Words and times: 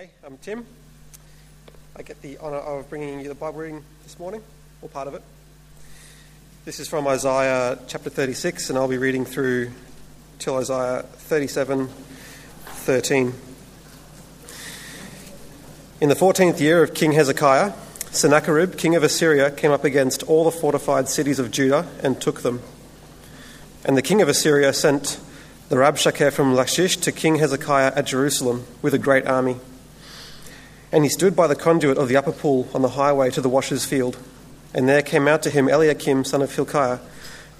Hey, 0.00 0.08
I'm 0.24 0.38
Tim. 0.38 0.64
I 1.94 2.00
get 2.00 2.22
the 2.22 2.38
honour 2.38 2.56
of 2.56 2.88
bringing 2.88 3.20
you 3.20 3.28
the 3.28 3.34
Bible 3.34 3.58
reading 3.58 3.84
this 4.02 4.18
morning, 4.18 4.42
or 4.80 4.88
part 4.88 5.08
of 5.08 5.12
it. 5.12 5.22
This 6.64 6.80
is 6.80 6.88
from 6.88 7.06
Isaiah 7.06 7.78
chapter 7.86 8.08
36, 8.08 8.70
and 8.70 8.78
I'll 8.78 8.88
be 8.88 8.96
reading 8.96 9.26
through 9.26 9.72
till 10.38 10.56
Isaiah 10.56 11.02
37 11.02 11.88
13. 12.64 13.34
In 16.00 16.08
the 16.08 16.14
14th 16.14 16.60
year 16.60 16.82
of 16.82 16.94
King 16.94 17.12
Hezekiah, 17.12 17.74
Sennacherib, 18.10 18.78
king 18.78 18.96
of 18.96 19.02
Assyria, 19.02 19.50
came 19.50 19.70
up 19.70 19.84
against 19.84 20.22
all 20.22 20.44
the 20.44 20.50
fortified 20.50 21.10
cities 21.10 21.38
of 21.38 21.50
Judah 21.50 21.86
and 22.02 22.18
took 22.18 22.40
them. 22.40 22.62
And 23.84 23.98
the 23.98 24.02
king 24.02 24.22
of 24.22 24.30
Assyria 24.30 24.72
sent 24.72 25.20
the 25.68 25.76
Rabshakeh 25.76 26.32
from 26.32 26.54
Lachish 26.54 26.96
to 26.96 27.12
King 27.12 27.36
Hezekiah 27.36 27.92
at 27.94 28.06
Jerusalem 28.06 28.64
with 28.80 28.94
a 28.94 28.98
great 28.98 29.26
army. 29.26 29.56
And 30.92 31.04
he 31.04 31.10
stood 31.10 31.36
by 31.36 31.46
the 31.46 31.54
conduit 31.54 31.98
of 31.98 32.08
the 32.08 32.16
upper 32.16 32.32
pool 32.32 32.68
on 32.74 32.82
the 32.82 32.90
highway 32.90 33.30
to 33.30 33.40
the 33.40 33.48
washer's 33.48 33.84
field. 33.84 34.16
And 34.74 34.88
there 34.88 35.02
came 35.02 35.28
out 35.28 35.42
to 35.44 35.50
him 35.50 35.68
Eliakim, 35.68 36.24
son 36.24 36.42
of 36.42 36.54
Hilkiah, 36.54 36.98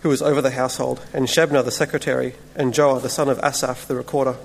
who 0.03 0.09
was 0.09 0.23
over 0.23 0.41
the 0.41 0.51
household, 0.51 1.05
and 1.13 1.27
Shebna 1.27 1.65
the 1.65 1.71
secretary, 1.71 2.35
and 2.55 2.73
Joah 2.73 3.03
the 3.03 3.09
son 3.09 3.29
of 3.29 3.39
Asaph 3.41 3.87
the 3.87 3.95
recorder. 3.95 4.37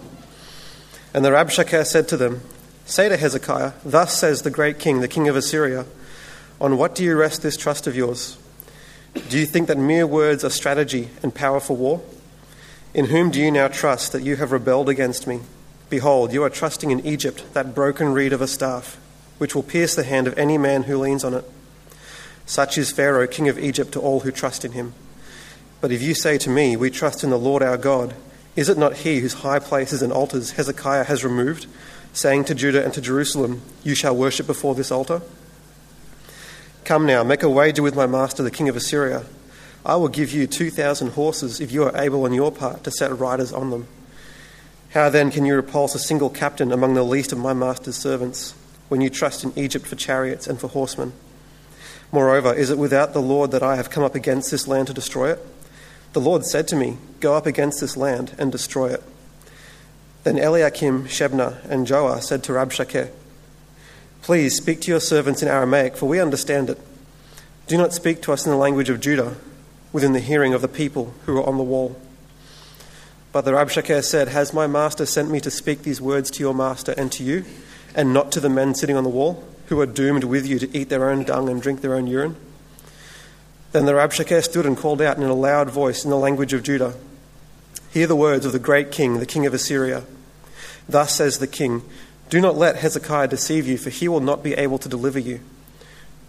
And 1.13 1.23
the 1.23 1.29
Rabshakeh 1.29 1.85
said 1.85 2.07
to 2.09 2.17
them, 2.17 2.41
Say 2.85 3.09
to 3.09 3.17
Hezekiah, 3.17 3.73
Thus 3.83 4.17
says 4.17 4.41
the 4.41 4.51
great 4.51 4.79
king, 4.79 4.99
the 4.99 5.07
king 5.07 5.27
of 5.27 5.35
Assyria, 5.35 5.85
On 6.59 6.77
what 6.77 6.93
do 6.93 7.03
you 7.03 7.15
rest 7.15 7.41
this 7.41 7.57
trust 7.57 7.87
of 7.87 7.95
yours? 7.95 8.37
Do 9.29 9.39
you 9.39 9.45
think 9.45 9.67
that 9.69 9.77
mere 9.77 10.05
words 10.05 10.43
are 10.43 10.49
strategy 10.49 11.09
and 11.23 11.33
power 11.33 11.59
for 11.59 11.75
war? 11.75 12.01
In 12.93 13.05
whom 13.05 13.31
do 13.31 13.39
you 13.39 13.49
now 13.49 13.69
trust 13.69 14.11
that 14.11 14.23
you 14.23 14.35
have 14.35 14.51
rebelled 14.51 14.89
against 14.89 15.25
me? 15.25 15.41
Behold, 15.89 16.33
you 16.33 16.43
are 16.43 16.49
trusting 16.49 16.91
in 16.91 17.05
Egypt, 17.05 17.43
that 17.53 17.75
broken 17.75 18.13
reed 18.13 18.33
of 18.33 18.41
a 18.41 18.47
staff, 18.47 18.97
which 19.37 19.53
will 19.53 19.63
pierce 19.63 19.95
the 19.95 20.03
hand 20.03 20.27
of 20.27 20.37
any 20.37 20.57
man 20.57 20.83
who 20.83 20.97
leans 20.97 21.23
on 21.23 21.33
it. 21.33 21.45
Such 22.45 22.77
is 22.77 22.91
Pharaoh, 22.91 23.27
king 23.27 23.49
of 23.49 23.59
Egypt, 23.59 23.91
to 23.93 23.99
all 23.99 24.21
who 24.21 24.31
trust 24.31 24.65
in 24.65 24.73
him. 24.73 24.93
But 25.81 25.91
if 25.91 26.01
you 26.01 26.13
say 26.13 26.37
to 26.39 26.49
me, 26.49 26.75
We 26.75 26.89
trust 26.89 27.23
in 27.23 27.29
the 27.29 27.39
Lord 27.39 27.61
our 27.61 27.77
God, 27.77 28.13
is 28.55 28.69
it 28.69 28.77
not 28.77 28.97
he 28.97 29.19
whose 29.19 29.35
high 29.35 29.59
places 29.59 30.01
and 30.01 30.13
altars 30.13 30.51
Hezekiah 30.51 31.05
has 31.05 31.23
removed, 31.23 31.67
saying 32.13 32.45
to 32.45 32.55
Judah 32.55 32.83
and 32.83 32.93
to 32.93 33.01
Jerusalem, 33.01 33.61
You 33.83 33.95
shall 33.95 34.15
worship 34.15 34.47
before 34.47 34.75
this 34.75 34.91
altar? 34.91 35.21
Come 36.83 37.05
now, 37.05 37.23
make 37.23 37.43
a 37.43 37.49
wager 37.49 37.83
with 37.83 37.95
my 37.95 38.05
master, 38.05 38.43
the 38.43 38.51
king 38.51 38.69
of 38.69 38.75
Assyria 38.75 39.25
I 39.85 39.97
will 39.97 40.07
give 40.07 40.33
you 40.33 40.47
2,000 40.47 41.11
horses 41.11 41.61
if 41.61 41.71
you 41.71 41.83
are 41.83 41.95
able 41.95 42.23
on 42.23 42.33
your 42.33 42.51
part 42.51 42.83
to 42.85 42.91
set 42.91 43.17
riders 43.17 43.53
on 43.53 43.69
them. 43.69 43.87
How 44.95 45.09
then 45.09 45.29
can 45.29 45.45
you 45.45 45.55
repulse 45.55 45.93
a 45.93 45.99
single 45.99 46.29
captain 46.29 46.71
among 46.71 46.93
the 46.93 47.03
least 47.03 47.33
of 47.33 47.37
my 47.37 47.51
master's 47.51 47.97
servants 47.97 48.55
when 48.87 49.01
you 49.01 49.09
trust 49.09 49.43
in 49.43 49.51
Egypt 49.59 49.85
for 49.85 49.97
chariots 49.97 50.47
and 50.47 50.57
for 50.57 50.69
horsemen? 50.69 51.11
Moreover, 52.13 52.53
is 52.53 52.69
it 52.69 52.77
without 52.77 53.11
the 53.11 53.21
Lord 53.21 53.51
that 53.51 53.61
I 53.61 53.75
have 53.75 53.89
come 53.89 54.05
up 54.05 54.15
against 54.15 54.51
this 54.51 54.69
land 54.69 54.87
to 54.87 54.93
destroy 54.93 55.31
it? 55.31 55.45
The 56.13 56.21
Lord 56.21 56.45
said 56.45 56.65
to 56.69 56.77
me, 56.77 56.97
Go 57.19 57.35
up 57.35 57.45
against 57.45 57.81
this 57.81 57.97
land 57.97 58.35
and 58.37 58.53
destroy 58.53 58.93
it. 58.93 59.03
Then 60.23 60.39
Eliakim, 60.39 61.07
Shebna, 61.07 61.69
and 61.69 61.85
Joah 61.85 62.23
said 62.23 62.41
to 62.45 62.53
Rabshakeh, 62.53 63.11
Please 64.21 64.55
speak 64.55 64.79
to 64.79 64.91
your 64.91 65.01
servants 65.01 65.41
in 65.41 65.49
Aramaic, 65.49 65.97
for 65.97 66.07
we 66.07 66.21
understand 66.21 66.69
it. 66.69 66.79
Do 67.67 67.77
not 67.77 67.91
speak 67.91 68.21
to 68.21 68.31
us 68.31 68.45
in 68.45 68.51
the 68.53 68.57
language 68.57 68.87
of 68.87 69.01
Judah 69.01 69.35
within 69.91 70.13
the 70.13 70.21
hearing 70.21 70.53
of 70.53 70.61
the 70.61 70.69
people 70.69 71.13
who 71.25 71.37
are 71.37 71.45
on 71.45 71.57
the 71.57 71.65
wall. 71.65 71.99
But 73.35 73.43
the 73.43 73.51
Rabshakeh 73.51 74.01
said, 74.01 74.29
Has 74.29 74.53
my 74.53 74.65
master 74.65 75.05
sent 75.05 75.29
me 75.29 75.41
to 75.41 75.51
speak 75.51 75.81
these 75.83 75.99
words 75.99 76.31
to 76.31 76.39
your 76.39 76.53
master 76.53 76.93
and 76.93 77.11
to 77.11 77.21
you, 77.21 77.43
and 77.93 78.13
not 78.13 78.31
to 78.31 78.39
the 78.39 78.47
men 78.47 78.73
sitting 78.73 78.95
on 78.95 79.03
the 79.03 79.09
wall, 79.09 79.43
who 79.65 79.77
are 79.81 79.85
doomed 79.85 80.23
with 80.23 80.47
you 80.47 80.57
to 80.57 80.73
eat 80.73 80.87
their 80.87 81.09
own 81.09 81.25
dung 81.25 81.49
and 81.49 81.61
drink 81.61 81.81
their 81.81 81.95
own 81.95 82.07
urine? 82.07 82.37
Then 83.73 83.87
the 83.87 83.91
Rabshakeh 83.91 84.41
stood 84.41 84.65
and 84.65 84.77
called 84.77 85.01
out 85.01 85.17
in 85.17 85.23
a 85.23 85.33
loud 85.33 85.69
voice 85.69 86.05
in 86.05 86.11
the 86.11 86.17
language 86.17 86.53
of 86.53 86.63
Judah 86.63 86.93
Hear 87.91 88.07
the 88.07 88.15
words 88.15 88.45
of 88.45 88.53
the 88.53 88.57
great 88.57 88.89
king, 88.89 89.19
the 89.19 89.25
king 89.25 89.45
of 89.45 89.53
Assyria. 89.53 90.05
Thus 90.87 91.13
says 91.13 91.39
the 91.39 91.45
king 91.45 91.81
Do 92.29 92.39
not 92.39 92.55
let 92.55 92.77
Hezekiah 92.77 93.27
deceive 93.27 93.67
you, 93.67 93.77
for 93.77 93.89
he 93.89 94.07
will 94.07 94.21
not 94.21 94.43
be 94.43 94.53
able 94.53 94.77
to 94.77 94.87
deliver 94.87 95.19
you. 95.19 95.41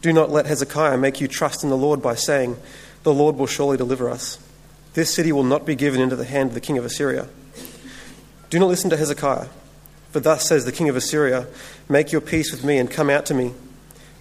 Do 0.03 0.13
not 0.13 0.33
let 0.33 0.47
Hezekiah 0.47 0.99
make 0.99 1.21
you 1.21 1.29
trust 1.29 1.63
in 1.63 1.71
the 1.71 1.77
Lord 1.77 2.03
by 2.03 2.17
saying, 2.17 2.57
the 3.05 3.15
Lord 3.15 3.37
will 3.37 3.47
surely 3.47 3.77
deliver 3.77 4.11
us. 4.11 4.45
This 4.97 5.13
city 5.13 5.31
will 5.31 5.45
not 5.45 5.67
be 5.67 5.75
given 5.75 6.01
into 6.01 6.17
the 6.17 6.25
hand 6.25 6.49
of 6.49 6.55
the 6.55 6.61
king 6.61 6.79
of 6.79 6.85
Assyria. 6.87 7.29
Do 8.49 8.59
not 8.59 8.69
listen 8.69 8.89
to 8.89 8.97
Hezekiah, 8.97 9.49
for 10.11 10.21
thus 10.21 10.49
says 10.49 10.65
the 10.65 10.73
king 10.73 10.89
of 10.89 10.97
Assyria 10.97 11.49
Make 11.87 12.13
your 12.13 12.23
peace 12.23 12.51
with 12.51 12.65
me 12.65 12.79
and 12.79 12.91
come 12.91 13.11
out 13.11 13.27
to 13.27 13.35
me. 13.35 13.53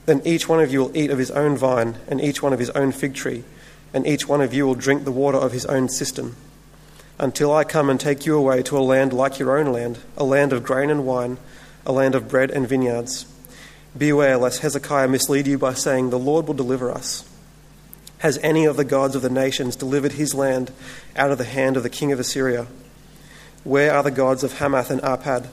Then 0.05 0.21
each 0.25 0.49
one 0.49 0.59
of 0.59 0.73
you 0.73 0.81
will 0.81 0.97
eat 0.97 1.11
of 1.11 1.17
his 1.17 1.31
own 1.31 1.55
vine, 1.55 1.95
and 2.09 2.19
each 2.19 2.43
one 2.43 2.51
of 2.51 2.59
his 2.59 2.71
own 2.71 2.91
fig 2.91 3.13
tree, 3.13 3.45
and 3.93 4.05
each 4.05 4.27
one 4.27 4.41
of 4.41 4.53
you 4.53 4.67
will 4.67 4.75
drink 4.75 5.05
the 5.05 5.13
water 5.13 5.37
of 5.37 5.53
his 5.53 5.65
own 5.67 5.87
cistern, 5.87 6.35
until 7.19 7.53
I 7.53 7.63
come 7.63 7.89
and 7.89 7.97
take 7.97 8.25
you 8.25 8.35
away 8.35 8.61
to 8.63 8.77
a 8.77 8.79
land 8.79 9.13
like 9.13 9.39
your 9.39 9.57
own 9.57 9.71
land, 9.71 9.99
a 10.17 10.25
land 10.25 10.51
of 10.51 10.65
grain 10.65 10.89
and 10.89 11.05
wine, 11.05 11.37
a 11.85 11.93
land 11.93 12.15
of 12.15 12.27
bread 12.27 12.51
and 12.51 12.67
vineyards. 12.67 13.27
Beware 13.97 14.35
lest 14.35 14.59
Hezekiah 14.59 15.07
mislead 15.07 15.47
you 15.47 15.57
by 15.57 15.73
saying, 15.73 16.09
The 16.09 16.19
Lord 16.19 16.47
will 16.47 16.53
deliver 16.53 16.91
us. 16.91 17.23
Has 18.19 18.39
any 18.41 18.65
of 18.65 18.77
the 18.77 18.85
gods 18.85 19.15
of 19.15 19.21
the 19.21 19.29
nations 19.29 19.75
delivered 19.75 20.13
his 20.13 20.33
land 20.33 20.71
out 21.15 21.31
of 21.31 21.37
the 21.37 21.43
hand 21.43 21.77
of 21.77 21.83
the 21.83 21.89
king 21.89 22.11
of 22.11 22.19
Assyria? 22.19 22.67
Where 23.63 23.93
are 23.93 24.03
the 24.03 24.11
gods 24.11 24.43
of 24.43 24.59
Hamath 24.59 24.89
and 24.89 25.01
Arpad? 25.01 25.47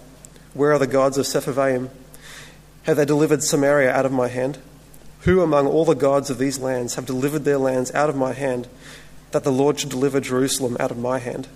Where 0.54 0.72
are 0.72 0.78
the 0.78 0.86
gods 0.86 1.18
of 1.18 1.26
Sepharvaim? 1.26 1.88
Have 2.84 2.96
they 2.96 3.04
delivered 3.04 3.42
Samaria 3.42 3.90
out 3.90 4.06
of 4.06 4.12
my 4.12 4.28
hand? 4.28 4.58
Who 5.20 5.40
among 5.40 5.66
all 5.66 5.84
the 5.84 5.94
gods 5.94 6.30
of 6.30 6.38
these 6.38 6.58
lands 6.58 6.96
have 6.96 7.06
delivered 7.06 7.44
their 7.44 7.58
lands 7.58 7.92
out 7.94 8.10
of 8.10 8.16
my 8.16 8.32
hand, 8.32 8.68
that 9.30 9.44
the 9.44 9.52
Lord 9.52 9.78
should 9.78 9.90
deliver 9.90 10.20
Jerusalem 10.20 10.76
out 10.80 10.90
of 10.90 10.98
my 10.98 11.18
hand? 11.20 11.48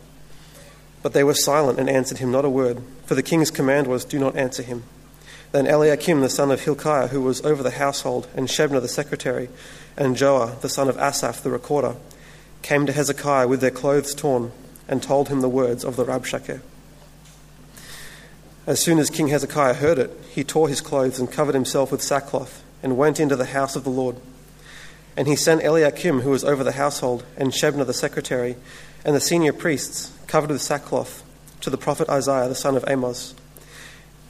But 1.03 1.13
they 1.13 1.25
were 1.25 1.35
silent 1.35 1.79
and 1.79 1.91
answered 1.91 2.19
him 2.19 2.31
not 2.31 2.45
a 2.45 2.51
word, 2.51 2.83
for 3.05 3.15
the 3.15 3.23
king's 3.23 3.51
command 3.51 3.87
was, 3.87 4.05
Do 4.05 4.19
not 4.19 4.37
answer 4.37 4.63
him. 4.63 4.85
Then 5.53 5.67
Eliakim 5.67 6.21
the 6.21 6.29
son 6.29 6.51
of 6.51 6.63
Hilkiah, 6.63 7.09
who 7.09 7.21
was 7.21 7.45
over 7.45 7.63
the 7.63 7.73
household, 7.73 8.29
and 8.35 8.49
Shebna 8.49 8.81
the 8.81 8.89
secretary, 8.89 9.49
and 9.97 10.17
Joah 10.17 10.61
the 10.61 10.69
son 10.69 10.89
of 10.89 10.99
Asaph 10.99 11.43
the 11.43 11.51
recorder, 11.51 11.97
came 12.63 12.87
to 12.87 12.93
Hezekiah 12.93 13.49
with 13.49 13.61
their 13.61 13.71
clothes 13.71 14.15
torn, 14.15 14.53
and 14.89 15.03
told 15.03 15.29
him 15.29 15.41
the 15.41 15.49
words 15.49 15.85
of 15.85 15.97
the 15.97 16.05
Rabshakeh. 16.05 16.61
As 18.67 18.81
soon 18.81 18.99
as 18.99 19.11
King 19.11 19.29
Hezekiah 19.29 19.75
heard 19.75 19.99
it, 19.99 20.11
he 20.31 20.45
tore 20.45 20.69
his 20.69 20.81
clothes 20.81 21.19
and 21.19 21.31
covered 21.31 21.55
himself 21.55 21.93
with 21.93 22.03
sackcloth, 22.03 22.63
and 22.83 22.97
went 22.97 23.21
into 23.21 23.37
the 23.37 23.47
house 23.47 23.77
of 23.77 23.85
the 23.85 23.91
Lord. 23.91 24.17
And 25.17 25.29
he 25.29 25.37
sent 25.37 25.63
Eliakim, 25.63 26.21
who 26.21 26.31
was 26.31 26.45
over 26.45 26.63
the 26.63 26.73
household, 26.73 27.25
and 27.37 27.53
Shebna 27.53 27.87
the 27.87 27.95
secretary, 27.95 28.57
and 29.05 29.15
the 29.15 29.21
senior 29.21 29.53
priests, 29.53 30.13
covered 30.27 30.51
with 30.51 30.63
sackcloth, 30.63 31.23
to 31.61 31.71
the 31.71 31.79
prophet 31.79 32.09
Isaiah 32.09 32.49
the 32.49 32.55
son 32.55 32.77
of 32.77 32.85
Amos 32.87 33.35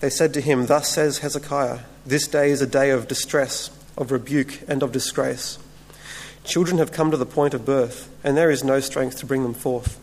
they 0.01 0.11
said 0.11 0.35
to 0.35 0.41
him, 0.41 0.67
Thus 0.67 0.89
says 0.89 1.19
Hezekiah, 1.19 1.81
This 2.05 2.29
day 2.29 2.51
is 2.51 2.61
a 2.61 2.67
day 2.67 2.91
of 2.91 3.09
distress, 3.09 3.71
of 3.97 4.13
rebuke, 4.13 4.61
and 4.69 4.83
of 4.83 4.93
disgrace. 4.93 5.59
Children 6.45 6.79
have 6.79 6.93
come 6.93 7.11
to 7.11 7.17
the 7.17 7.27
point 7.27 7.55
of 7.55 7.65
birth, 7.65 8.09
and 8.23 8.37
there 8.37 8.51
is 8.51 8.63
no 8.63 8.81
strength 8.81 9.19
to 9.19 9.27
bring 9.27 9.43
them 9.43 9.55
forth. 9.55 9.99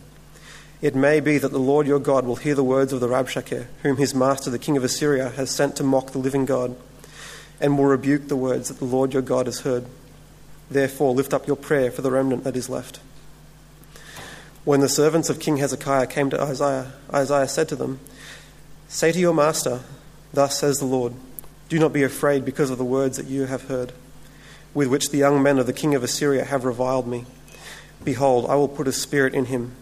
It 0.82 0.94
may 0.94 1.20
be 1.20 1.38
that 1.38 1.52
the 1.52 1.58
Lord 1.58 1.86
your 1.86 1.98
God 1.98 2.26
will 2.26 2.36
hear 2.36 2.54
the 2.54 2.62
words 2.62 2.92
of 2.92 3.00
the 3.00 3.08
Rabshakeh, 3.08 3.66
whom 3.82 3.96
his 3.96 4.14
master, 4.14 4.50
the 4.50 4.58
king 4.58 4.76
of 4.76 4.84
Assyria, 4.84 5.30
has 5.30 5.50
sent 5.50 5.76
to 5.76 5.82
mock 5.82 6.10
the 6.10 6.18
living 6.18 6.44
God, 6.44 6.76
and 7.60 7.78
will 7.78 7.86
rebuke 7.86 8.28
the 8.28 8.36
words 8.36 8.68
that 8.68 8.78
the 8.78 8.84
Lord 8.84 9.14
your 9.14 9.22
God 9.22 9.46
has 9.46 9.60
heard. 9.60 9.86
Therefore, 10.70 11.14
lift 11.14 11.32
up 11.32 11.46
your 11.46 11.56
prayer 11.56 11.90
for 11.90 12.02
the 12.02 12.10
remnant 12.10 12.44
that 12.44 12.56
is 12.56 12.68
left. 12.68 13.00
When 14.64 14.80
the 14.80 14.88
servants 14.88 15.30
of 15.30 15.40
King 15.40 15.58
Hezekiah 15.58 16.06
came 16.08 16.30
to 16.30 16.40
Isaiah, 16.40 16.92
Isaiah 17.12 17.48
said 17.48 17.68
to 17.68 17.76
them, 17.76 18.00
Say 18.88 19.12
to 19.12 19.18
your 19.18 19.34
master, 19.34 19.80
Thus 20.32 20.58
says 20.58 20.78
the 20.78 20.84
Lord, 20.84 21.14
Do 21.68 21.78
not 21.78 21.92
be 21.92 22.02
afraid 22.02 22.44
because 22.44 22.70
of 22.70 22.78
the 22.78 22.84
words 22.84 23.16
that 23.16 23.26
you 23.26 23.46
have 23.46 23.68
heard, 23.68 23.92
with 24.74 24.88
which 24.88 25.10
the 25.10 25.18
young 25.18 25.42
men 25.42 25.58
of 25.58 25.66
the 25.66 25.72
king 25.72 25.94
of 25.94 26.04
Assyria 26.04 26.44
have 26.44 26.64
reviled 26.64 27.06
me. 27.06 27.24
Behold, 28.02 28.46
I 28.50 28.54
will 28.54 28.68
put 28.68 28.86
a 28.86 28.92
spirit 28.92 29.34
in 29.34 29.46
him, 29.46 29.72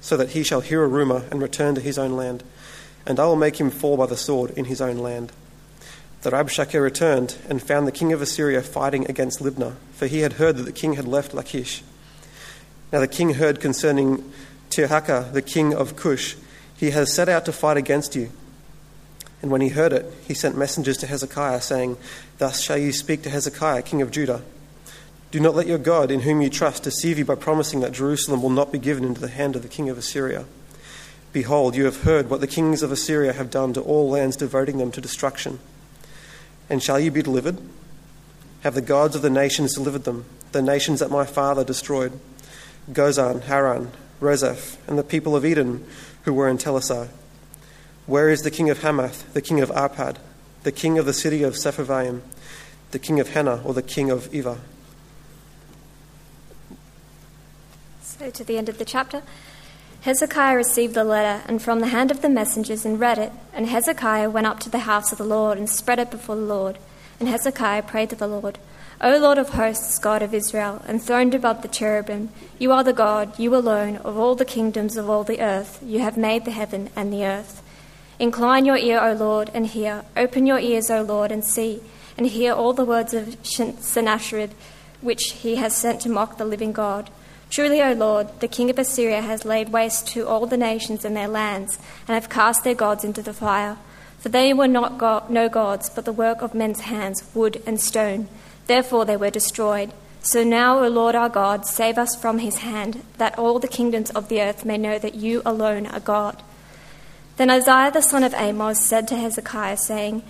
so 0.00 0.16
that 0.16 0.30
he 0.30 0.44
shall 0.44 0.60
hear 0.60 0.84
a 0.84 0.88
rumor 0.88 1.24
and 1.30 1.42
return 1.42 1.74
to 1.74 1.80
his 1.80 1.98
own 1.98 2.12
land, 2.12 2.44
and 3.04 3.18
I 3.18 3.26
will 3.26 3.36
make 3.36 3.60
him 3.60 3.70
fall 3.70 3.96
by 3.96 4.06
the 4.06 4.16
sword 4.16 4.52
in 4.52 4.66
his 4.66 4.80
own 4.80 4.98
land. 4.98 5.32
The 6.22 6.30
Rabshakeh 6.30 6.80
returned 6.80 7.36
and 7.48 7.60
found 7.60 7.86
the 7.86 7.92
king 7.92 8.12
of 8.12 8.22
Assyria 8.22 8.62
fighting 8.62 9.04
against 9.10 9.40
Libnah, 9.40 9.74
for 9.92 10.06
he 10.06 10.20
had 10.20 10.34
heard 10.34 10.56
that 10.56 10.62
the 10.62 10.72
king 10.72 10.94
had 10.94 11.06
left 11.06 11.34
Lachish. 11.34 11.82
Now 12.92 13.00
the 13.00 13.08
king 13.08 13.34
heard 13.34 13.60
concerning 13.60 14.32
Tirhakah, 14.70 15.32
the 15.32 15.42
king 15.42 15.74
of 15.74 15.96
Cush, 15.96 16.36
he 16.76 16.90
has 16.90 17.12
set 17.12 17.28
out 17.28 17.44
to 17.46 17.52
fight 17.52 17.76
against 17.76 18.14
you 18.14 18.30
and 19.44 19.50
when 19.50 19.60
he 19.60 19.68
heard 19.68 19.92
it, 19.92 20.10
he 20.26 20.32
sent 20.32 20.56
messengers 20.56 20.96
to 20.96 21.06
Hezekiah, 21.06 21.60
saying, 21.60 21.98
Thus 22.38 22.62
shall 22.62 22.78
you 22.78 22.92
speak 22.92 23.20
to 23.24 23.28
Hezekiah, 23.28 23.82
king 23.82 24.00
of 24.00 24.10
Judah. 24.10 24.40
Do 25.32 25.38
not 25.38 25.54
let 25.54 25.66
your 25.66 25.76
God, 25.76 26.10
in 26.10 26.20
whom 26.20 26.40
you 26.40 26.48
trust, 26.48 26.84
deceive 26.84 27.18
you 27.18 27.26
by 27.26 27.34
promising 27.34 27.80
that 27.80 27.92
Jerusalem 27.92 28.42
will 28.42 28.48
not 28.48 28.72
be 28.72 28.78
given 28.78 29.04
into 29.04 29.20
the 29.20 29.28
hand 29.28 29.54
of 29.54 29.60
the 29.60 29.68
king 29.68 29.90
of 29.90 29.98
Assyria. 29.98 30.46
Behold, 31.34 31.76
you 31.76 31.84
have 31.84 32.04
heard 32.04 32.30
what 32.30 32.40
the 32.40 32.46
kings 32.46 32.82
of 32.82 32.90
Assyria 32.90 33.34
have 33.34 33.50
done 33.50 33.74
to 33.74 33.82
all 33.82 34.08
lands, 34.08 34.34
devoting 34.34 34.78
them 34.78 34.90
to 34.92 35.00
destruction. 35.02 35.58
And 36.70 36.82
shall 36.82 36.98
you 36.98 37.10
be 37.10 37.20
delivered? 37.20 37.58
Have 38.62 38.74
the 38.74 38.80
gods 38.80 39.14
of 39.14 39.20
the 39.20 39.28
nations 39.28 39.74
delivered 39.74 40.04
them, 40.04 40.24
the 40.52 40.62
nations 40.62 41.00
that 41.00 41.10
my 41.10 41.26
father 41.26 41.64
destroyed? 41.64 42.18
Gozan, 42.90 43.42
Haran, 43.42 43.90
Rezeph, 44.22 44.78
and 44.88 44.98
the 44.98 45.04
people 45.04 45.36
of 45.36 45.44
Eden 45.44 45.84
who 46.22 46.32
were 46.32 46.48
in 46.48 46.56
Telassar. 46.56 47.10
Where 48.06 48.28
is 48.28 48.42
the 48.42 48.50
king 48.50 48.70
of 48.70 48.82
Hamath, 48.82 49.32
the 49.32 49.40
king 49.40 49.60
of 49.60 49.70
Arpad, 49.70 50.16
the 50.62 50.72
king 50.72 50.98
of 50.98 51.06
the 51.06 51.12
city 51.12 51.42
of 51.42 51.54
Sepharvaim, 51.54 52.20
the 52.90 52.98
king 52.98 53.18
of 53.18 53.30
Hena, 53.30 53.62
or 53.64 53.72
the 53.72 53.82
king 53.82 54.10
of 54.10 54.30
Ivah? 54.30 54.58
So, 58.02 58.30
to 58.30 58.44
the 58.44 58.58
end 58.58 58.68
of 58.68 58.78
the 58.78 58.84
chapter. 58.84 59.22
Hezekiah 60.02 60.54
received 60.54 60.92
the 60.92 61.02
letter 61.02 61.42
and 61.48 61.62
from 61.62 61.80
the 61.80 61.86
hand 61.86 62.10
of 62.10 62.20
the 62.20 62.28
messengers 62.28 62.84
and 62.84 63.00
read 63.00 63.16
it. 63.16 63.32
And 63.54 63.66
Hezekiah 63.66 64.28
went 64.28 64.46
up 64.46 64.60
to 64.60 64.70
the 64.70 64.80
house 64.80 65.10
of 65.12 65.16
the 65.16 65.24
Lord 65.24 65.56
and 65.56 65.68
spread 65.68 65.98
it 65.98 66.10
before 66.10 66.36
the 66.36 66.42
Lord. 66.42 66.76
And 67.18 67.26
Hezekiah 67.26 67.84
prayed 67.84 68.10
to 68.10 68.16
the 68.16 68.26
Lord, 68.26 68.58
O 69.00 69.18
Lord 69.18 69.38
of 69.38 69.50
hosts, 69.50 69.98
God 69.98 70.22
of 70.22 70.34
Israel, 70.34 70.82
enthroned 70.86 71.34
above 71.34 71.62
the 71.62 71.68
cherubim, 71.68 72.30
you 72.58 72.70
are 72.70 72.84
the 72.84 72.92
God, 72.92 73.38
you 73.38 73.54
alone, 73.54 73.96
of 73.96 74.16
all 74.16 74.34
the 74.34 74.44
kingdoms 74.44 74.96
of 74.96 75.10
all 75.10 75.24
the 75.24 75.40
earth. 75.40 75.80
You 75.82 76.00
have 76.00 76.16
made 76.16 76.44
the 76.44 76.52
heaven 76.52 76.90
and 76.94 77.12
the 77.12 77.24
earth. 77.24 77.63
Incline 78.18 78.64
your 78.64 78.76
ear, 78.76 79.00
O 79.00 79.12
Lord, 79.12 79.50
and 79.54 79.66
hear. 79.66 80.04
Open 80.16 80.46
your 80.46 80.60
ears, 80.60 80.90
O 80.90 81.02
Lord, 81.02 81.32
and 81.32 81.44
see, 81.44 81.80
and 82.16 82.26
hear 82.26 82.52
all 82.52 82.72
the 82.72 82.84
words 82.84 83.12
of 83.12 83.36
Sennacherib, 83.44 84.52
which 85.00 85.32
he 85.32 85.56
has 85.56 85.76
sent 85.76 86.00
to 86.02 86.08
mock 86.08 86.38
the 86.38 86.44
living 86.44 86.72
God. 86.72 87.10
Truly, 87.50 87.82
O 87.82 87.92
Lord, 87.92 88.40
the 88.40 88.48
king 88.48 88.70
of 88.70 88.78
Assyria 88.78 89.20
has 89.20 89.44
laid 89.44 89.68
waste 89.70 90.08
to 90.08 90.26
all 90.26 90.46
the 90.46 90.56
nations 90.56 91.04
and 91.04 91.16
their 91.16 91.28
lands, 91.28 91.78
and 92.08 92.14
have 92.14 92.30
cast 92.30 92.64
their 92.64 92.74
gods 92.74 93.04
into 93.04 93.22
the 93.22 93.34
fire. 93.34 93.78
For 94.18 94.28
they 94.28 94.52
were 94.54 94.68
not 94.68 95.30
no 95.30 95.48
gods, 95.48 95.90
but 95.90 96.04
the 96.04 96.12
work 96.12 96.40
of 96.40 96.54
men's 96.54 96.80
hands, 96.80 97.22
wood 97.34 97.62
and 97.66 97.80
stone. 97.80 98.28
Therefore 98.66 99.04
they 99.04 99.16
were 99.16 99.30
destroyed. 99.30 99.92
So 100.22 100.42
now, 100.42 100.82
O 100.82 100.88
Lord 100.88 101.14
our 101.14 101.28
God, 101.28 101.66
save 101.66 101.98
us 101.98 102.16
from 102.16 102.38
his 102.38 102.58
hand, 102.58 103.04
that 103.18 103.38
all 103.38 103.58
the 103.58 103.68
kingdoms 103.68 104.10
of 104.12 104.28
the 104.28 104.40
earth 104.40 104.64
may 104.64 104.78
know 104.78 104.98
that 104.98 105.14
you 105.14 105.42
alone 105.44 105.86
are 105.86 106.00
God. 106.00 106.42
Then 107.36 107.50
Isaiah 107.50 107.90
the 107.90 108.00
son 108.00 108.22
of 108.22 108.34
Amos 108.34 108.80
said 108.80 109.08
to 109.08 109.16
Hezekiah, 109.16 109.76
saying, 109.76 110.22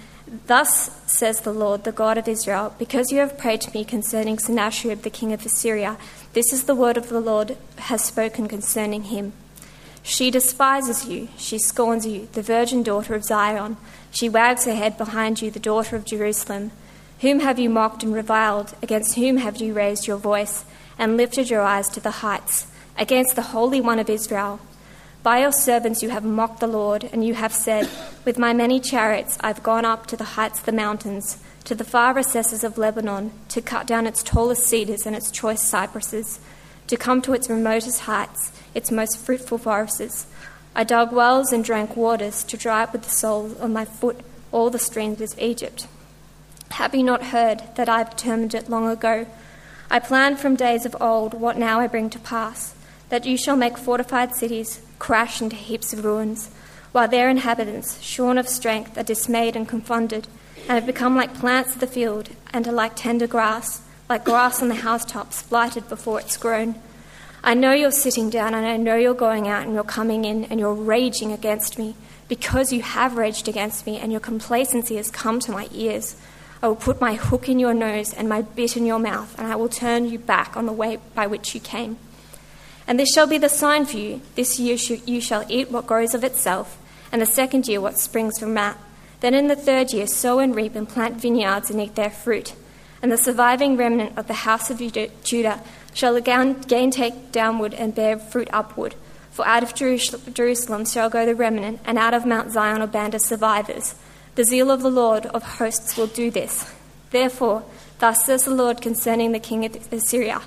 Thus 0.47 0.91
says 1.07 1.41
the 1.43 1.53
Lord, 1.53 1.85
the 1.85 1.93
God 1.93 2.17
of 2.17 2.27
Israel, 2.27 2.75
because 2.79 3.13
you 3.13 3.19
have 3.19 3.37
prayed 3.37 3.61
to 3.63 3.73
me 3.75 3.85
concerning 3.85 4.39
Sennacherib 4.39 5.03
the 5.03 5.11
king 5.11 5.33
of 5.33 5.45
Assyria, 5.45 5.99
this 6.33 6.51
is 6.53 6.65
the 6.65 6.75
word 6.75 6.97
of 6.97 7.11
the 7.11 7.21
Lord 7.21 7.57
has 7.77 8.03
spoken 8.03 8.49
concerning 8.49 9.05
him. 9.05 9.35
She 10.03 10.31
despises 10.31 11.07
you, 11.07 11.29
she 11.37 11.59
scorns 11.59 12.07
you, 12.07 12.29
the 12.33 12.43
virgin 12.43 12.83
daughter 12.83 13.15
of 13.15 13.25
Zion. 13.25 13.77
She 14.11 14.29
wags 14.29 14.65
her 14.65 14.75
head 14.75 14.99
behind 14.99 15.41
you, 15.41 15.51
the 15.51 15.59
daughter 15.59 15.97
of 15.97 16.05
Jerusalem. 16.05 16.73
Whom 17.21 17.41
have 17.41 17.59
you 17.59 17.71
mocked 17.71 18.03
and 18.03 18.15
reviled? 18.15 18.75
Against 18.83 19.15
whom 19.15 19.39
have 19.39 19.59
you 19.59 19.73
raised 19.73 20.07
your 20.07 20.19
voice 20.19 20.65
and 20.99 21.17
lifted 21.17 21.49
your 21.49 21.63
eyes 21.63 21.89
to 21.91 22.01
the 22.01 22.11
heights? 22.11 22.67
Against 22.99 23.35
the 23.37 23.43
Holy 23.43 23.81
One 23.81 23.99
of 23.99 24.11
Israel. 24.11 24.61
By 25.25 25.41
your 25.41 25.53
servants 25.53 26.03
you 26.03 26.11
have 26.11 26.23
mocked 26.23 26.61
the 26.61 26.67
Lord, 26.67 27.09
and 27.11 27.25
you 27.25 27.33
have 27.33 27.55
said, 27.55 27.89
With 28.27 28.39
my 28.39 28.53
many 28.53 28.79
chariots 28.79 29.39
I've 29.41 29.63
gone 29.63 29.87
up 29.87 30.05
to 30.09 30.19
the 30.19 30.37
heights 30.37 30.59
of 30.59 30.67
the 30.67 30.73
mountains, 30.73 31.39
to 31.65 31.75
the 31.75 31.83
far 31.83 32.13
recesses 32.13 32.63
of 32.63 32.77
Lebanon, 32.77 33.33
to 33.49 33.63
cut 33.63 33.87
down 33.87 34.07
its 34.07 34.23
tallest 34.23 34.65
cedars 34.67 35.07
and 35.07 35.17
its 35.17 35.31
choice 35.31 35.63
cypresses, 35.63 36.41
to 36.89 36.99
come 36.99 37.23
to 37.23 37.33
its 37.33 37.49
remotest 37.49 38.01
heights, 38.01 38.53
its 38.75 38.91
most 38.91 39.17
fruitful 39.17 39.57
forests. 39.57 40.27
I 40.77 40.85
dug 40.85 41.11
wells 41.11 41.55
and 41.55 41.65
drank 41.65 41.97
waters, 41.97 42.45
to 42.45 42.59
dry 42.59 42.83
up 42.83 42.93
with 42.93 43.05
the 43.05 43.09
soles 43.09 43.55
of 43.55 43.71
my 43.71 43.87
foot 43.87 44.21
all 44.53 44.69
the 44.69 44.79
streams 44.79 45.23
of 45.23 45.39
Egypt. 45.39 45.87
Have 46.73 46.95
you 46.95 47.03
not 47.03 47.29
heard 47.29 47.63
that 47.77 47.89
I 47.89 47.97
have 47.97 48.11
determined 48.11 48.55
it 48.55 48.69
long 48.69 48.91
ago? 48.91 49.27
I 49.91 50.01
planned 50.01 50.39
from 50.39 50.55
days 50.55 50.85
of 50.85 50.95
old 51.01 51.33
what 51.33 51.57
now 51.57 51.81
I 51.81 51.87
bring 51.87 52.11
to 52.11 52.19
pass, 52.19 52.75
that 53.09 53.25
you 53.25 53.39
shall 53.39 53.57
make 53.57 53.79
fortified 53.79 54.35
cities 54.35 54.83
crash 55.05 55.43
into 55.43 55.55
heaps 55.55 55.93
of 55.93 56.03
ruins, 56.03 56.49
while 56.93 57.07
their 57.07 57.29
inhabitants, 57.29 58.01
shorn 58.01 58.39
of 58.39 58.49
strength, 58.49 58.97
are 58.97 59.03
dismayed 59.03 59.55
and 59.55 59.69
confounded, 59.69 60.27
and 60.61 60.71
have 60.71 60.87
become 60.87 61.15
like 61.15 61.35
plants 61.35 61.75
of 61.75 61.81
the 61.81 61.87
field, 61.87 62.31
and 62.55 62.67
are 62.67 62.73
like 62.73 62.97
tender 62.97 63.27
grass, 63.27 63.83
like 64.09 64.25
grass 64.25 64.63
on 64.63 64.69
the 64.69 64.77
housetops, 64.77 65.43
blighted 65.43 65.87
before 65.91 66.21
it's 66.21 66.39
grown. 66.39 66.75
I 67.43 67.53
know 67.53 67.75
you're 67.75 67.91
sitting 67.91 68.31
down, 68.31 68.55
and 68.55 68.65
I 68.65 68.79
know 68.79 68.97
you're 68.97 69.13
going 69.13 69.47
out, 69.47 69.67
and 69.67 69.75
you're 69.75 69.85
coming 69.85 70.25
in, 70.25 70.45
and 70.45 70.59
you're 70.59 70.73
raging 70.73 71.33
against 71.33 71.79
me, 71.79 71.97
because 72.27 72.73
you 72.73 72.81
have 72.81 73.19
raged 73.19 73.47
against 73.47 73.85
me, 73.85 73.99
and 73.99 74.11
your 74.11 74.23
complacency 74.23 74.97
has 74.97 75.11
come 75.11 75.39
to 75.41 75.53
my 75.53 75.69
ears. 75.71 76.17
I 76.63 76.69
will 76.69 76.77
put 76.77 76.99
my 76.99 77.17
hook 77.17 77.47
in 77.47 77.59
your 77.59 77.75
nose 77.75 78.15
and 78.15 78.27
my 78.27 78.41
bit 78.41 78.75
in 78.75 78.87
your 78.87 78.99
mouth, 78.99 79.39
and 79.39 79.47
I 79.49 79.57
will 79.57 79.69
turn 79.69 80.09
you 80.09 80.19
back 80.19 80.57
on 80.57 80.65
the 80.65 80.73
way 80.73 80.97
by 81.15 81.27
which 81.27 81.55
you 81.55 81.61
came. 81.61 81.99
And 82.87 82.99
this 82.99 83.13
shall 83.15 83.27
be 83.27 83.39
the 83.39 83.49
sign 83.49 83.87
for 83.87 83.97
you. 83.97 84.21
This 84.35 84.59
year 84.59 84.77
you 85.07 85.21
shall 85.21 85.45
eat 85.49 85.71
what 85.71 85.87
grows 85.87 86.15
of 86.15 86.25
itself, 86.25 86.79
and 87.11 87.23
the 87.23 87.27
second 87.27 87.67
year 87.67 87.81
what 87.81 87.99
springs 87.99 88.39
from 88.39 88.55
that. 88.55 88.79
Then 89.21 89.35
in 89.35 89.49
the 89.49 89.57
third 89.57 89.93
year 89.93 90.07
sow 90.07 90.39
and 90.39 90.55
reap 90.55 90.75
and 90.75 90.89
plant 90.89 91.17
vineyards 91.17 91.71
and 91.71 91.81
eat 91.81 91.95
their 91.95 92.11
fruit. 92.11 92.55
And 93.01 93.11
the 93.11 93.17
surviving 93.17 93.77
remnant 93.77 94.19
of 94.19 94.27
the 94.27 94.35
house 94.35 94.71
of 94.71 94.79
Judah 95.23 95.61
shall 95.95 96.17
again 96.17 96.91
take 96.91 97.33
downward 97.33 97.73
and 97.75 97.95
bear 97.95 98.19
fruit 98.19 98.49
upward. 98.53 98.95
For 99.31 99.47
out 99.47 99.63
of 99.63 99.75
Jerusalem 99.75 100.85
shall 100.85 101.11
go 101.11 101.27
the 101.27 101.35
remnant, 101.35 101.81
and 101.85 101.99
out 101.99 102.15
of 102.15 102.27
Mount 102.27 102.53
Zion 102.53 102.83
a 102.83 102.87
band 102.87 103.15
of 103.15 103.21
survivors. 103.21 103.95
The 104.35 104.45
zeal 104.45 104.71
of 104.71 104.83
the 104.83 104.91
Lord 104.91 105.27
of 105.27 105.43
hosts 105.43 105.97
will 105.97 106.07
do 106.07 106.31
this. 106.31 106.73
Therefore, 107.11 107.65
thus 107.99 108.25
says 108.25 108.45
the 108.45 108.55
Lord 108.55 108.81
concerning 108.81 109.33
the 109.33 109.39
king 109.39 109.65
of 109.65 109.93
Assyria 109.93 110.43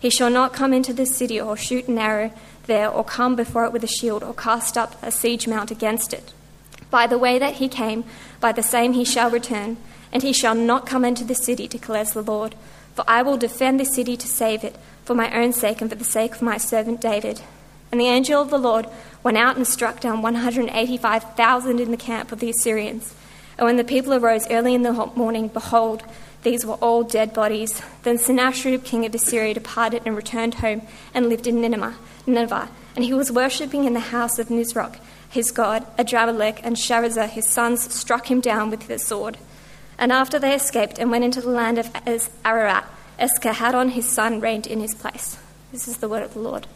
he 0.00 0.10
shall 0.10 0.30
not 0.30 0.52
come 0.54 0.72
into 0.72 0.92
this 0.92 1.14
city 1.14 1.40
or 1.40 1.56
shoot 1.56 1.86
an 1.86 1.98
arrow 1.98 2.32
there 2.66 2.88
or 2.88 3.04
come 3.04 3.36
before 3.36 3.66
it 3.66 3.72
with 3.72 3.84
a 3.84 3.88
shield 3.88 4.24
or 4.24 4.34
cast 4.34 4.76
up 4.76 5.00
a 5.02 5.10
siege 5.10 5.46
mount 5.46 5.70
against 5.70 6.12
it. 6.12 6.32
By 6.90 7.06
the 7.06 7.18
way 7.18 7.38
that 7.38 7.54
he 7.54 7.68
came, 7.68 8.04
by 8.40 8.52
the 8.52 8.62
same 8.62 8.94
he 8.94 9.04
shall 9.04 9.30
return, 9.30 9.76
and 10.12 10.22
he 10.22 10.32
shall 10.32 10.54
not 10.54 10.86
come 10.86 11.04
into 11.04 11.22
the 11.22 11.34
city, 11.34 11.68
declares 11.68 12.12
the 12.12 12.22
Lord. 12.22 12.54
For 12.94 13.04
I 13.06 13.22
will 13.22 13.36
defend 13.36 13.78
the 13.78 13.84
city 13.84 14.16
to 14.16 14.26
save 14.26 14.64
it, 14.64 14.76
for 15.04 15.14
my 15.14 15.32
own 15.38 15.52
sake 15.52 15.80
and 15.80 15.90
for 15.90 15.96
the 15.96 16.04
sake 16.04 16.34
of 16.34 16.42
my 16.42 16.56
servant 16.56 17.00
David. 17.00 17.42
And 17.92 18.00
the 18.00 18.06
angel 18.06 18.40
of 18.40 18.50
the 18.50 18.58
Lord 18.58 18.86
went 19.22 19.36
out 19.36 19.56
and 19.56 19.66
struck 19.66 20.00
down 20.00 20.22
185,000 20.22 21.80
in 21.80 21.90
the 21.90 21.96
camp 21.96 22.32
of 22.32 22.40
the 22.40 22.50
Assyrians. 22.50 23.14
And 23.58 23.66
when 23.66 23.76
the 23.76 23.84
people 23.84 24.14
arose 24.14 24.50
early 24.50 24.74
in 24.74 24.82
the 24.82 24.92
morning, 24.92 25.48
behold, 25.48 26.02
these 26.42 26.64
were 26.64 26.74
all 26.74 27.02
dead 27.02 27.34
bodies. 27.34 27.82
Then 28.02 28.18
Sennacherib, 28.18 28.84
king 28.84 29.04
of 29.04 29.14
Assyria, 29.14 29.54
departed 29.54 30.02
and 30.06 30.16
returned 30.16 30.54
home 30.54 30.82
and 31.12 31.28
lived 31.28 31.46
in 31.46 31.60
Nineveh. 31.60 31.96
Nineveh. 32.26 32.70
And 32.96 33.04
he 33.04 33.12
was 33.12 33.30
worshipping 33.30 33.84
in 33.84 33.92
the 33.92 34.00
house 34.00 34.38
of 34.38 34.48
Nisroch, 34.48 34.96
his 35.28 35.50
god. 35.50 35.86
Adrammelech 35.98 36.60
and 36.62 36.76
Sharezer, 36.76 37.28
his 37.28 37.46
sons, 37.46 37.92
struck 37.92 38.30
him 38.30 38.40
down 38.40 38.70
with 38.70 38.86
the 38.86 38.98
sword. 38.98 39.36
And 39.98 40.12
after 40.12 40.38
they 40.38 40.54
escaped 40.54 40.98
and 40.98 41.10
went 41.10 41.24
into 41.24 41.42
the 41.42 41.50
land 41.50 41.78
of 41.78 41.90
Ararat, 42.44 42.86
Esarhaddon, 43.18 43.90
his 43.90 44.08
son, 44.08 44.40
reigned 44.40 44.66
in 44.66 44.80
his 44.80 44.94
place. 44.94 45.36
This 45.72 45.86
is 45.86 45.98
the 45.98 46.08
word 46.08 46.22
of 46.22 46.32
the 46.32 46.40
Lord. 46.40 46.66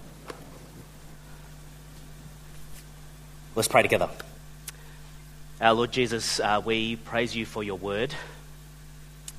Let's 3.54 3.68
pray 3.68 3.82
together. 3.82 4.10
Our 5.60 5.72
Lord 5.72 5.92
Jesus, 5.92 6.38
uh, 6.38 6.60
we 6.64 6.96
praise 6.96 7.34
you 7.34 7.46
for 7.46 7.62
your 7.62 7.78
word. 7.78 8.14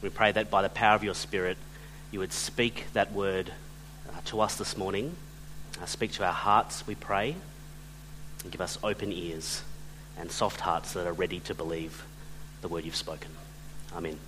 We 0.05 0.11
pray 0.11 0.31
that 0.33 0.51
by 0.51 0.61
the 0.61 0.69
power 0.69 0.93
of 0.93 1.03
your 1.03 1.15
Spirit, 1.15 1.57
you 2.11 2.19
would 2.19 2.31
speak 2.31 2.85
that 2.93 3.11
word 3.11 3.51
uh, 4.07 4.11
to 4.25 4.39
us 4.39 4.55
this 4.55 4.77
morning. 4.77 5.15
Uh, 5.81 5.87
speak 5.87 6.11
to 6.11 6.23
our 6.23 6.31
hearts, 6.31 6.85
we 6.85 6.93
pray, 6.93 7.35
and 8.43 8.51
give 8.51 8.61
us 8.61 8.77
open 8.83 9.11
ears 9.11 9.63
and 10.15 10.29
soft 10.29 10.59
hearts 10.59 10.93
that 10.93 11.07
are 11.07 11.13
ready 11.13 11.39
to 11.39 11.55
believe 11.55 12.05
the 12.61 12.67
word 12.67 12.85
you've 12.85 12.95
spoken. 12.95 13.31
Amen. 13.95 14.19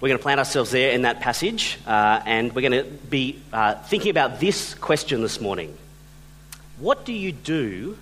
We're 0.00 0.06
going 0.10 0.18
to 0.18 0.22
plant 0.22 0.38
ourselves 0.38 0.70
there 0.70 0.92
in 0.92 1.02
that 1.02 1.18
passage, 1.18 1.80
uh, 1.84 2.22
and 2.24 2.54
we're 2.54 2.70
going 2.70 2.84
to 2.84 2.88
be 2.88 3.40
uh, 3.52 3.74
thinking 3.74 4.10
about 4.10 4.38
this 4.38 4.74
question 4.74 5.20
this 5.20 5.40
morning 5.40 5.76
What 6.78 7.04
do 7.04 7.12
you 7.12 7.32
do 7.32 7.98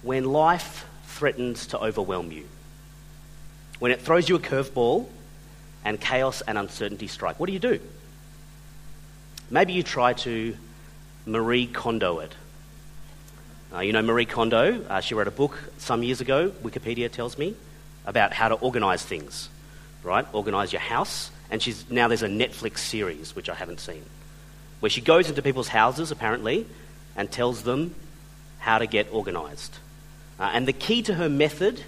when 0.00 0.24
life 0.24 0.86
threatens 1.08 1.66
to 1.66 1.78
overwhelm 1.78 2.32
you? 2.32 2.48
When 3.82 3.90
it 3.90 4.00
throws 4.00 4.28
you 4.28 4.36
a 4.36 4.38
curveball 4.38 5.08
and 5.84 6.00
chaos 6.00 6.40
and 6.42 6.56
uncertainty 6.56 7.08
strike, 7.08 7.40
what 7.40 7.48
do 7.48 7.52
you 7.52 7.58
do? 7.58 7.80
Maybe 9.50 9.72
you 9.72 9.82
try 9.82 10.12
to 10.12 10.56
Marie 11.26 11.66
Kondo 11.66 12.20
it. 12.20 12.32
Uh, 13.74 13.80
you 13.80 13.92
know 13.92 14.00
Marie 14.00 14.24
Kondo, 14.24 14.84
uh, 14.84 15.00
she 15.00 15.16
wrote 15.16 15.26
a 15.26 15.32
book 15.32 15.58
some 15.78 16.04
years 16.04 16.20
ago, 16.20 16.50
Wikipedia 16.62 17.10
tells 17.10 17.36
me, 17.36 17.56
about 18.06 18.32
how 18.32 18.50
to 18.50 18.54
organize 18.54 19.02
things, 19.04 19.48
right? 20.04 20.28
Organize 20.32 20.72
your 20.72 20.80
house. 20.80 21.32
And 21.50 21.60
she's, 21.60 21.90
now 21.90 22.06
there's 22.06 22.22
a 22.22 22.28
Netflix 22.28 22.78
series, 22.78 23.34
which 23.34 23.48
I 23.48 23.56
haven't 23.56 23.80
seen, 23.80 24.04
where 24.78 24.90
she 24.90 25.00
goes 25.00 25.28
into 25.28 25.42
people's 25.42 25.66
houses, 25.66 26.12
apparently, 26.12 26.66
and 27.16 27.28
tells 27.32 27.64
them 27.64 27.96
how 28.60 28.78
to 28.78 28.86
get 28.86 29.12
organised. 29.12 29.76
Uh, 30.38 30.52
and 30.54 30.68
the 30.68 30.72
key 30.72 31.02
to 31.02 31.14
her 31.14 31.28
method 31.28 31.82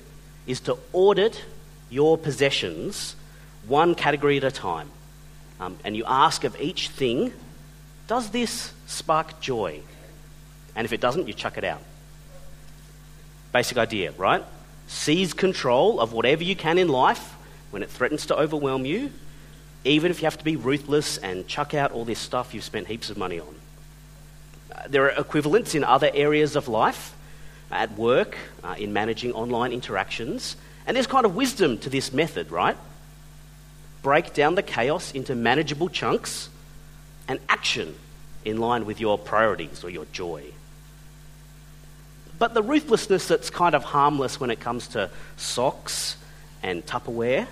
is 0.45 0.59
to 0.63 0.77
audit 0.93 1.45
your 1.95 2.19
possessions 2.19 3.15
one 3.67 3.95
category 3.95 4.37
at 4.37 4.45
a 4.45 4.51
time. 4.51 4.91
Um, 5.61 5.79
and 5.85 5.97
you 5.97 6.05
ask 6.07 6.45
of 6.45 6.61
each 6.61 6.89
thing, 6.89 7.33
does 8.09 8.31
this 8.31 8.73
spark 8.87 9.41
joy? 9.41 9.81
And 10.75 10.85
if 10.85 10.93
it 10.93 11.01
doesn't, 11.01 11.29
you 11.29 11.35
chuck 11.35 11.57
it 11.57 11.65
out. 11.65 11.81
Basic 13.53 13.79
idea, 13.79 14.13
right? 14.19 14.43
Seize 14.89 15.33
control 15.33 16.01
of 16.01 16.13
whatever 16.13 16.43
you 16.43 16.57
can 16.57 16.77
in 16.77 16.89
life 16.89 17.35
when 17.71 17.83
it 17.83 17.91
threatens 17.91 18.27
to 18.27 18.37
overwhelm 18.37 18.85
you, 18.85 19.11
even 19.85 20.11
if 20.11 20.21
you 20.21 20.27
have 20.27 20.39
to 20.39 20.45
be 20.45 20.57
ruthless 20.57 21.19
and 21.19 21.47
chuck 21.47 21.73
out 21.73 21.93
all 21.93 22.05
this 22.05 22.19
stuff 22.19 22.53
you've 22.53 22.65
spent 22.65 22.89
heaps 22.89 23.11
of 23.11 23.17
money 23.17 23.39
on. 23.39 23.55
Uh, 24.75 24.83
there 24.89 25.05
are 25.05 25.21
equivalents 25.21 25.75
in 25.75 25.85
other 25.85 26.11
areas 26.13 26.57
of 26.57 26.67
life, 26.69 27.15
at 27.71 27.93
work, 27.93 28.37
uh, 28.63 28.75
in 28.79 28.93
managing 28.93 29.33
online 29.33 29.73
interactions, 29.73 30.57
and 30.87 30.97
there's 30.97 31.07
kind 31.07 31.25
of 31.25 31.35
wisdom 31.35 31.79
to 31.79 31.91
this 31.91 32.13
method, 32.13 32.51
right? 32.51 32.77
Break 34.03 34.35
down 34.35 34.55
the 34.55 34.63
chaos 34.63 35.13
into 35.13 35.35
manageable 35.35 35.89
chunks 35.89 36.49
and 37.27 37.41
action 37.49 37.95
in 38.45 38.59
line 38.59 38.85
with 38.85 39.01
your 39.01 39.19
priorities 39.19 39.83
or 39.83 39.91
your 39.91 40.05
joy. 40.07 40.45
But 42.39 42.53
the 42.53 42.63
ruthlessness 42.63 43.29
that's 43.29 43.49
kind 43.49 43.75
of 43.75 43.85
harmless 43.85 44.39
when 44.39 44.51
it 44.51 44.61
comes 44.61 44.89
to 44.89 45.09
socks 45.37 46.17
and 46.63 46.85
Tupperware 46.85 47.47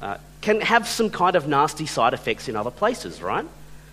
uh, 0.00 0.16
can 0.40 0.60
have 0.60 0.88
some 0.88 1.10
kind 1.10 1.36
of 1.36 1.46
nasty 1.46 1.86
side 1.86 2.14
effects 2.14 2.48
in 2.48 2.56
other 2.56 2.70
places, 2.70 3.22
right? 3.22 3.46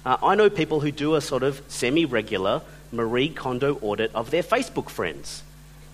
Uh, 0.06 0.18
I 0.24 0.36
know 0.36 0.50
people 0.50 0.80
who 0.80 0.92
do 0.92 1.16
a 1.16 1.22
sort 1.22 1.44
of 1.44 1.62
semi 1.68 2.06
regular 2.06 2.62
Marie 2.92 3.30
Kondo 3.30 3.78
audit 3.82 4.14
of 4.16 4.32
their 4.32 4.44
Facebook 4.44 4.90
friends. 4.90 5.44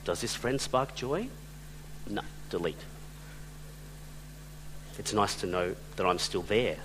Does 0.03 0.21
this 0.21 0.35
friend 0.35 0.59
spark 0.59 0.95
joy? 0.95 1.27
No, 2.09 2.21
delete. 2.51 2.77
It's 4.99 5.13
nice 5.13 5.35
to 5.37 5.47
know 5.47 5.75
that 5.95 6.05
I'm 6.05 6.19
still 6.19 6.43
there 6.43 6.77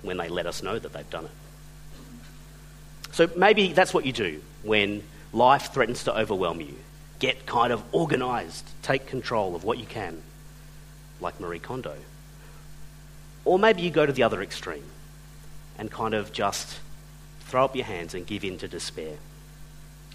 when 0.00 0.16
they 0.16 0.28
let 0.28 0.46
us 0.46 0.62
know 0.62 0.78
that 0.78 0.92
they've 0.92 1.10
done 1.10 1.26
it. 1.26 1.30
So 3.12 3.28
maybe 3.36 3.74
that's 3.74 3.92
what 3.92 4.06
you 4.06 4.12
do 4.12 4.40
when 4.62 5.02
life 5.34 5.74
threatens 5.74 6.04
to 6.04 6.18
overwhelm 6.18 6.60
you. 6.60 6.74
Get 7.18 7.44
kind 7.44 7.72
of 7.72 7.82
organized, 7.92 8.64
take 8.80 9.06
control 9.06 9.54
of 9.54 9.64
what 9.64 9.78
you 9.78 9.84
can, 9.84 10.22
like 11.20 11.38
Marie 11.38 11.58
Kondo. 11.58 11.94
Or 13.44 13.58
maybe 13.58 13.82
you 13.82 13.90
go 13.90 14.06
to 14.06 14.12
the 14.12 14.22
other 14.22 14.40
extreme 14.40 14.84
and 15.78 15.90
kind 15.90 16.14
of 16.14 16.32
just 16.32 16.80
throw 17.40 17.64
up 17.64 17.76
your 17.76 17.84
hands 17.84 18.14
and 18.14 18.26
give 18.26 18.44
in 18.44 18.56
to 18.58 18.68
despair. 18.68 19.16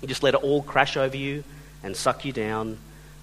You 0.02 0.08
just 0.08 0.24
let 0.24 0.34
it 0.34 0.44
all 0.44 0.64
crash 0.64 0.98
over 0.98 1.16
you 1.16 1.44
and 1.84 1.96
suck 1.96 2.26
you 2.26 2.34
down, 2.34 2.78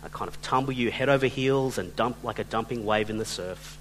uh, 0.04 0.08
kind 0.08 0.28
of 0.28 0.40
tumble 0.42 0.72
you 0.72 0.90
head 0.90 1.08
over 1.08 1.26
heels 1.26 1.78
and 1.78 1.94
dump 1.96 2.22
like 2.22 2.38
a 2.38 2.44
dumping 2.44 2.84
wave 2.84 3.10
in 3.10 3.18
the 3.18 3.24
surf, 3.24 3.78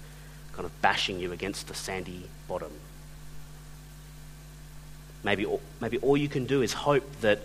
kind 0.52 0.64
of 0.64 0.82
bashing 0.82 1.20
you 1.20 1.32
against 1.32 1.68
the 1.68 1.74
sandy 1.74 2.28
bottom. 2.48 2.72
Maybe, 5.22 5.46
maybe 5.80 5.98
all 5.98 6.16
you 6.16 6.28
can 6.28 6.46
do 6.46 6.62
is 6.62 6.72
hope 6.72 7.20
that 7.20 7.40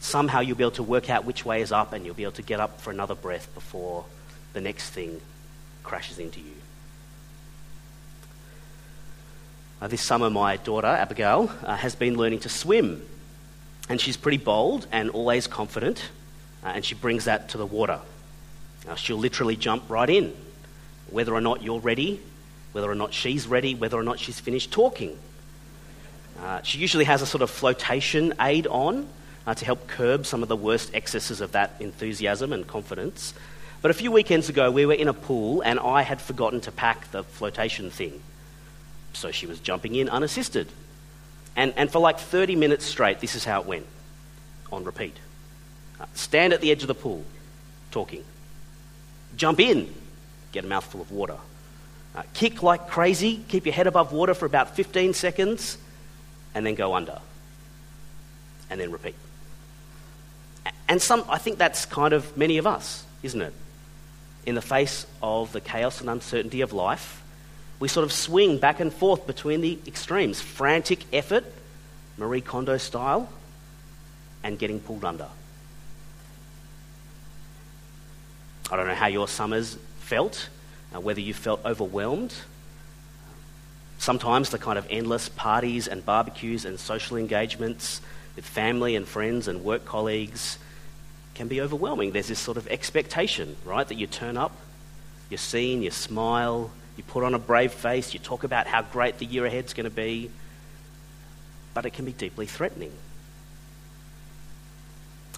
somehow 0.00 0.40
you'll 0.40 0.56
be 0.56 0.64
able 0.64 0.72
to 0.72 0.82
work 0.82 1.08
out 1.08 1.24
which 1.24 1.44
way 1.44 1.62
is 1.62 1.72
up 1.72 1.92
and 1.92 2.04
you'll 2.04 2.14
be 2.14 2.24
able 2.24 2.32
to 2.32 2.42
get 2.42 2.60
up 2.60 2.80
for 2.80 2.90
another 2.90 3.14
breath 3.14 3.52
before 3.54 4.04
the 4.52 4.60
next 4.60 4.90
thing 4.90 5.20
crashes 5.82 6.18
into 6.18 6.40
you. 6.40 6.54
Uh, 9.80 9.88
this 9.88 10.00
summer, 10.00 10.30
my 10.30 10.58
daughter, 10.58 10.86
Abigail, 10.86 11.50
uh, 11.64 11.76
has 11.76 11.96
been 11.96 12.16
learning 12.16 12.38
to 12.40 12.48
swim. 12.48 13.04
And 13.88 14.00
she's 14.00 14.16
pretty 14.16 14.38
bold 14.38 14.86
and 14.92 15.10
always 15.10 15.48
confident, 15.48 16.10
uh, 16.62 16.68
and 16.68 16.84
she 16.84 16.94
brings 16.94 17.24
that 17.24 17.48
to 17.48 17.58
the 17.58 17.66
water. 17.66 17.98
She'll 18.96 19.18
literally 19.18 19.56
jump 19.56 19.88
right 19.88 20.08
in, 20.08 20.34
whether 21.10 21.34
or 21.34 21.40
not 21.40 21.62
you're 21.62 21.80
ready, 21.80 22.20
whether 22.72 22.90
or 22.90 22.94
not 22.94 23.14
she's 23.14 23.46
ready, 23.46 23.74
whether 23.74 23.98
or 23.98 24.02
not 24.02 24.18
she's 24.18 24.40
finished 24.40 24.70
talking. 24.70 25.18
Uh, 26.40 26.62
she 26.62 26.78
usually 26.78 27.04
has 27.04 27.22
a 27.22 27.26
sort 27.26 27.42
of 27.42 27.50
flotation 27.50 28.34
aid 28.40 28.66
on 28.66 29.08
uh, 29.46 29.54
to 29.54 29.64
help 29.64 29.86
curb 29.86 30.26
some 30.26 30.42
of 30.42 30.48
the 30.48 30.56
worst 30.56 30.92
excesses 30.94 31.40
of 31.40 31.52
that 31.52 31.74
enthusiasm 31.80 32.52
and 32.52 32.66
confidence. 32.66 33.34
But 33.80 33.90
a 33.90 33.94
few 33.94 34.10
weekends 34.10 34.48
ago, 34.48 34.70
we 34.70 34.86
were 34.86 34.94
in 34.94 35.08
a 35.08 35.14
pool, 35.14 35.60
and 35.60 35.78
I 35.78 36.02
had 36.02 36.20
forgotten 36.20 36.60
to 36.62 36.72
pack 36.72 37.10
the 37.10 37.24
flotation 37.24 37.90
thing 37.90 38.22
so 39.12 39.30
she 39.30 39.46
was 39.46 39.60
jumping 39.60 39.94
in 39.94 40.08
unassisted. 40.08 40.68
And, 41.56 41.74
and 41.76 41.90
for 41.90 41.98
like 41.98 42.18
30 42.18 42.56
minutes 42.56 42.84
straight, 42.84 43.20
this 43.20 43.34
is 43.34 43.44
how 43.44 43.60
it 43.60 43.66
went 43.66 43.86
on 44.70 44.84
repeat. 44.84 45.16
Uh, 46.00 46.06
stand 46.14 46.52
at 46.52 46.60
the 46.60 46.70
edge 46.70 46.82
of 46.82 46.88
the 46.88 46.94
pool, 46.94 47.24
talking. 47.90 48.24
Jump 49.36 49.60
in, 49.60 49.92
get 50.52 50.64
a 50.64 50.68
mouthful 50.68 51.00
of 51.00 51.10
water. 51.10 51.36
Uh, 52.14 52.22
kick 52.34 52.62
like 52.62 52.88
crazy, 52.88 53.42
keep 53.48 53.64
your 53.64 53.74
head 53.74 53.86
above 53.86 54.12
water 54.12 54.34
for 54.34 54.44
about 54.44 54.76
15 54.76 55.14
seconds, 55.14 55.78
and 56.54 56.66
then 56.66 56.74
go 56.74 56.94
under. 56.94 57.20
And 58.68 58.80
then 58.80 58.90
repeat. 58.90 59.14
And 60.88 61.00
some, 61.00 61.24
I 61.28 61.38
think 61.38 61.58
that's 61.58 61.86
kind 61.86 62.12
of 62.12 62.36
many 62.36 62.58
of 62.58 62.66
us, 62.66 63.04
isn't 63.22 63.40
it? 63.40 63.54
In 64.44 64.54
the 64.54 64.62
face 64.62 65.06
of 65.22 65.52
the 65.52 65.60
chaos 65.60 66.00
and 66.00 66.10
uncertainty 66.10 66.60
of 66.60 66.72
life, 66.72 67.22
we 67.80 67.88
sort 67.88 68.04
of 68.04 68.12
swing 68.12 68.58
back 68.58 68.80
and 68.80 68.92
forth 68.92 69.26
between 69.26 69.60
the 69.60 69.78
extremes 69.86 70.40
frantic 70.40 71.00
effort, 71.12 71.44
Marie 72.16 72.40
Kondo 72.40 72.76
style, 72.76 73.28
and 74.42 74.58
getting 74.58 74.80
pulled 74.80 75.04
under. 75.04 75.28
I 78.72 78.76
don't 78.76 78.86
know 78.86 78.94
how 78.94 79.08
your 79.08 79.28
summers 79.28 79.76
felt, 79.98 80.48
uh, 80.94 81.00
whether 81.00 81.20
you 81.20 81.34
felt 81.34 81.60
overwhelmed. 81.62 82.32
Sometimes 83.98 84.48
the 84.48 84.58
kind 84.58 84.78
of 84.78 84.86
endless 84.88 85.28
parties 85.28 85.86
and 85.86 86.04
barbecues 86.06 86.64
and 86.64 86.80
social 86.80 87.18
engagements 87.18 88.00
with 88.34 88.46
family 88.46 88.96
and 88.96 89.06
friends 89.06 89.46
and 89.46 89.62
work 89.62 89.84
colleagues 89.84 90.58
can 91.34 91.48
be 91.48 91.60
overwhelming. 91.60 92.12
There's 92.12 92.28
this 92.28 92.38
sort 92.38 92.56
of 92.56 92.66
expectation, 92.68 93.56
right, 93.66 93.86
that 93.86 93.96
you 93.96 94.06
turn 94.06 94.38
up, 94.38 94.56
you're 95.28 95.36
seen, 95.36 95.82
you 95.82 95.90
smile, 95.90 96.70
you 96.96 97.02
put 97.02 97.24
on 97.24 97.34
a 97.34 97.38
brave 97.38 97.74
face, 97.74 98.14
you 98.14 98.20
talk 98.20 98.42
about 98.42 98.66
how 98.66 98.80
great 98.80 99.18
the 99.18 99.26
year 99.26 99.44
ahead's 99.44 99.74
going 99.74 99.84
to 99.84 99.90
be, 99.90 100.30
but 101.74 101.84
it 101.84 101.90
can 101.90 102.06
be 102.06 102.12
deeply 102.12 102.46
threatening. 102.46 102.92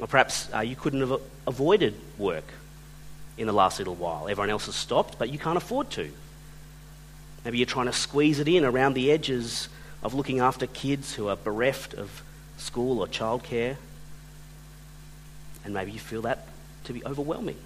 Or 0.00 0.06
perhaps 0.06 0.48
uh, 0.54 0.60
you 0.60 0.76
couldn't 0.76 1.00
have 1.00 1.20
avoided 1.48 1.94
work 2.16 2.44
in 3.36 3.46
the 3.46 3.52
last 3.52 3.78
little 3.78 3.94
while. 3.94 4.28
Everyone 4.28 4.50
else 4.50 4.66
has 4.66 4.74
stopped, 4.74 5.18
but 5.18 5.30
you 5.30 5.38
can't 5.38 5.56
afford 5.56 5.90
to. 5.90 6.10
Maybe 7.44 7.58
you're 7.58 7.66
trying 7.66 7.86
to 7.86 7.92
squeeze 7.92 8.38
it 8.38 8.48
in 8.48 8.64
around 8.64 8.94
the 8.94 9.10
edges 9.10 9.68
of 10.02 10.14
looking 10.14 10.40
after 10.40 10.66
kids 10.66 11.14
who 11.14 11.28
are 11.28 11.36
bereft 11.36 11.94
of 11.94 12.22
school 12.56 13.00
or 13.00 13.06
childcare. 13.06 13.76
And 15.64 15.74
maybe 15.74 15.92
you 15.92 15.98
feel 15.98 16.22
that 16.22 16.46
to 16.84 16.92
be 16.92 17.04
overwhelming. 17.04 17.56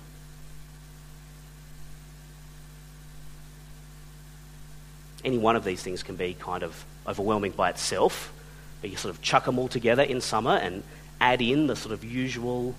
any 5.24 5.38
one 5.38 5.56
of 5.56 5.64
these 5.64 5.82
things 5.82 6.02
can 6.02 6.16
be 6.16 6.34
kind 6.34 6.62
of 6.62 6.84
overwhelming 7.06 7.52
by 7.52 7.70
itself, 7.70 8.32
but 8.80 8.90
you 8.90 8.96
sort 8.96 9.14
of 9.14 9.22
chuck 9.22 9.44
them 9.44 9.58
all 9.58 9.68
together 9.68 10.02
in 10.02 10.20
summer 10.20 10.56
and 10.56 10.82
add 11.20 11.42
in 11.42 11.66
the 11.66 11.76
sort 11.76 11.92
of 11.92 12.04
usual 12.04 12.74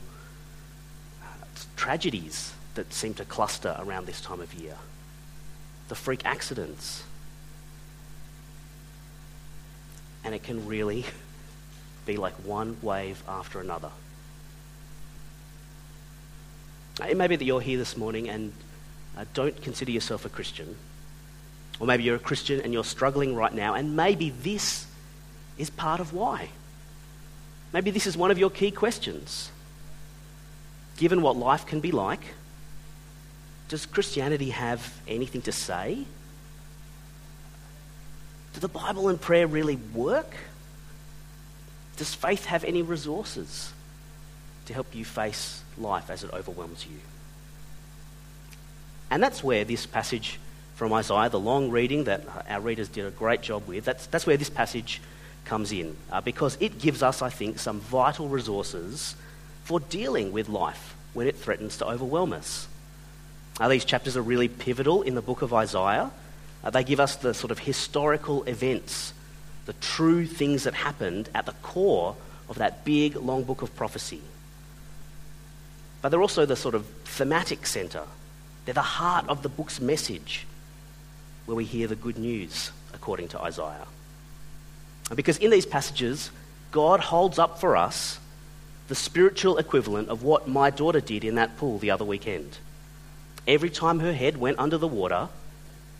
uh, 1.21 1.25
tragedies 1.75 2.53
that 2.79 2.93
seem 2.93 3.13
to 3.15 3.25
cluster 3.25 3.75
around 3.77 4.07
this 4.07 4.21
time 4.21 4.39
of 4.39 4.53
year. 4.53 4.77
The 5.89 5.95
freak 5.95 6.21
accidents. 6.23 7.03
And 10.23 10.33
it 10.33 10.43
can 10.43 10.65
really 10.65 11.03
be 12.05 12.15
like 12.15 12.33
one 12.45 12.77
wave 12.81 13.21
after 13.27 13.59
another. 13.59 13.91
It 17.05 17.17
may 17.17 17.27
be 17.27 17.35
that 17.35 17.43
you're 17.43 17.59
here 17.59 17.77
this 17.77 17.97
morning 17.97 18.29
and 18.29 18.53
uh, 19.17 19.25
don't 19.33 19.61
consider 19.61 19.91
yourself 19.91 20.23
a 20.25 20.29
Christian 20.29 20.77
or 21.79 21.87
maybe 21.87 22.03
you're 22.03 22.15
a 22.15 22.19
Christian 22.19 22.61
and 22.61 22.73
you're 22.73 22.83
struggling 22.83 23.35
right 23.35 23.53
now, 23.53 23.73
and 23.73 23.95
maybe 23.95 24.29
this 24.29 24.85
is 25.57 25.69
part 25.69 25.99
of 25.99 26.13
why. 26.13 26.49
Maybe 27.71 27.91
this 27.91 28.05
is 28.05 28.17
one 28.17 28.31
of 28.31 28.37
your 28.37 28.49
key 28.49 28.71
questions. 28.71 29.51
Given 30.97 31.21
what 31.21 31.37
life 31.37 31.65
can 31.65 31.79
be 31.79 31.91
like, 31.91 32.21
does 33.69 33.85
Christianity 33.85 34.49
have 34.49 34.93
anything 35.07 35.41
to 35.43 35.51
say? 35.51 36.03
Do 38.53 38.59
the 38.59 38.67
Bible 38.67 39.09
and 39.09 39.21
prayer 39.21 39.47
really 39.47 39.75
work? 39.75 40.35
Does 41.97 42.13
faith 42.13 42.45
have 42.45 42.63
any 42.63 42.81
resources 42.81 43.71
to 44.65 44.73
help 44.73 44.93
you 44.95 45.05
face 45.05 45.63
life 45.77 46.09
as 46.09 46.23
it 46.23 46.33
overwhelms 46.33 46.85
you? 46.85 46.97
And 49.11 49.21
that's 49.21 49.43
where 49.43 49.63
this 49.63 49.85
passage 49.85 50.39
from 50.75 50.91
Isaiah, 50.93 51.29
the 51.29 51.39
long 51.39 51.69
reading 51.69 52.05
that 52.05 52.23
our 52.49 52.61
readers 52.61 52.89
did 52.89 53.05
a 53.05 53.11
great 53.11 53.41
job 53.41 53.67
with, 53.67 53.85
that's, 53.85 54.07
that's 54.07 54.25
where 54.25 54.37
this 54.37 54.49
passage 54.49 55.01
comes 55.45 55.71
in. 55.71 55.95
Uh, 56.11 56.21
because 56.21 56.57
it 56.59 56.79
gives 56.79 57.03
us, 57.03 57.21
I 57.21 57.29
think, 57.29 57.59
some 57.59 57.79
vital 57.81 58.29
resources 58.29 59.15
for 59.63 59.79
dealing 59.79 60.31
with 60.31 60.49
life 60.49 60.95
when 61.13 61.27
it 61.27 61.35
threatens 61.35 61.77
to 61.77 61.87
overwhelm 61.87 62.33
us. 62.33 62.67
Uh, 63.59 63.67
these 63.67 63.85
chapters 63.85 64.15
are 64.15 64.21
really 64.21 64.47
pivotal 64.47 65.01
in 65.01 65.15
the 65.15 65.21
book 65.21 65.41
of 65.41 65.53
Isaiah. 65.53 66.11
Uh, 66.63 66.69
they 66.69 66.83
give 66.83 66.99
us 66.99 67.17
the 67.17 67.33
sort 67.33 67.51
of 67.51 67.59
historical 67.59 68.43
events, 68.43 69.13
the 69.65 69.73
true 69.73 70.25
things 70.25 70.63
that 70.63 70.73
happened 70.73 71.29
at 71.35 71.45
the 71.45 71.53
core 71.61 72.15
of 72.47 72.57
that 72.57 72.85
big, 72.85 73.15
long 73.15 73.43
book 73.43 73.61
of 73.61 73.75
prophecy. 73.75 74.21
But 76.01 76.09
they're 76.09 76.21
also 76.21 76.45
the 76.45 76.55
sort 76.55 76.75
of 76.75 76.85
thematic 77.05 77.65
centre. 77.65 78.05
They're 78.65 78.73
the 78.73 78.81
heart 78.81 79.27
of 79.27 79.43
the 79.43 79.49
book's 79.49 79.81
message, 79.81 80.45
where 81.45 81.55
we 81.55 81.65
hear 81.65 81.87
the 81.87 81.95
good 81.95 82.17
news, 82.17 82.71
according 82.93 83.27
to 83.29 83.41
Isaiah. 83.41 83.87
Because 85.13 85.37
in 85.37 85.51
these 85.51 85.65
passages, 85.65 86.31
God 86.71 86.99
holds 86.99 87.39
up 87.39 87.59
for 87.59 87.75
us 87.75 88.19
the 88.87 88.95
spiritual 88.95 89.57
equivalent 89.57 90.09
of 90.09 90.23
what 90.23 90.47
my 90.47 90.69
daughter 90.69 91.01
did 91.01 91.23
in 91.23 91.35
that 91.35 91.57
pool 91.57 91.77
the 91.77 91.91
other 91.91 92.05
weekend. 92.05 92.57
Every 93.49 93.71
time 93.71 93.99
her 94.01 94.13
head 94.13 94.37
went 94.37 94.59
under 94.59 94.77
the 94.77 94.87
water, 94.87 95.27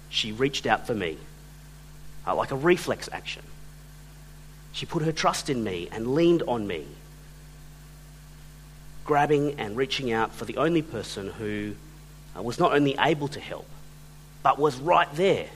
she 0.08 0.32
reached 0.32 0.68
out 0.68 0.86
for 0.86 0.94
me, 0.94 1.18
uh, 2.28 2.36
like 2.36 2.52
a 2.52 2.56
reflex 2.56 3.10
action. 3.12 3.42
She 4.72 4.86
put 4.86 5.02
her 5.02 5.12
trust 5.12 5.50
in 5.50 5.64
me 5.64 5.90
and 5.92 6.14
leaned 6.14 6.44
on 6.48 6.68
me, 6.68 6.86
grabbing 9.04 9.60
and 9.60 9.76
reaching 9.76 10.12
out 10.12 10.32
for 10.32 10.46
the 10.46 10.58
only 10.58 10.84
person 10.84 11.32
who 11.32 11.74
uh, 12.38 12.44
was 12.44 12.60
not 12.60 12.72
only 12.72 12.96
able 13.00 13.28
to 13.30 13.40
help, 13.40 13.66
but 14.44 14.60
was 14.60 14.76
right 14.76 15.12
there, 15.16 15.48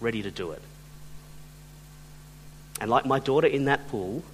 ready 0.00 0.22
to 0.22 0.32
do 0.32 0.50
it. 0.50 0.62
And 2.80 2.90
like 2.90 3.06
my 3.06 3.20
daughter 3.20 3.46
in 3.46 3.66
that 3.66 3.86
pool, 3.86 4.24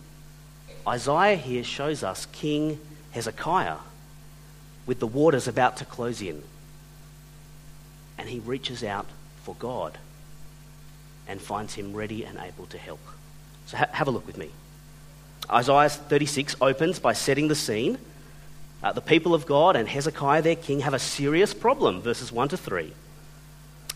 Isaiah 0.88 1.36
here 1.36 1.62
shows 1.62 2.02
us 2.02 2.24
King 2.32 2.80
Hezekiah 3.10 3.76
with 4.86 4.98
the 4.98 5.06
waters 5.06 5.46
about 5.46 5.76
to 5.76 5.84
close 5.84 6.22
in. 6.22 6.42
And 8.22 8.30
he 8.30 8.38
reaches 8.38 8.84
out 8.84 9.06
for 9.42 9.56
God 9.58 9.98
and 11.26 11.40
finds 11.40 11.74
him 11.74 11.92
ready 11.92 12.24
and 12.24 12.38
able 12.38 12.66
to 12.66 12.78
help. 12.78 13.00
So 13.66 13.78
ha- 13.78 13.88
have 13.90 14.06
a 14.06 14.12
look 14.12 14.28
with 14.28 14.38
me. 14.38 14.50
Isaiah 15.50 15.88
36 15.88 16.54
opens 16.60 17.00
by 17.00 17.14
setting 17.14 17.48
the 17.48 17.56
scene. 17.56 17.98
Uh, 18.80 18.92
the 18.92 19.00
people 19.00 19.34
of 19.34 19.44
God 19.44 19.74
and 19.74 19.88
Hezekiah, 19.88 20.42
their 20.42 20.54
king, 20.54 20.80
have 20.80 20.94
a 20.94 21.00
serious 21.00 21.52
problem, 21.52 22.00
verses 22.00 22.30
1 22.30 22.50
to 22.50 22.56
3. 22.56 22.92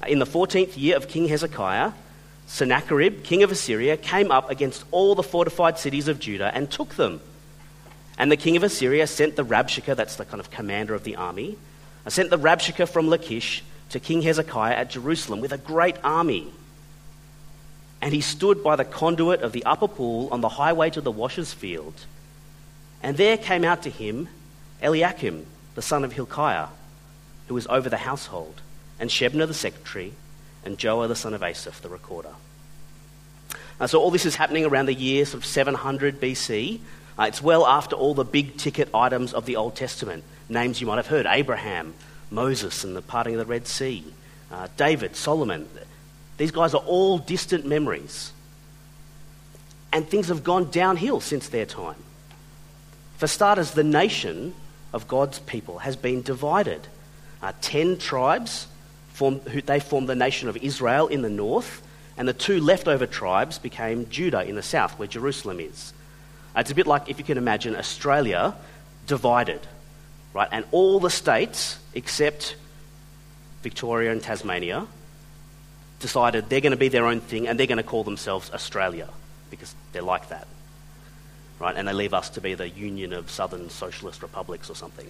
In 0.09 0.19
the 0.19 0.27
14th 0.27 0.77
year 0.77 0.97
of 0.97 1.07
King 1.07 1.29
Hezekiah, 1.29 1.93
Sennacherib, 2.49 3.23
king 3.23 3.45
of 3.45 3.53
Assyria, 3.53 3.97
came 3.97 4.33
up 4.33 4.51
against 4.51 4.85
all 4.91 5.15
the 5.15 5.23
fortified 5.23 5.79
cities 5.79 6.09
of 6.09 6.19
Judah 6.19 6.51
and 6.53 6.69
took 6.69 6.97
them. 6.97 7.21
And 8.19 8.33
the 8.33 8.37
king 8.37 8.57
of 8.57 8.65
Assyria 8.65 9.07
sent 9.07 9.37
the 9.37 9.45
Rabshakeh, 9.45 9.95
that's 9.95 10.17
the 10.17 10.25
kind 10.25 10.41
of 10.41 10.51
commander 10.51 10.95
of 10.95 11.05
the 11.05 11.15
army, 11.15 11.57
sent 12.09 12.31
the 12.31 12.39
Rabshakeh 12.39 12.89
from 12.89 13.07
Lachish 13.07 13.63
to 13.91 14.01
King 14.01 14.23
Hezekiah 14.23 14.75
at 14.75 14.91
Jerusalem 14.91 15.41
with 15.41 15.53
a 15.53 15.59
great 15.59 15.97
army. 16.03 16.53
And 18.03 18.13
he 18.13 18.21
stood 18.21 18.63
by 18.63 18.77
the 18.77 18.85
conduit 18.85 19.43
of 19.43 19.53
the 19.53 19.65
upper 19.65 19.89
pool 19.89 20.29
on 20.31 20.41
the 20.41 20.49
highway 20.49 20.91
to 20.91 21.01
the 21.01 21.11
washer's 21.11 21.53
field. 21.53 21.95
And 23.03 23.17
there 23.17 23.37
came 23.37 23.65
out 23.65 23.83
to 23.83 23.91
him 23.91 24.29
Eliakim, 24.83 25.47
the 25.75 25.83
son 25.83 26.05
of 26.05 26.13
Hilkiah, 26.13 26.69
who 27.49 27.55
was 27.55 27.67
over 27.69 27.89
the 27.89 27.97
household, 27.97 28.61
and 28.99 29.09
Shebna 29.09 29.47
the 29.47 29.55
secretary, 29.55 30.13
and 30.65 30.79
Joah 30.79 31.09
the 31.09 31.17
son 31.17 31.33
of 31.33 31.43
Asaph, 31.43 31.81
the 31.81 31.89
recorder. 31.89 32.35
Uh, 33.79 33.87
so 33.87 34.01
all 34.01 34.11
this 34.11 34.27
is 34.27 34.37
happening 34.37 34.65
around 34.65 34.87
the 34.87 34.95
year 34.95 35.25
sort 35.25 35.43
of 35.43 35.47
700 35.47 36.21
BC. 36.21 36.81
Uh, 37.19 37.25
it's 37.25 37.43
well 37.43 37.67
after 37.67 37.95
all 37.95 38.15
the 38.15 38.25
big 38.25 38.57
ticket 38.57 38.89
items 38.95 39.33
of 39.33 39.47
the 39.47 39.57
Old 39.57 39.77
Testament. 39.77 40.25
Names 40.49 40.81
you 40.81 40.87
might 40.87 40.97
have 40.97 41.07
heard 41.07 41.27
Abraham, 41.27 41.95
Moses, 42.31 42.85
and 42.85 42.97
the 42.97 43.03
parting 43.03 43.35
of 43.35 43.39
the 43.39 43.47
Red 43.47 43.67
Sea, 43.67 44.05
uh, 44.51 44.69
David, 44.77 45.17
Solomon. 45.17 45.69
These 46.37 46.51
guys 46.51 46.75
are 46.75 46.83
all 46.83 47.19
distant 47.19 47.67
memories. 47.67 48.33
And 49.93 50.09
things 50.09 50.29
have 50.29 50.45
gone 50.45 50.71
downhill 50.71 51.21
since 51.21 51.49
their 51.49 51.67
time. 51.67 51.97
For 53.17 53.27
starters, 53.27 53.71
the 53.71 53.85
nation 53.85 54.55
of 54.93 55.09
God's 55.09 55.39
people 55.39 55.79
has 55.79 55.97
been 55.97 56.23
divided. 56.23 56.87
Uh, 57.43 57.53
ten 57.61 57.97
tribes 57.97 58.67
formed, 59.13 59.43
who, 59.49 59.63
they 59.63 59.81
formed 59.81 60.09
the 60.09 60.15
nation 60.15 60.49
of 60.49 60.57
Israel 60.59 61.07
in 61.07 61.23
the 61.23 61.31
north, 61.31 61.83
and 62.19 62.29
the 62.29 62.35
two 62.35 62.61
leftover 62.61 63.07
tribes 63.07 63.59
became 63.59 64.09
Judah 64.11 64.43
in 64.43 64.55
the 64.55 64.63
south, 64.63 64.99
where 64.99 65.09
Jerusalem 65.09 65.61
is. 65.61 65.93
Uh, 66.55 66.61
it's 66.61 66.71
a 66.71 66.75
bit 66.75 66.87
like 66.87 67.09
if 67.09 67.19
you 67.19 67.25
can 67.25 67.39
imagine 67.39 67.77
Australia 67.77 68.55
divided, 69.07 69.61
right? 70.37 70.49
And 70.53 70.67
all 70.71 71.01
the 71.01 71.09
states 71.09 71.79
except 71.95 72.57
Victoria 73.63 74.13
and 74.13 74.23
Tasmania 74.23 74.87
decided 75.99 76.51
they're 76.51 76.61
going 76.61 76.73
to 76.73 76.77
be 76.77 76.89
their 76.89 77.07
own 77.07 77.21
thing 77.21 77.49
and 77.49 77.59
they're 77.59 77.67
going 77.67 77.79
to 77.79 77.83
call 77.83 78.05
themselves 78.05 78.51
Australia 78.53 79.09
because 79.49 79.75
they're 79.93 80.03
like 80.03 80.29
that, 80.29 80.47
right? 81.59 81.75
And 81.75 81.89
they 81.89 81.95
leave 81.95 82.13
us 82.13 82.29
to 82.31 82.43
be 82.43 82.53
the 82.53 82.69
Union 82.69 83.15
of 83.15 83.31
Southern 83.31 83.71
Socialist 83.71 84.21
Republics 84.21 84.69
or 84.69 84.77
something. 84.77 85.09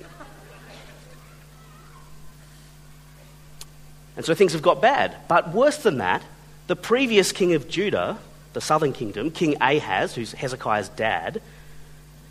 And 4.15 4.25
so 4.25 4.33
things 4.33 4.53
have 4.53 4.63
got 4.63 4.81
bad. 4.81 5.17
But 5.27 5.53
worse 5.53 5.79
than 5.79 5.99
that, 5.99 6.23
the 6.69 6.77
previous 6.77 7.33
king 7.33 7.53
of 7.55 7.69
Judah, 7.69 8.17
the 8.53 8.61
southern 8.61 8.93
kingdom, 8.93 9.33
King 9.33 9.57
Ahaz, 9.61 10.15
who's 10.15 10.31
Hezekiah's 10.31 10.89
dad, 10.91 11.43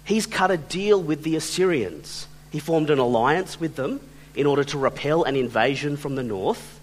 he's 0.05 0.25
cut 0.25 0.49
a 0.49 0.55
deal 0.57 1.03
with 1.03 1.23
the 1.23 1.35
Assyrians. 1.35 2.27
He 2.55 2.59
formed 2.59 2.89
an 2.89 2.99
alliance 2.99 3.59
with 3.59 3.75
them 3.75 3.99
in 4.33 4.45
order 4.45 4.63
to 4.63 4.77
repel 4.77 5.23
an 5.23 5.35
invasion 5.35 5.97
from 5.97 6.15
the 6.15 6.23
north. 6.23 6.79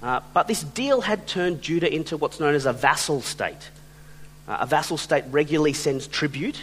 Uh, 0.00 0.20
but 0.32 0.46
this 0.46 0.62
deal 0.62 1.00
had 1.00 1.26
turned 1.26 1.60
Judah 1.60 1.92
into 1.92 2.16
what's 2.16 2.38
known 2.38 2.54
as 2.54 2.66
a 2.66 2.72
vassal 2.72 3.20
state. 3.20 3.70
Uh, 4.46 4.58
a 4.60 4.66
vassal 4.66 4.96
state 4.96 5.24
regularly 5.30 5.72
sends 5.72 6.06
tribute, 6.06 6.60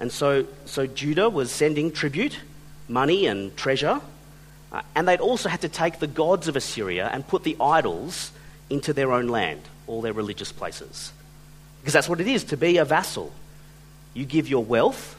and 0.00 0.10
so, 0.10 0.46
so 0.64 0.86
Judah 0.86 1.28
was 1.28 1.52
sending 1.52 1.92
tribute, 1.92 2.38
money, 2.88 3.26
and 3.26 3.54
treasure 3.54 4.00
uh, 4.74 4.82
and 4.96 5.06
they'd 5.06 5.20
also 5.20 5.48
had 5.48 5.60
to 5.60 5.68
take 5.68 6.00
the 6.00 6.06
gods 6.08 6.48
of 6.48 6.56
Assyria 6.56 7.08
and 7.12 7.26
put 7.28 7.44
the 7.44 7.56
idols 7.60 8.32
into 8.68 8.92
their 8.92 9.12
own 9.12 9.28
land, 9.28 9.60
all 9.86 10.00
their 10.00 10.12
religious 10.12 10.50
places. 10.50 11.12
Because 11.80 11.92
that's 11.92 12.08
what 12.08 12.20
it 12.20 12.26
is 12.26 12.42
to 12.44 12.56
be 12.56 12.78
a 12.78 12.84
vassal. 12.84 13.32
You 14.14 14.24
give 14.24 14.48
your 14.48 14.64
wealth 14.64 15.16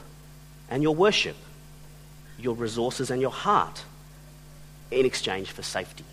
and 0.68 0.82
your 0.82 0.94
worship, 0.94 1.36
your 2.38 2.54
resources 2.54 3.10
and 3.10 3.20
your 3.20 3.30
heart 3.30 3.82
in 4.90 5.06
exchange 5.06 5.50
for 5.50 5.62
safety. 5.62 6.04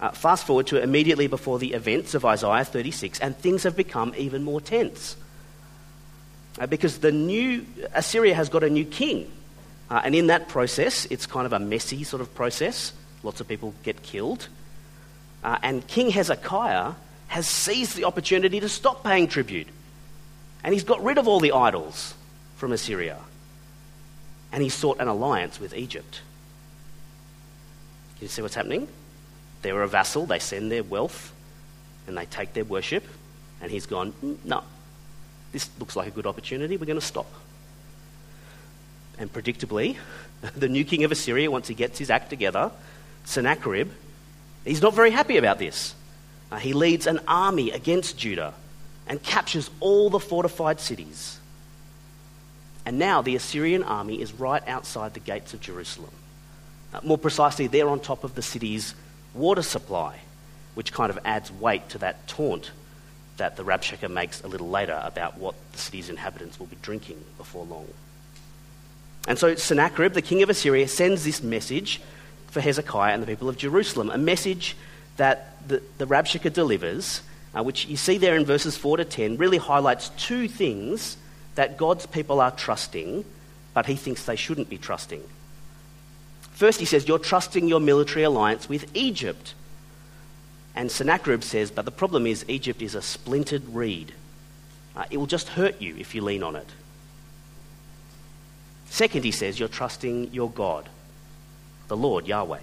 Uh, 0.00 0.10
fast 0.10 0.46
forward 0.46 0.66
to 0.66 0.82
immediately 0.82 1.26
before 1.26 1.58
the 1.58 1.72
events 1.72 2.14
of 2.14 2.24
Isaiah 2.24 2.64
36, 2.64 3.18
and 3.20 3.36
things 3.36 3.62
have 3.62 3.76
become 3.76 4.14
even 4.16 4.44
more 4.44 4.60
tense. 4.60 5.16
Uh, 6.58 6.66
because 6.66 6.98
the 6.98 7.12
new 7.12 7.66
Assyria 7.94 8.34
has 8.34 8.48
got 8.48 8.62
a 8.62 8.70
new 8.70 8.84
king 8.84 9.30
uh, 9.90 10.02
and 10.04 10.14
in 10.14 10.26
that 10.28 10.48
process, 10.48 11.06
it's 11.06 11.26
kind 11.26 11.46
of 11.46 11.52
a 11.52 11.58
messy 11.58 12.02
sort 12.02 12.20
of 12.20 12.34
process. 12.34 12.92
Lots 13.22 13.40
of 13.40 13.48
people 13.48 13.72
get 13.82 14.02
killed. 14.02 14.48
Uh, 15.44 15.58
and 15.62 15.86
King 15.86 16.10
Hezekiah 16.10 16.92
has 17.28 17.46
seized 17.46 17.96
the 17.96 18.04
opportunity 18.04 18.60
to 18.60 18.68
stop 18.68 19.04
paying 19.04 19.28
tribute. 19.28 19.68
And 20.64 20.72
he's 20.72 20.84
got 20.84 21.02
rid 21.04 21.18
of 21.18 21.28
all 21.28 21.38
the 21.38 21.52
idols 21.52 22.14
from 22.56 22.72
Assyria. 22.72 23.18
And 24.52 24.62
he 24.62 24.68
sought 24.68 25.00
an 25.00 25.08
alliance 25.08 25.60
with 25.60 25.74
Egypt. 25.74 26.20
You 28.20 28.28
see 28.28 28.42
what's 28.42 28.54
happening? 28.54 28.88
They're 29.62 29.82
a 29.82 29.88
vassal, 29.88 30.26
they 30.26 30.38
send 30.38 30.70
their 30.70 30.82
wealth 30.82 31.32
and 32.06 32.16
they 32.16 32.26
take 32.26 32.52
their 32.54 32.64
worship. 32.64 33.04
And 33.60 33.70
he's 33.70 33.86
gone, 33.86 34.12
mm, 34.22 34.36
no, 34.44 34.62
this 35.52 35.68
looks 35.78 35.96
like 35.96 36.08
a 36.08 36.10
good 36.10 36.26
opportunity, 36.26 36.76
we're 36.76 36.86
going 36.86 37.00
to 37.00 37.04
stop. 37.04 37.26
And 39.18 39.32
predictably, 39.32 39.96
the 40.56 40.68
new 40.68 40.84
king 40.84 41.04
of 41.04 41.12
Assyria, 41.12 41.50
once 41.50 41.68
he 41.68 41.74
gets 41.74 41.98
his 41.98 42.10
act 42.10 42.30
together, 42.30 42.70
Sennacherib, 43.24 43.90
he's 44.64 44.82
not 44.82 44.94
very 44.94 45.10
happy 45.10 45.36
about 45.36 45.58
this. 45.58 45.94
Uh, 46.50 46.58
he 46.58 46.72
leads 46.72 47.06
an 47.06 47.20
army 47.26 47.70
against 47.70 48.18
Judah 48.18 48.54
and 49.08 49.22
captures 49.22 49.70
all 49.80 50.10
the 50.10 50.20
fortified 50.20 50.80
cities. 50.80 51.35
And 52.86 53.00
now 53.00 53.20
the 53.20 53.34
Assyrian 53.34 53.82
army 53.82 54.22
is 54.22 54.32
right 54.32 54.66
outside 54.68 55.12
the 55.12 55.20
gates 55.20 55.52
of 55.52 55.60
Jerusalem. 55.60 56.12
Uh, 56.94 57.00
more 57.02 57.18
precisely, 57.18 57.66
they're 57.66 57.88
on 57.88 57.98
top 57.98 58.22
of 58.22 58.36
the 58.36 58.42
city's 58.42 58.94
water 59.34 59.62
supply, 59.62 60.20
which 60.74 60.92
kind 60.92 61.10
of 61.10 61.18
adds 61.24 61.50
weight 61.50 61.88
to 61.90 61.98
that 61.98 62.28
taunt 62.28 62.70
that 63.38 63.56
the 63.56 63.64
Rabshakeh 63.64 64.08
makes 64.08 64.40
a 64.42 64.46
little 64.46 64.68
later 64.68 64.98
about 65.04 65.36
what 65.36 65.56
the 65.72 65.78
city's 65.78 66.08
inhabitants 66.08 66.60
will 66.60 66.66
be 66.66 66.76
drinking 66.80 67.22
before 67.36 67.64
long. 67.64 67.88
And 69.26 69.36
so 69.36 69.56
Sennacherib, 69.56 70.12
the 70.12 70.22
king 70.22 70.44
of 70.44 70.48
Assyria, 70.48 70.86
sends 70.86 71.24
this 71.24 71.42
message 71.42 72.00
for 72.46 72.60
Hezekiah 72.60 73.12
and 73.12 73.22
the 73.22 73.26
people 73.26 73.48
of 73.48 73.58
Jerusalem, 73.58 74.10
a 74.10 74.16
message 74.16 74.76
that 75.16 75.68
the, 75.68 75.82
the 75.98 76.06
Rabshakeh 76.06 76.52
delivers, 76.52 77.20
uh, 77.52 77.64
which 77.64 77.86
you 77.86 77.96
see 77.96 78.16
there 78.16 78.36
in 78.36 78.44
verses 78.44 78.76
4 78.76 78.98
to 78.98 79.04
10, 79.04 79.38
really 79.38 79.58
highlights 79.58 80.10
two 80.10 80.46
things 80.46 81.16
that 81.56 81.76
God's 81.76 82.06
people 82.06 82.40
are 82.40 82.52
trusting 82.52 83.24
but 83.76 83.84
he 83.84 83.94
thinks 83.94 84.24
they 84.24 84.36
shouldn't 84.36 84.70
be 84.70 84.78
trusting. 84.78 85.22
First, 86.52 86.80
he 86.80 86.86
says, 86.86 87.06
You're 87.06 87.18
trusting 87.18 87.68
your 87.68 87.78
military 87.78 88.22
alliance 88.22 88.70
with 88.70 88.90
Egypt. 88.96 89.52
And 90.74 90.90
Sennacherib 90.90 91.42
says, 91.42 91.70
But 91.70 91.84
the 91.84 91.90
problem 91.90 92.26
is, 92.26 92.42
Egypt 92.48 92.80
is 92.80 92.94
a 92.94 93.02
splintered 93.02 93.74
reed. 93.74 94.14
Uh, 94.96 95.04
it 95.10 95.18
will 95.18 95.26
just 95.26 95.50
hurt 95.50 95.78
you 95.78 95.94
if 95.98 96.14
you 96.14 96.22
lean 96.22 96.42
on 96.42 96.56
it. 96.56 96.66
Second, 98.88 99.26
he 99.26 99.30
says, 99.30 99.60
You're 99.60 99.68
trusting 99.68 100.32
your 100.32 100.50
God, 100.50 100.88
the 101.88 101.98
Lord 101.98 102.26
Yahweh. 102.26 102.60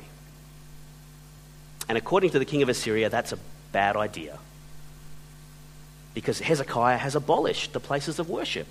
And 1.88 1.96
according 1.96 2.32
to 2.32 2.40
the 2.40 2.46
king 2.46 2.64
of 2.64 2.70
Assyria, 2.70 3.12
that's 3.12 3.34
a 3.34 3.40
bad 3.72 3.96
idea. 3.96 4.40
Because 6.16 6.40
Hezekiah 6.40 6.98
has 6.98 7.14
abolished 7.14 7.72
the 7.72 7.80
places 7.80 8.18
of 8.18 8.32
worship. 8.32 8.66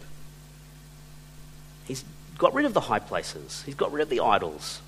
He's 1.86 2.04
got 2.38 2.54
rid 2.54 2.66
of 2.66 2.74
the 2.74 2.80
high 2.80 2.98
places, 2.98 3.62
he's 3.64 3.74
got 3.74 3.92
rid 3.92 4.02
of 4.02 4.08
the 4.08 4.20
idols. 4.20 4.80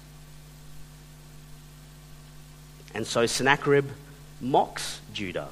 And 2.94 3.06
so 3.06 3.26
Sennacherib 3.26 3.88
mocks 4.40 5.00
Judah. 5.12 5.48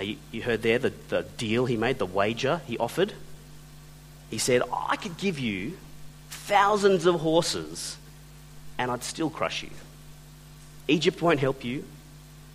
You, 0.00 0.16
you, 0.30 0.42
heard 0.42 0.62
there 0.62 0.78
the, 0.78 0.92
the 1.10 1.26
deal 1.36 1.66
he 1.66 1.76
made, 1.76 1.98
the 1.98 2.06
wager 2.06 2.62
he 2.66 2.78
offered. 2.78 3.12
He 4.30 4.38
said, 4.38 4.62
I 4.72 4.96
could 4.96 5.18
give 5.18 5.38
you 5.38 5.76
thousands 6.30 7.04
of 7.04 7.20
horses 7.20 7.98
and 8.78 8.90
I'd 8.90 9.04
still 9.04 9.28
crush 9.28 9.62
you. 9.62 9.70
Egypt 10.88 11.20
won't 11.20 11.40
help 11.40 11.64
you. 11.64 11.84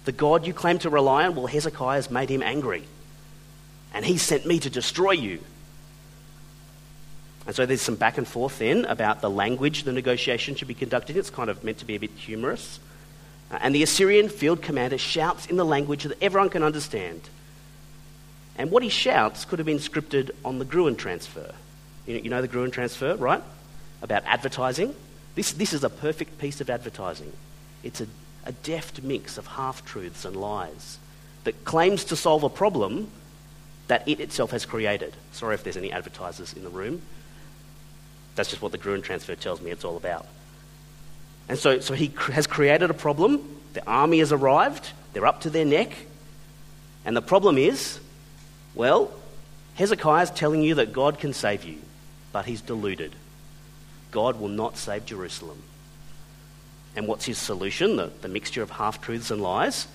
The 0.06 0.12
God 0.12 0.48
you 0.48 0.54
claim 0.54 0.80
to 0.80 0.90
rely 0.90 1.26
on, 1.26 1.36
well, 1.36 1.46
Hezekiah 1.46 1.96
has 1.96 2.10
made 2.10 2.30
him 2.30 2.42
angry. 2.42 2.84
And 3.94 4.04
he 4.04 4.18
sent 4.18 4.46
me 4.46 4.60
to 4.60 4.70
destroy 4.70 5.12
you. 5.12 5.40
And 7.48 7.56
so 7.56 7.66
there's 7.66 7.82
some 7.82 7.96
back 7.96 8.18
and 8.18 8.28
forth 8.28 8.60
then 8.60 8.84
about 8.86 9.22
the 9.22 9.30
language 9.30 9.84
the 9.84 9.94
negotiation 9.94 10.54
should 10.56 10.68
be 10.68 10.74
conducted 10.74 11.16
in. 11.16 11.20
It's 11.22 11.30
kind 11.30 11.50
of 11.50 11.64
meant 11.64 11.78
to 11.78 11.86
be 11.86 11.96
a 11.96 12.00
bit 12.00 12.12
humorous. 12.12 12.80
Uh, 13.50 13.60
and 13.62 13.74
the 13.74 13.82
Assyrian 13.84 14.28
field 14.28 14.62
commander 14.62 14.98
shouts 14.98 15.46
in 15.46 15.56
the 15.56 15.64
language 15.64 16.04
that 16.04 16.22
everyone 16.22 16.50
can 16.50 16.62
understand. 16.62 17.22
And 18.58 18.70
what 18.70 18.84
he 18.84 18.90
shouts 18.90 19.46
could 19.46 19.60
have 19.60 19.66
been 19.66 19.78
scripted 19.78 20.32
on 20.44 20.60
the 20.60 20.66
Gruen 20.66 20.98
transfer. 20.98 21.54
You 22.06 22.16
know, 22.16 22.24
you 22.24 22.30
know 22.30 22.42
the 22.42 22.50
Gruen 22.50 22.70
transfer, 22.70 23.16
right? 23.16 23.42
About 24.02 24.24
advertising. 24.26 24.94
This, 25.36 25.54
this 25.54 25.72
is 25.72 25.86
a 25.86 25.90
perfect 25.90 26.40
piece 26.40 26.60
of 26.60 26.70
advertising. 26.70 27.32
It's 27.82 28.02
a, 28.02 28.08
a 28.46 28.52
deft 28.52 29.04
mix 29.04 29.38
of 29.38 29.48
half 29.48 29.86
truths 29.86 30.26
and 30.26 30.36
lies 30.36 30.98
that 31.46 31.64
claims 31.64 32.04
to 32.06 32.18
solve 32.18 32.44
a 32.44 32.50
problem 32.50 33.10
that 33.88 34.06
it 34.06 34.20
itself 34.20 34.52
has 34.52 34.66
created. 34.66 35.14
Sorry 35.32 35.54
if 35.54 35.64
there's 35.64 35.78
any 35.78 35.94
advertisers 35.94 36.52
in 36.52 36.66
the 36.66 36.70
room. 36.70 37.02
That's 38.38 38.50
just 38.50 38.62
what 38.62 38.72
the 38.72 38.78
Gruen 38.78 39.02
transfer 39.02 39.36
tells 39.36 39.60
me 39.60 39.72
it's 39.72 39.84
all 39.84 39.98
about. 39.98 40.26
And 41.50 41.58
so, 41.58 41.80
so 41.80 41.94
he 41.94 42.14
has 42.32 42.46
created 42.46 42.90
a 42.90 42.94
problem. 42.94 43.58
The 43.74 43.86
army 43.86 44.20
has 44.20 44.32
arrived. 44.32 44.92
They're 45.14 45.26
up 45.26 45.42
to 45.42 45.50
their 45.50 45.66
neck. 45.66 45.92
And 47.04 47.18
the 47.18 47.22
problem 47.22 47.58
is, 47.58 48.00
well, 48.76 49.12
Hezekiah 49.76 50.24
is 50.24 50.32
telling 50.32 50.62
you 50.62 50.76
that 50.76 50.94
God 50.94 51.20
can 51.20 51.34
save 51.34 51.64
you, 51.64 51.78
but 52.32 52.46
he's 52.46 52.62
deluded. 52.62 53.14
God 54.12 54.40
will 54.40 54.50
not 54.50 54.78
save 54.78 55.06
Jerusalem. 55.06 55.62
And 56.96 57.08
what's 57.08 57.26
his 57.26 57.38
solution? 57.38 57.96
The, 57.96 58.12
the 58.22 58.28
mixture 58.28 58.62
of 58.62 58.70
half 58.70 59.02
truths 59.02 59.32
and 59.32 59.42
lies? 59.42 59.88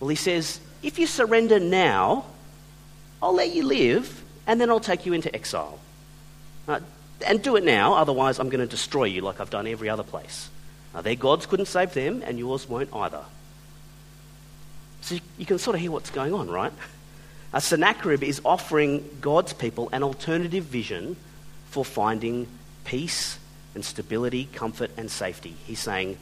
Well, 0.00 0.08
he 0.08 0.16
says, 0.16 0.60
if 0.82 0.98
you 0.98 1.06
surrender 1.06 1.60
now, 1.60 2.24
I'll 3.22 3.34
let 3.34 3.54
you 3.54 3.64
live, 3.64 4.22
and 4.46 4.60
then 4.60 4.70
I'll 4.70 4.80
take 4.80 5.06
you 5.06 5.12
into 5.12 5.34
exile. 5.34 5.78
And 7.26 7.42
do 7.42 7.56
it 7.56 7.64
now, 7.64 7.94
otherwise, 7.94 8.38
I'm 8.38 8.48
going 8.48 8.60
to 8.60 8.70
destroy 8.70 9.04
you 9.04 9.20
like 9.22 9.40
I've 9.40 9.50
done 9.50 9.66
every 9.66 9.88
other 9.88 10.02
place. 10.02 10.48
Now, 10.94 11.00
their 11.00 11.16
gods 11.16 11.46
couldn't 11.46 11.66
save 11.66 11.92
them, 11.92 12.22
and 12.24 12.38
yours 12.38 12.68
won't 12.68 12.94
either. 12.94 13.24
So 15.00 15.16
you 15.36 15.46
can 15.46 15.58
sort 15.58 15.74
of 15.74 15.82
hear 15.82 15.90
what's 15.90 16.10
going 16.10 16.32
on, 16.32 16.48
right? 16.48 16.72
A 17.52 17.60
Sennacherib 17.60 18.22
is 18.22 18.40
offering 18.44 19.08
God's 19.20 19.52
people 19.52 19.88
an 19.92 20.02
alternative 20.02 20.64
vision 20.64 21.16
for 21.66 21.84
finding 21.84 22.46
peace 22.84 23.38
and 23.74 23.84
stability, 23.84 24.46
comfort 24.52 24.90
and 24.96 25.10
safety. 25.10 25.54
He's 25.66 25.80
saying, 25.80 26.16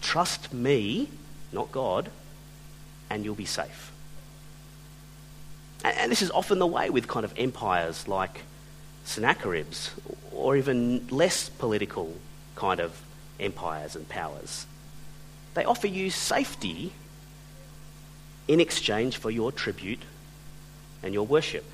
Trust 0.00 0.52
me, 0.52 1.08
not 1.52 1.72
God, 1.72 2.10
and 3.10 3.24
you'll 3.24 3.34
be 3.34 3.44
safe. 3.44 3.92
And, 5.84 6.10
this 6.10 6.22
is 6.22 6.30
often 6.30 6.58
the 6.58 6.66
way 6.66 6.90
with 6.90 7.06
kind 7.06 7.24
of 7.24 7.32
empires 7.36 8.08
like 8.08 8.40
Sennacherib's, 9.08 9.90
or 10.32 10.56
even 10.56 11.06
less 11.08 11.48
political 11.48 12.14
kind 12.54 12.78
of 12.78 13.00
empires 13.40 13.96
and 13.96 14.06
powers. 14.08 14.66
They 15.54 15.64
offer 15.64 15.86
you 15.86 16.10
safety 16.10 16.92
in 18.46 18.60
exchange 18.60 19.16
for 19.16 19.30
your 19.30 19.50
tribute 19.50 20.02
and 21.02 21.14
your 21.14 21.26
worship, 21.26 21.64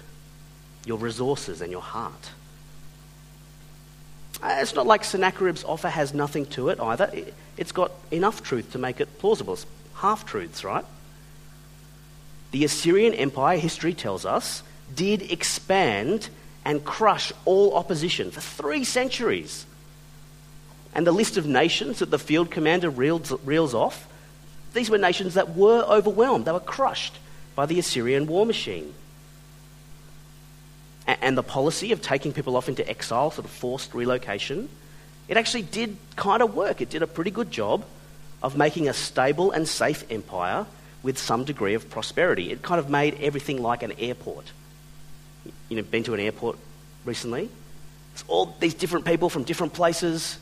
your 0.86 0.96
resources 0.98 1.60
and 1.60 1.72
your 1.72 1.82
heart. 1.82 2.30
Uh, 4.40 4.58
it's 4.60 4.74
not 4.74 4.86
like 4.86 5.02
Sennacherib's 5.02 5.64
offer 5.64 5.88
has 5.88 6.14
nothing 6.14 6.46
to 6.46 6.68
it 6.68 6.78
either. 6.78 7.10
It's 7.56 7.72
got 7.72 7.90
enough 8.12 8.42
truth 8.42 8.72
to 8.72 8.78
make 8.78 9.00
it 9.00 9.18
plausible. 9.18 9.54
It's 9.54 9.66
half 9.94 10.24
truths, 10.24 10.62
right? 10.62 10.84
The 12.52 12.64
Assyrian 12.64 13.14
Empire, 13.14 13.58
history 13.58 13.94
tells 13.94 14.24
us, 14.24 14.62
did 14.94 15.32
expand 15.32 16.28
and 16.64 16.84
crush 16.84 17.32
all 17.44 17.74
opposition 17.74 18.30
for 18.30 18.40
three 18.40 18.84
centuries. 18.84 19.66
And 20.94 21.06
the 21.06 21.12
list 21.12 21.36
of 21.36 21.46
nations 21.46 21.98
that 21.98 22.10
the 22.10 22.18
field 22.18 22.50
commander 22.50 22.88
reels, 22.88 23.32
reels 23.44 23.74
off, 23.74 24.08
these 24.72 24.90
were 24.90 24.98
nations 24.98 25.34
that 25.34 25.54
were 25.54 25.82
overwhelmed, 25.82 26.44
they 26.46 26.52
were 26.52 26.60
crushed 26.60 27.18
by 27.54 27.66
the 27.66 27.78
Assyrian 27.78 28.26
war 28.26 28.46
machine. 28.46 28.94
And 31.06 31.36
the 31.36 31.42
policy 31.42 31.92
of 31.92 32.00
taking 32.00 32.32
people 32.32 32.56
off 32.56 32.68
into 32.68 32.88
exile, 32.88 33.30
sort 33.30 33.44
of 33.44 33.50
forced 33.50 33.92
relocation, 33.92 34.68
it 35.28 35.36
actually 35.36 35.62
did 35.62 35.96
kind 36.16 36.42
of 36.42 36.54
work. 36.54 36.80
It 36.80 36.88
did 36.88 37.02
a 37.02 37.06
pretty 37.06 37.30
good 37.30 37.50
job 37.50 37.84
of 38.42 38.56
making 38.56 38.88
a 38.88 38.94
stable 38.94 39.50
and 39.52 39.68
safe 39.68 40.04
empire 40.10 40.66
with 41.02 41.18
some 41.18 41.44
degree 41.44 41.74
of 41.74 41.90
prosperity. 41.90 42.50
It 42.50 42.62
kind 42.62 42.78
of 42.78 42.88
made 42.88 43.18
everything 43.20 43.62
like 43.62 43.82
an 43.82 43.92
airport 43.98 44.50
you 45.68 45.76
know, 45.76 45.82
been 45.82 46.04
to 46.04 46.14
an 46.14 46.20
airport 46.20 46.58
recently? 47.04 47.48
It's 48.12 48.24
all 48.28 48.54
these 48.60 48.74
different 48.74 49.04
people 49.04 49.28
from 49.28 49.42
different 49.44 49.72
places, 49.72 50.38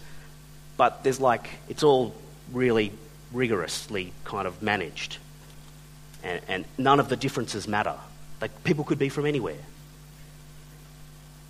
but 0.77 1.03
there's 1.05 1.21
like, 1.21 1.49
it's 1.69 1.83
all 1.83 2.15
really 2.53 2.93
rigorously 3.33 4.13
kind 4.25 4.47
of 4.47 4.63
managed. 4.63 5.19
And, 6.23 6.41
and 6.49 6.65
none 6.79 7.01
of 7.01 7.09
the 7.09 7.17
differences 7.17 7.67
matter. 7.67 7.95
Like, 8.41 8.65
people 8.65 8.85
could 8.85 8.99
be 8.99 9.09
from 9.09 9.27
anywhere. 9.27 9.57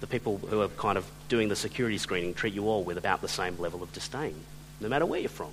The 0.00 0.06
people 0.06 0.38
who 0.38 0.60
are 0.60 0.68
kind 0.68 0.98
of 0.98 1.10
doing 1.28 1.48
the 1.48 1.56
security 1.56 1.98
screening 1.98 2.34
treat 2.34 2.54
you 2.54 2.68
all 2.68 2.84
with 2.84 2.98
about 2.98 3.20
the 3.20 3.28
same 3.28 3.58
level 3.58 3.82
of 3.82 3.92
disdain, 3.92 4.34
no 4.80 4.88
matter 4.88 5.06
where 5.06 5.20
you're 5.20 5.28
from. 5.28 5.50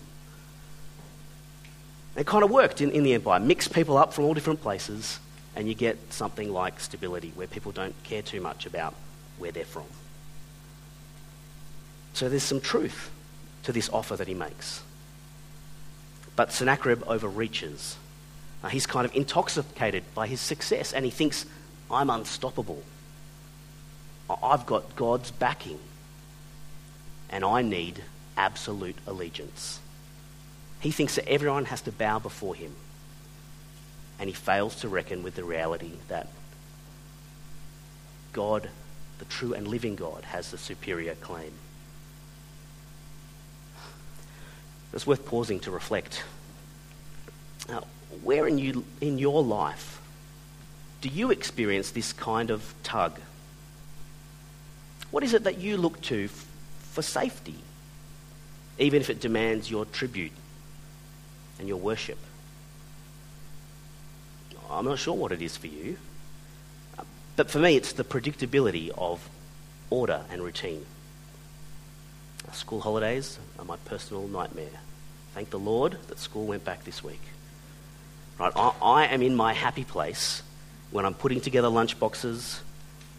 It 2.15 2.25
kind 2.25 2.43
of 2.43 2.51
worked 2.51 2.81
in, 2.81 2.91
in 2.91 3.03
the 3.03 3.13
empire. 3.13 3.39
Mix 3.39 3.67
people 3.67 3.97
up 3.97 4.13
from 4.13 4.25
all 4.25 4.33
different 4.33 4.61
places, 4.61 5.19
and 5.55 5.67
you 5.67 5.73
get 5.73 5.97
something 6.13 6.51
like 6.51 6.79
stability 6.79 7.31
where 7.35 7.47
people 7.47 7.71
don't 7.71 7.95
care 8.03 8.21
too 8.21 8.41
much 8.41 8.65
about 8.65 8.93
where 9.37 9.51
they're 9.51 9.65
from. 9.65 9.85
So 12.13 12.29
there's 12.29 12.43
some 12.43 12.61
truth 12.61 13.09
to 13.63 13.71
this 13.71 13.89
offer 13.89 14.15
that 14.15 14.27
he 14.27 14.33
makes. 14.33 14.83
But 16.35 16.51
Sennacherib 16.51 17.03
overreaches. 17.07 17.97
Uh, 18.63 18.69
he's 18.69 18.85
kind 18.85 19.05
of 19.05 19.15
intoxicated 19.15 20.03
by 20.13 20.27
his 20.27 20.41
success 20.41 20.93
and 20.93 21.05
he 21.05 21.11
thinks, 21.11 21.45
I'm 21.89 22.09
unstoppable. 22.09 22.83
I've 24.29 24.65
got 24.65 24.95
God's 24.95 25.31
backing 25.31 25.79
and 27.29 27.43
I 27.43 27.61
need 27.61 28.03
absolute 28.37 28.95
allegiance. 29.07 29.79
He 30.79 30.91
thinks 30.91 31.15
that 31.15 31.27
everyone 31.27 31.65
has 31.65 31.81
to 31.81 31.91
bow 31.91 32.19
before 32.19 32.55
him 32.55 32.75
and 34.19 34.27
he 34.27 34.33
fails 34.33 34.75
to 34.81 34.89
reckon 34.89 35.23
with 35.23 35.35
the 35.35 35.43
reality 35.43 35.91
that 36.09 36.27
God, 38.33 38.69
the 39.17 39.25
true 39.25 39.53
and 39.53 39.67
living 39.67 39.95
God, 39.95 40.23
has 40.25 40.51
the 40.51 40.57
superior 40.57 41.15
claim. 41.15 41.51
It's 44.93 45.07
worth 45.07 45.25
pausing 45.25 45.59
to 45.61 45.71
reflect. 45.71 46.23
Now, 47.67 47.85
where 48.23 48.47
in, 48.47 48.57
you, 48.57 48.85
in 49.01 49.17
your 49.17 49.43
life 49.43 49.99
do 51.01 51.09
you 51.09 51.31
experience 51.31 51.91
this 51.91 52.11
kind 52.11 52.49
of 52.49 52.73
tug? 52.83 53.19
What 55.11 55.23
is 55.23 55.33
it 55.33 55.45
that 55.45 55.57
you 55.57 55.77
look 55.77 56.01
to 56.03 56.25
f- 56.25 56.45
for 56.91 57.01
safety, 57.01 57.55
even 58.77 59.01
if 59.01 59.09
it 59.09 59.21
demands 59.21 59.71
your 59.71 59.85
tribute 59.85 60.33
and 61.57 61.67
your 61.67 61.77
worship? 61.77 62.17
I'm 64.69 64.85
not 64.85 64.99
sure 64.99 65.15
what 65.15 65.31
it 65.31 65.41
is 65.41 65.57
for 65.57 65.67
you. 65.67 65.97
But 67.35 67.49
for 67.49 67.59
me, 67.59 67.75
it's 67.75 67.93
the 67.93 68.03
predictability 68.03 68.89
of 68.97 69.29
order 69.89 70.25
and 70.29 70.41
routine. 70.43 70.85
School 72.51 72.81
holidays 72.81 73.39
are 73.57 73.65
my 73.65 73.77
personal 73.85 74.27
nightmare. 74.27 74.81
Thank 75.33 75.49
the 75.49 75.59
Lord 75.59 75.97
that 76.07 76.19
school 76.19 76.45
went 76.45 76.65
back 76.65 76.83
this 76.83 77.03
week. 77.03 77.21
Right, 78.39 78.51
I, 78.55 78.73
I 78.81 79.05
am 79.07 79.21
in 79.21 79.35
my 79.35 79.53
happy 79.53 79.83
place 79.83 80.43
when 80.91 81.05
I'm 81.05 81.13
putting 81.13 81.41
together 81.41 81.69
lunch 81.69 81.99
boxes, 81.99 82.61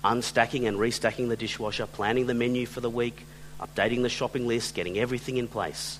unstacking 0.03 0.67
and 0.67 0.77
restacking 0.77 1.29
the 1.29 1.37
dishwasher, 1.37 1.87
planning 1.87 2.27
the 2.27 2.35
menu 2.35 2.67
for 2.67 2.81
the 2.81 2.91
week, 2.91 3.25
updating 3.61 4.03
the 4.03 4.09
shopping 4.09 4.47
list, 4.49 4.75
getting 4.75 4.99
everything 4.99 5.37
in 5.37 5.47
place. 5.47 5.99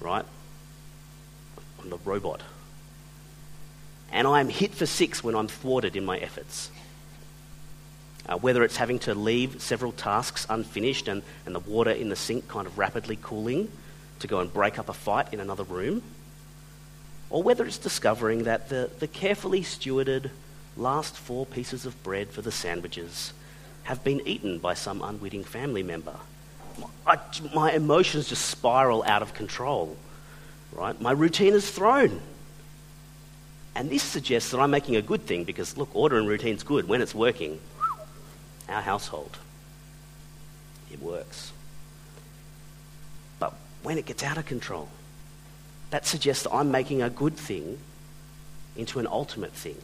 Right? 0.00 0.24
I'm 1.82 1.90
the 1.90 1.98
robot. 2.04 2.42
And 4.14 4.28
I'm 4.28 4.48
hit 4.48 4.72
for 4.72 4.86
six 4.86 5.22
when 5.22 5.34
I'm 5.34 5.48
thwarted 5.48 5.96
in 5.96 6.04
my 6.04 6.16
efforts. 6.18 6.70
Uh, 8.26 8.38
whether 8.38 8.62
it's 8.62 8.76
having 8.76 9.00
to 9.00 9.14
leave 9.14 9.60
several 9.60 9.92
tasks 9.92 10.46
unfinished 10.48 11.08
and, 11.08 11.22
and 11.44 11.54
the 11.54 11.60
water 11.60 11.90
in 11.90 12.08
the 12.08 12.16
sink 12.16 12.48
kind 12.48 12.66
of 12.66 12.78
rapidly 12.78 13.18
cooling 13.20 13.70
to 14.20 14.26
go 14.26 14.38
and 14.38 14.50
break 14.50 14.78
up 14.78 14.88
a 14.88 14.94
fight 14.94 15.34
in 15.34 15.40
another 15.40 15.64
room, 15.64 16.00
or 17.28 17.42
whether 17.42 17.66
it's 17.66 17.76
discovering 17.76 18.44
that 18.44 18.68
the, 18.68 18.88
the 19.00 19.08
carefully 19.08 19.60
stewarded 19.60 20.30
last 20.76 21.16
four 21.16 21.44
pieces 21.44 21.84
of 21.84 22.02
bread 22.02 22.30
for 22.30 22.40
the 22.40 22.52
sandwiches 22.52 23.32
have 23.82 24.02
been 24.04 24.26
eaten 24.26 24.58
by 24.58 24.72
some 24.72 25.02
unwitting 25.02 25.44
family 25.44 25.82
member. 25.82 26.16
I, 27.06 27.18
my 27.54 27.72
emotions 27.72 28.28
just 28.28 28.46
spiral 28.46 29.02
out 29.02 29.22
of 29.22 29.34
control, 29.34 29.96
right? 30.72 30.98
My 31.00 31.12
routine 31.12 31.52
is 31.52 31.70
thrown. 31.70 32.20
And 33.74 33.90
this 33.90 34.02
suggests 34.02 34.50
that 34.50 34.60
I'm 34.60 34.70
making 34.70 34.96
a 34.96 35.02
good 35.02 35.22
thing 35.22 35.44
because, 35.44 35.76
look, 35.76 35.88
order 35.94 36.16
and 36.16 36.28
routine's 36.28 36.62
good 36.62 36.88
when 36.88 37.02
it's 37.02 37.14
working. 37.14 37.60
Our 38.68 38.80
household, 38.80 39.36
it 40.92 41.02
works. 41.02 41.52
But 43.38 43.54
when 43.82 43.98
it 43.98 44.06
gets 44.06 44.22
out 44.22 44.38
of 44.38 44.46
control, 44.46 44.88
that 45.90 46.06
suggests 46.06 46.44
that 46.44 46.54
I'm 46.54 46.70
making 46.70 47.02
a 47.02 47.10
good 47.10 47.36
thing 47.36 47.78
into 48.76 48.98
an 49.00 49.06
ultimate 49.06 49.52
thing. 49.52 49.76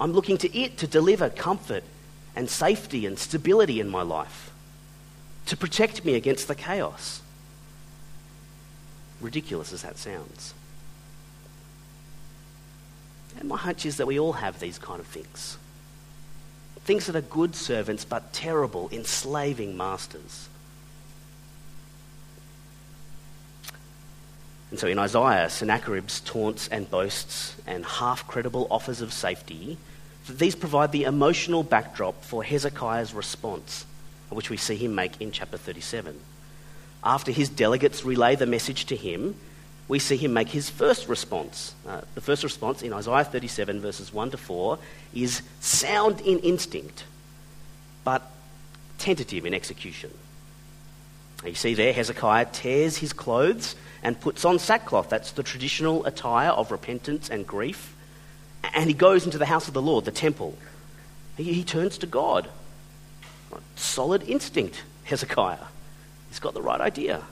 I'm 0.00 0.12
looking 0.12 0.38
to 0.38 0.56
it 0.56 0.78
to 0.78 0.86
deliver 0.86 1.28
comfort 1.28 1.84
and 2.36 2.48
safety 2.48 3.04
and 3.04 3.18
stability 3.18 3.80
in 3.80 3.88
my 3.88 4.02
life, 4.02 4.52
to 5.46 5.56
protect 5.56 6.04
me 6.04 6.14
against 6.14 6.46
the 6.46 6.54
chaos. 6.54 7.20
Ridiculous 9.20 9.72
as 9.72 9.82
that 9.82 9.98
sounds. 9.98 10.54
And 13.38 13.48
my 13.48 13.56
hunch 13.56 13.86
is 13.86 13.96
that 13.98 14.06
we 14.06 14.18
all 14.18 14.34
have 14.34 14.58
these 14.58 14.78
kind 14.78 15.00
of 15.00 15.06
things. 15.06 15.56
Things 16.80 17.06
that 17.06 17.16
are 17.16 17.20
good 17.20 17.54
servants 17.54 18.04
but 18.04 18.32
terrible, 18.32 18.88
enslaving 18.90 19.76
masters. 19.76 20.48
And 24.70 24.78
so 24.78 24.86
in 24.86 24.98
Isaiah, 24.98 25.48
Sennacherib's 25.48 26.20
taunts 26.20 26.68
and 26.68 26.90
boasts 26.90 27.56
and 27.66 27.84
half 27.84 28.26
credible 28.26 28.66
offers 28.70 29.00
of 29.00 29.12
safety, 29.12 29.78
these 30.28 30.54
provide 30.54 30.92
the 30.92 31.04
emotional 31.04 31.62
backdrop 31.62 32.22
for 32.22 32.44
Hezekiah's 32.44 33.14
response, 33.14 33.86
which 34.28 34.50
we 34.50 34.58
see 34.58 34.76
him 34.76 34.94
make 34.94 35.20
in 35.20 35.32
chapter 35.32 35.56
37. 35.56 36.20
After 37.02 37.32
his 37.32 37.48
delegates 37.48 38.04
relay 38.04 38.36
the 38.36 38.46
message 38.46 38.86
to 38.86 38.96
him, 38.96 39.36
we 39.88 39.98
see 39.98 40.16
him 40.16 40.34
make 40.34 40.48
his 40.50 40.68
first 40.68 41.08
response. 41.08 41.74
Uh, 41.86 42.02
the 42.14 42.20
first 42.20 42.44
response 42.44 42.82
in 42.82 42.92
Isaiah 42.92 43.24
37, 43.24 43.80
verses 43.80 44.12
1 44.12 44.30
to 44.32 44.36
4, 44.36 44.78
is 45.14 45.42
sound 45.60 46.20
in 46.20 46.38
instinct, 46.40 47.04
but 48.04 48.30
tentative 48.98 49.46
in 49.46 49.54
execution. 49.54 50.10
You 51.44 51.54
see 51.54 51.74
there, 51.74 51.92
Hezekiah 51.92 52.46
tears 52.52 52.98
his 52.98 53.12
clothes 53.12 53.76
and 54.02 54.20
puts 54.20 54.44
on 54.44 54.58
sackcloth. 54.58 55.08
That's 55.08 55.32
the 55.32 55.42
traditional 55.42 56.04
attire 56.04 56.50
of 56.50 56.70
repentance 56.70 57.30
and 57.30 57.46
grief. 57.46 57.94
And 58.74 58.90
he 58.90 58.94
goes 58.94 59.24
into 59.24 59.38
the 59.38 59.46
house 59.46 59.68
of 59.68 59.74
the 59.74 59.82
Lord, 59.82 60.04
the 60.04 60.10
temple. 60.10 60.58
He, 61.36 61.52
he 61.52 61.64
turns 61.64 61.96
to 61.98 62.06
God. 62.06 62.48
Solid 63.76 64.28
instinct, 64.28 64.82
Hezekiah. 65.04 65.64
He's 66.28 66.40
got 66.40 66.54
the 66.54 66.62
right 66.62 66.80
idea. 66.80 67.22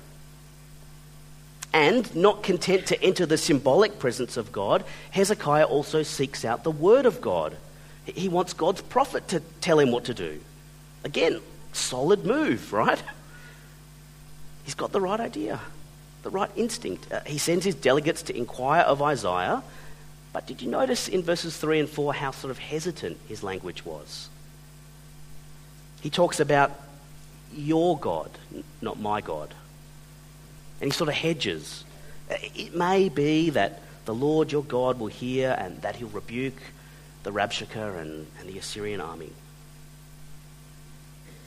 And 1.72 2.14
not 2.16 2.42
content 2.42 2.86
to 2.86 3.02
enter 3.02 3.26
the 3.26 3.36
symbolic 3.36 3.98
presence 3.98 4.36
of 4.36 4.52
God, 4.52 4.84
Hezekiah 5.10 5.64
also 5.64 6.02
seeks 6.02 6.44
out 6.44 6.64
the 6.64 6.70
word 6.70 7.06
of 7.06 7.20
God. 7.20 7.56
He 8.04 8.28
wants 8.28 8.52
God's 8.52 8.80
prophet 8.80 9.28
to 9.28 9.40
tell 9.60 9.78
him 9.78 9.90
what 9.90 10.04
to 10.04 10.14
do. 10.14 10.40
Again, 11.04 11.40
solid 11.72 12.24
move, 12.24 12.72
right? 12.72 13.02
He's 14.64 14.74
got 14.74 14.92
the 14.92 15.00
right 15.00 15.20
idea 15.20 15.60
the 16.26 16.30
right 16.30 16.50
instinct. 16.56 17.06
Uh, 17.12 17.20
he 17.24 17.38
sends 17.38 17.64
his 17.64 17.76
delegates 17.76 18.20
to 18.20 18.36
inquire 18.36 18.82
of 18.82 19.00
Isaiah, 19.00 19.62
but 20.32 20.44
did 20.44 20.60
you 20.60 20.68
notice 20.68 21.06
in 21.06 21.22
verses 21.22 21.56
3 21.56 21.78
and 21.78 21.88
4 21.88 22.14
how 22.14 22.32
sort 22.32 22.50
of 22.50 22.58
hesitant 22.58 23.16
his 23.28 23.44
language 23.44 23.84
was? 23.84 24.28
He 26.00 26.10
talks 26.10 26.40
about 26.40 26.72
your 27.54 27.96
God, 27.96 28.28
not 28.80 28.98
my 28.98 29.20
God. 29.20 29.54
And 30.80 30.92
he 30.92 30.96
sort 30.96 31.08
of 31.08 31.14
hedges. 31.14 31.84
Uh, 32.30 32.36
it 32.54 32.74
may 32.74 33.08
be 33.08 33.50
that 33.50 33.82
the 34.04 34.14
Lord 34.14 34.52
your 34.52 34.62
God 34.62 34.98
will 34.98 35.06
hear 35.08 35.56
and 35.58 35.80
that 35.82 35.96
he'll 35.96 36.08
rebuke 36.08 36.60
the 37.22 37.32
Rabshakeh 37.32 38.00
and, 38.00 38.26
and 38.38 38.48
the 38.48 38.58
Assyrian 38.58 39.00
army. 39.00 39.32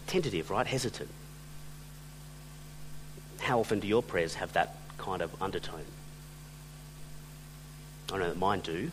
Tentative, 0.08 0.50
right? 0.50 0.68
Hesitant. 0.68 1.10
How 3.40 3.60
often 3.60 3.80
do 3.80 3.88
your 3.88 4.04
prayers 4.04 4.36
have 4.36 4.54
that 4.54 4.76
kind 4.98 5.22
of 5.22 5.42
undertone? 5.42 5.86
I 8.12 8.18
know 8.18 8.28
that 8.28 8.38
mine 8.38 8.60
do. 8.60 8.92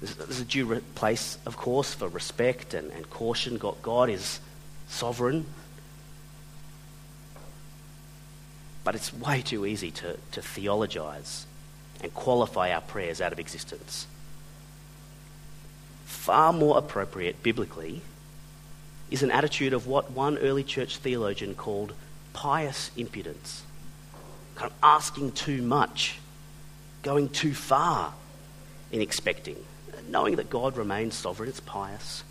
There's, 0.00 0.40
a 0.40 0.44
due 0.44 0.80
place, 0.94 1.38
of 1.46 1.56
course, 1.56 1.94
for 1.94 2.08
respect 2.08 2.74
and, 2.74 2.90
and 2.92 3.08
caution. 3.08 3.56
God, 3.56 3.76
God 3.82 4.10
is 4.10 4.40
sovereign. 4.88 5.46
But 8.86 8.94
it's 8.94 9.12
way 9.12 9.42
too 9.42 9.66
easy 9.66 9.90
to, 9.90 10.16
to 10.30 10.40
theologize 10.40 11.44
and 12.00 12.14
qualify 12.14 12.70
our 12.70 12.80
prayers 12.80 13.20
out 13.20 13.32
of 13.32 13.40
existence. 13.40 14.06
Far 16.04 16.52
more 16.52 16.78
appropriate 16.78 17.42
biblically 17.42 18.02
is 19.10 19.24
an 19.24 19.32
attitude 19.32 19.72
of 19.72 19.88
what 19.88 20.12
one 20.12 20.38
early 20.38 20.62
church 20.62 20.98
theologian 20.98 21.56
called 21.56 21.94
pious 22.32 22.92
impudence, 22.96 23.64
kind 24.54 24.70
of 24.70 24.78
asking 24.84 25.32
too 25.32 25.62
much, 25.62 26.20
going 27.02 27.28
too 27.28 27.54
far 27.54 28.14
in 28.92 29.00
expecting, 29.00 29.56
knowing 30.08 30.36
that 30.36 30.48
God 30.48 30.76
remains 30.76 31.16
sovereign, 31.16 31.48
it's 31.48 31.58
pious, 31.58 32.22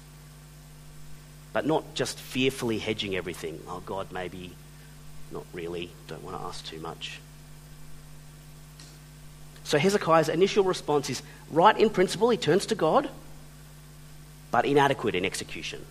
but 1.52 1.66
not 1.66 1.96
just 1.96 2.18
fearfully 2.18 2.80
hedging 2.80 3.14
everything. 3.14 3.60
Oh, 3.68 3.82
God, 3.86 4.14
maybe 4.14 4.54
not 5.36 5.46
really, 5.54 5.92
don't 6.08 6.24
want 6.24 6.40
to 6.40 6.44
ask 6.44 6.66
too 6.66 6.80
much. 6.80 7.20
So 9.66 9.78
Hezekiah's 9.78 10.30
initial 10.30 10.64
response 10.64 11.10
is 11.10 11.22
right 11.52 11.78
in 11.78 11.90
principle, 11.90 12.30
he 12.30 12.38
turns 12.38 12.66
to 12.68 12.76
God, 12.76 13.10
but 14.50 14.66
inadequate 14.66 15.16
in 15.16 15.26
execution. 15.26 15.86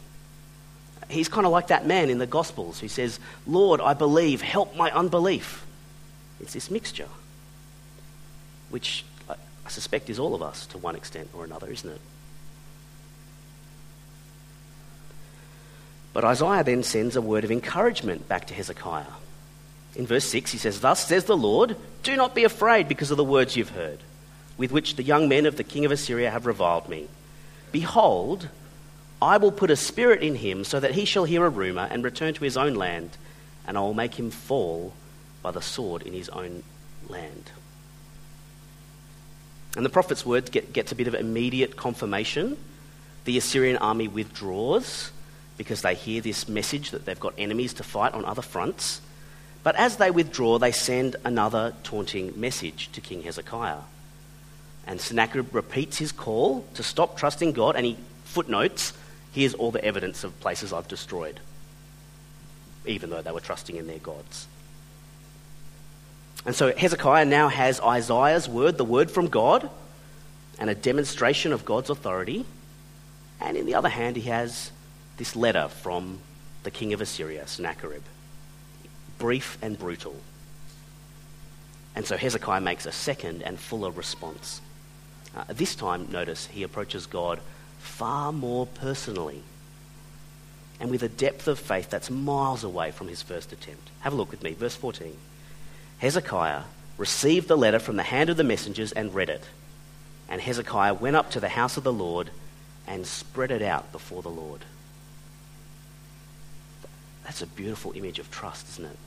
He's 1.10 1.28
kind 1.28 1.44
of 1.44 1.52
like 1.52 1.66
that 1.66 1.86
man 1.86 2.08
in 2.08 2.18
the 2.18 2.26
Gospels 2.26 2.80
who 2.80 2.88
says, 2.88 3.20
Lord, 3.46 3.80
I 3.80 3.92
believe, 3.92 4.40
help 4.40 4.74
my 4.74 4.90
unbelief. 4.90 5.66
It's 6.40 6.54
this 6.54 6.70
mixture, 6.70 7.08
which 8.70 9.04
I, 9.28 9.36
suspect 9.68 10.08
is 10.08 10.18
all 10.18 10.34
of 10.34 10.42
us 10.42 10.66
to 10.68 10.78
one 10.78 10.96
extent 10.96 11.28
or 11.34 11.44
another, 11.44 11.70
isn't 11.70 11.90
it? 11.90 12.00
But 16.14 16.24
Isaiah 16.24 16.64
then 16.64 16.84
sends 16.84 17.16
a 17.16 17.20
word 17.20 17.44
of 17.44 17.50
encouragement 17.50 18.28
back 18.28 18.46
to 18.46 18.54
Hezekiah. 18.54 19.04
In 19.96 20.06
verse 20.06 20.24
6, 20.24 20.52
he 20.52 20.58
says, 20.58 20.80
Thus 20.80 21.06
says 21.06 21.24
the 21.24 21.36
Lord, 21.36 21.76
do 22.02 22.16
not 22.16 22.34
be 22.34 22.44
afraid 22.44 22.88
because 22.88 23.10
of 23.10 23.16
the 23.16 23.24
words 23.24 23.56
you've 23.56 23.70
heard, 23.70 24.00
with 24.56 24.72
which 24.72 24.96
the 24.96 25.02
young 25.02 25.28
men 25.28 25.46
of 25.46 25.56
the 25.56 25.64
king 25.64 25.84
of 25.84 25.92
Assyria 25.92 26.30
have 26.30 26.46
reviled 26.46 26.88
me. 26.88 27.08
Behold, 27.70 28.48
I 29.22 29.36
will 29.36 29.52
put 29.52 29.70
a 29.70 29.76
spirit 29.76 30.22
in 30.22 30.36
him 30.36 30.64
so 30.64 30.80
that 30.80 30.92
he 30.92 31.04
shall 31.04 31.24
hear 31.24 31.44
a 31.44 31.50
rumor 31.50 31.88
and 31.90 32.02
return 32.02 32.34
to 32.34 32.44
his 32.44 32.56
own 32.56 32.74
land, 32.74 33.16
and 33.66 33.78
I 33.78 33.80
will 33.80 33.94
make 33.94 34.18
him 34.18 34.30
fall 34.30 34.92
by 35.42 35.50
the 35.50 35.62
sword 35.62 36.02
in 36.02 36.12
his 36.12 36.28
own 36.28 36.62
land. 37.08 37.50
And 39.76 39.84
the 39.84 39.90
prophet's 39.90 40.24
word 40.24 40.50
get, 40.50 40.72
gets 40.72 40.92
a 40.92 40.94
bit 40.94 41.08
of 41.08 41.14
immediate 41.14 41.76
confirmation. 41.76 42.56
The 43.24 43.38
Assyrian 43.38 43.76
army 43.78 44.08
withdraws 44.08 45.10
because 45.56 45.82
they 45.82 45.94
hear 45.94 46.20
this 46.20 46.48
message 46.48 46.90
that 46.90 47.04
they've 47.04 47.18
got 47.18 47.34
enemies 47.38 47.74
to 47.74 47.82
fight 47.82 48.12
on 48.12 48.24
other 48.24 48.42
fronts. 48.42 49.00
But 49.64 49.74
as 49.74 49.96
they 49.96 50.12
withdraw, 50.12 50.58
they 50.58 50.70
send 50.70 51.16
another 51.24 51.74
taunting 51.82 52.38
message 52.38 52.92
to 52.92 53.00
King 53.00 53.22
Hezekiah. 53.22 53.78
And 54.86 55.00
Sennacherib 55.00 55.52
repeats 55.52 55.98
his 55.98 56.12
call 56.12 56.64
to 56.74 56.82
stop 56.84 57.16
trusting 57.16 57.52
God, 57.52 57.74
and 57.74 57.84
he 57.84 57.96
footnotes 58.24 58.92
Here's 59.34 59.54
all 59.54 59.72
the 59.72 59.84
evidence 59.84 60.22
of 60.22 60.38
places 60.38 60.72
I've 60.72 60.86
destroyed. 60.86 61.40
even 62.86 63.10
though 63.10 63.22
they 63.22 63.32
were 63.32 63.40
trusting 63.40 63.76
in 63.76 63.86
their 63.86 63.98
gods. 63.98 64.46
And 66.44 66.54
so 66.54 66.72
Hezekiah 66.76 67.24
now 67.24 67.48
has 67.48 67.80
Isaiah's 67.80 68.48
word, 68.48 68.76
the 68.76 68.84
word 68.84 69.10
from 69.10 69.28
God, 69.28 69.70
and 70.58 70.68
a 70.68 70.74
demonstration 70.74 71.52
of 71.52 71.64
God's 71.64 71.88
authority. 71.90 72.44
And 73.40 73.56
in 73.56 73.66
the 73.66 73.74
other 73.74 73.88
hand, 73.88 74.16
he 74.16 74.28
has 74.28 74.70
this 75.16 75.34
letter 75.34 75.68
from 75.68 76.18
the 76.62 76.70
king 76.70 76.92
of 76.92 77.00
Assyria, 77.00 77.46
Sennacherib. 77.46 78.02
Brief 79.18 79.58
and 79.62 79.78
brutal. 79.78 80.16
And 81.94 82.06
so 82.06 82.16
Hezekiah 82.16 82.60
makes 82.60 82.86
a 82.86 82.92
second 82.92 83.42
and 83.42 83.58
fuller 83.58 83.90
response. 83.90 84.60
Uh, 85.36 85.44
this 85.48 85.74
time, 85.74 86.08
notice, 86.10 86.46
he 86.46 86.62
approaches 86.62 87.06
God 87.06 87.40
far 87.78 88.32
more 88.32 88.66
personally 88.66 89.42
and 90.80 90.90
with 90.90 91.02
a 91.02 91.08
depth 91.08 91.46
of 91.48 91.58
faith 91.58 91.90
that's 91.90 92.10
miles 92.10 92.64
away 92.64 92.90
from 92.90 93.08
his 93.08 93.22
first 93.22 93.52
attempt. 93.52 93.90
Have 94.00 94.12
a 94.12 94.16
look 94.16 94.30
with 94.30 94.42
me, 94.42 94.52
verse 94.52 94.74
14. 94.74 95.16
Hezekiah 95.98 96.62
received 96.98 97.48
the 97.48 97.56
letter 97.56 97.78
from 97.78 97.96
the 97.96 98.02
hand 98.02 98.30
of 98.30 98.36
the 98.36 98.44
messengers 98.44 98.92
and 98.92 99.14
read 99.14 99.30
it. 99.30 99.44
And 100.28 100.40
Hezekiah 100.40 100.94
went 100.94 101.16
up 101.16 101.30
to 101.30 101.40
the 101.40 101.48
house 101.48 101.76
of 101.76 101.84
the 101.84 101.92
Lord 101.92 102.30
and 102.86 103.06
spread 103.06 103.50
it 103.50 103.62
out 103.62 103.92
before 103.92 104.22
the 104.22 104.30
Lord. 104.30 104.60
That's 107.24 107.42
a 107.42 107.46
beautiful 107.46 107.92
image 107.92 108.18
of 108.18 108.30
trust, 108.30 108.68
isn't 108.70 108.84
it? 108.84 108.98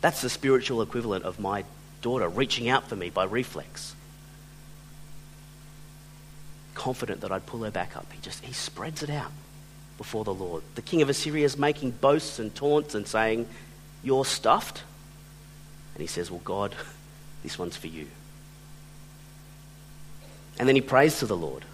That's 0.00 0.20
the 0.20 0.30
spiritual 0.30 0.82
equivalent 0.82 1.24
of 1.24 1.40
my 1.40 1.64
daughter 2.02 2.28
reaching 2.28 2.68
out 2.68 2.88
for 2.88 2.96
me 2.96 3.10
by 3.10 3.24
reflex. 3.24 3.94
Confident 6.74 7.22
that 7.22 7.32
I'd 7.32 7.46
pull 7.46 7.64
her 7.64 7.70
back 7.70 7.96
up. 7.96 8.06
He 8.12 8.20
just 8.20 8.44
he 8.44 8.52
spreads 8.52 9.02
it 9.02 9.10
out 9.10 9.32
before 9.96 10.24
the 10.24 10.34
Lord. 10.34 10.62
The 10.76 10.82
king 10.82 11.02
of 11.02 11.08
Assyria 11.08 11.44
is 11.44 11.58
making 11.58 11.90
boasts 11.92 12.38
and 12.38 12.54
taunts 12.54 12.94
and 12.94 13.06
saying, 13.06 13.48
You're 14.04 14.24
stuffed. 14.24 14.84
And 15.94 16.00
he 16.00 16.06
says, 16.06 16.30
Well, 16.30 16.42
God, 16.44 16.74
this 17.42 17.58
one's 17.58 17.76
for 17.76 17.88
you. 17.88 18.06
And 20.58 20.68
then 20.68 20.76
he 20.76 20.82
prays 20.82 21.18
to 21.18 21.26
the 21.26 21.36
Lord. 21.36 21.64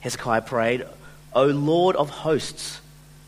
Hezekiah 0.00 0.42
prayed, 0.42 0.84
O 1.32 1.46
Lord 1.46 1.96
of 1.96 2.10
hosts, 2.10 2.80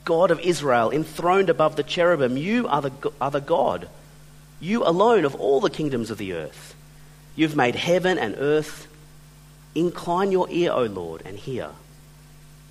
God 0.09 0.31
of 0.31 0.40
Israel, 0.40 0.90
enthroned 0.90 1.51
above 1.51 1.77
the 1.77 1.83
cherubim, 1.83 2.38
you 2.38 2.66
are 2.66 2.81
the, 2.81 3.12
are 3.21 3.31
the 3.31 3.42
God. 3.42 3.90
You 4.59 4.83
alone 4.83 5.27
of 5.27 5.35
all 5.35 5.61
the 5.61 5.68
kingdoms 5.68 6.11
of 6.11 6.16
the 6.16 6.33
earth. 6.33 6.75
You've 7.37 7.55
made 7.55 7.75
heaven 7.75 8.16
and 8.16 8.35
earth. 8.38 8.87
Incline 9.75 10.33
your 10.33 10.49
ear, 10.49 10.73
O 10.73 10.85
Lord, 10.85 11.21
and 11.27 11.37
hear. 11.37 11.73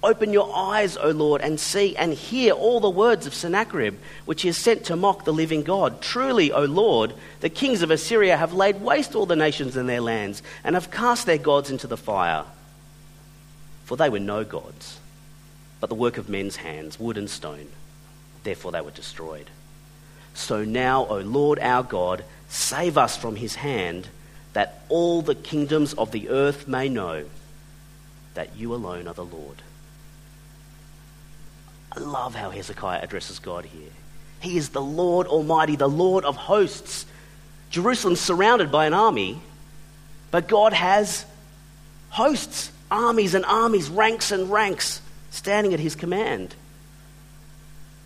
Open 0.01 0.33
your 0.33 0.51
eyes, 0.51 0.97
O 0.97 1.11
Lord, 1.11 1.41
and 1.41 1.59
see 1.59 1.95
and 1.95 2.11
hear 2.11 2.53
all 2.53 2.79
the 2.79 2.89
words 2.89 3.27
of 3.27 3.35
Sennacherib, 3.35 3.97
which 4.25 4.41
he 4.41 4.47
has 4.47 4.57
sent 4.57 4.85
to 4.85 4.95
mock 4.95 5.23
the 5.23 5.31
living 5.31 5.61
God. 5.61 6.01
Truly, 6.01 6.51
O 6.51 6.65
Lord, 6.65 7.13
the 7.41 7.49
kings 7.49 7.83
of 7.83 7.91
Assyria 7.91 8.35
have 8.35 8.53
laid 8.53 8.81
waste 8.81 9.13
all 9.13 9.27
the 9.27 9.35
nations 9.35 9.77
and 9.77 9.87
their 9.87 10.01
lands, 10.01 10.41
and 10.63 10.73
have 10.73 10.89
cast 10.89 11.27
their 11.27 11.37
gods 11.37 11.69
into 11.69 11.85
the 11.85 11.97
fire. 11.97 12.45
For 13.85 13.95
they 13.95 14.09
were 14.09 14.19
no 14.19 14.43
gods, 14.43 14.97
but 15.79 15.89
the 15.89 15.95
work 15.95 16.17
of 16.17 16.29
men's 16.29 16.57
hands, 16.57 16.99
wood 16.99 17.17
and 17.17 17.29
stone. 17.29 17.67
Therefore 18.43 18.71
they 18.71 18.81
were 18.81 18.91
destroyed. 18.91 19.49
So 20.33 20.63
now, 20.63 21.05
O 21.07 21.19
Lord 21.19 21.59
our 21.59 21.83
God, 21.83 22.23
save 22.49 22.97
us 22.97 23.17
from 23.17 23.35
his 23.35 23.55
hand, 23.55 24.07
that 24.53 24.81
all 24.89 25.21
the 25.21 25.35
kingdoms 25.35 25.93
of 25.93 26.11
the 26.11 26.29
earth 26.29 26.67
may 26.67 26.89
know 26.89 27.25
that 28.33 28.55
you 28.55 28.73
alone 28.73 29.07
are 29.07 29.13
the 29.13 29.25
Lord 29.25 29.61
I 31.97 31.99
love 31.99 32.35
how 32.35 32.51
Hezekiah 32.51 33.01
addresses 33.01 33.39
God 33.39 33.65
here. 33.65 33.89
He 34.39 34.55
is 34.55 34.69
the 34.69 34.81
Lord 34.81 35.25
Almighty, 35.25 35.75
the 35.75 35.89
Lord 35.89 36.25
of 36.25 36.35
hosts. 36.35 37.07
Jerusalem's 37.71 38.21
surrounded 38.21 38.71
by 38.71 38.85
an 38.85 38.93
army, 38.93 39.41
but 40.29 40.47
God 40.47 40.73
has 40.73 41.25
hosts, 42.09 42.71
armies 42.91 43.33
and 43.33 43.43
armies, 43.45 43.89
ranks 43.89 44.31
and 44.31 44.51
ranks 44.51 45.01
standing 45.29 45.73
at 45.73 45.79
his 45.79 45.95
command. 45.95 46.55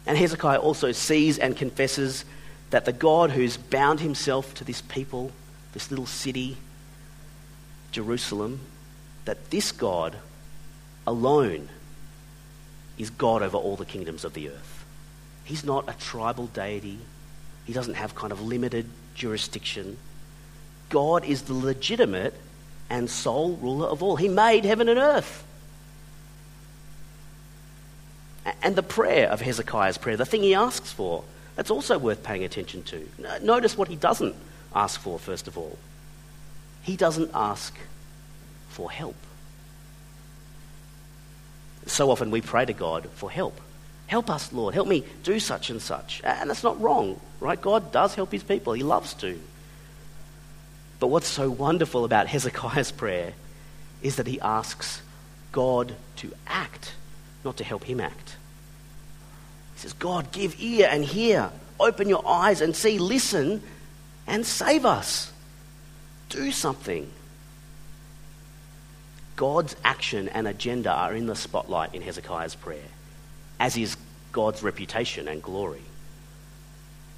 And 0.06 0.18
Hezekiah 0.18 0.60
also 0.60 0.92
sees 0.92 1.38
and 1.38 1.56
confesses 1.56 2.26
that 2.72 2.86
the 2.86 2.94
God 2.94 3.32
who's 3.32 3.58
bound 3.58 4.00
himself 4.00 4.54
to 4.56 4.64
this 4.64 4.82
people, 4.82 5.32
this 5.74 5.92
little 5.92 6.06
city, 6.06 6.58
Jerusalem, 7.92 8.62
that 9.26 9.52
this 9.52 9.72
God 9.72 10.16
alone 11.06 11.70
is 12.98 13.10
God 13.10 13.42
over 13.42 13.58
all 13.58 13.76
the 13.76 13.86
kingdoms 13.86 14.24
of 14.24 14.34
the 14.34 14.50
earth. 14.50 14.86
He's 15.44 15.64
not 15.64 15.90
a 15.90 15.94
tribal 15.94 16.48
deity, 16.48 17.00
he 17.66 17.74
doesn't 17.74 17.96
have 17.96 18.16
kind 18.16 18.32
of 18.32 18.42
limited 18.42 18.86
jurisdiction. 19.14 19.98
God 20.90 21.24
is 21.24 21.44
the 21.44 21.54
legitimate 21.54 22.34
and 22.90 23.10
sole 23.10 23.56
ruler 23.56 23.88
of 23.88 24.04
all. 24.04 24.18
He 24.18 24.28
made 24.28 24.66
heaven 24.66 24.90
and 24.90 25.00
earth. 25.00 25.46
And 28.62 28.76
the 28.76 28.84
prayer 28.84 29.30
of 29.30 29.42
Hezekiah's 29.42 29.98
prayer, 29.98 30.18
the 30.18 30.26
thing 30.26 30.44
he 30.44 30.56
asks 30.56 30.92
for, 30.92 31.24
that's 31.56 31.70
also 31.70 31.98
worth 31.98 32.24
paying 32.24 32.44
attention 32.44 32.84
to. 32.84 33.08
Notice 33.42 33.78
what 33.78 33.88
he 33.88 33.96
doesn't 33.96 34.36
ask 34.76 35.00
for, 35.00 35.20
first 35.20 35.48
of 35.48 35.58
all. 35.58 35.78
He 36.82 36.96
doesn't 36.96 37.32
ask 37.34 37.76
for 38.70 38.90
help. 38.90 39.16
So 41.86 42.10
often 42.10 42.32
we 42.32 42.42
pray 42.42 42.66
to 42.66 42.74
God 42.74 43.10
for 43.14 43.30
help. 43.30 43.60
Help 44.08 44.30
us, 44.30 44.52
Lord. 44.52 44.74
Help 44.74 44.88
me 44.88 45.06
do 45.24 45.40
such 45.40 45.70
and 45.70 45.82
such. 45.82 46.22
And 46.24 46.50
that's 46.50 46.64
not 46.64 46.82
wrong, 46.82 47.20
right? 47.40 47.60
God 47.60 47.92
does 47.92 48.16
help 48.16 48.32
his 48.32 48.44
people, 48.44 48.74
he 48.74 48.84
loves 48.84 49.14
to. 49.16 49.40
But 51.00 51.08
what's 51.08 51.28
so 51.28 51.50
wonderful 51.50 52.06
about 52.06 52.28
Hezekiah's 52.34 52.92
prayer 52.92 53.34
is 54.02 54.18
that 54.18 54.28
he 54.28 54.40
asks 54.42 55.02
God 55.52 55.96
to 56.18 56.32
act, 56.48 56.94
not 57.44 57.58
to 57.58 57.64
help 57.64 57.84
him 57.84 58.00
act. 58.00 58.36
He 59.76 59.82
says, 59.82 59.94
God, 59.94 60.32
give 60.32 60.56
ear 60.60 60.88
and 60.92 61.04
hear. 61.04 61.52
Open 61.80 62.08
your 62.08 62.28
eyes 62.28 62.62
and 62.62 62.76
see, 62.76 63.00
listen, 63.00 63.64
and 64.28 64.46
save 64.46 64.86
us. 64.86 65.32
Do 66.30 66.52
something. 66.52 67.12
God's 69.36 69.76
action 69.84 70.30
and 70.30 70.48
agenda 70.48 70.92
are 70.92 71.16
in 71.16 71.26
the 71.26 71.36
spotlight 71.36 71.96
in 71.96 72.02
Hezekiah's 72.04 72.54
prayer, 72.54 72.90
as 73.60 73.76
is 73.76 73.98
God's 74.32 74.62
reputation 74.62 75.28
and 75.28 75.42
glory. 75.42 75.82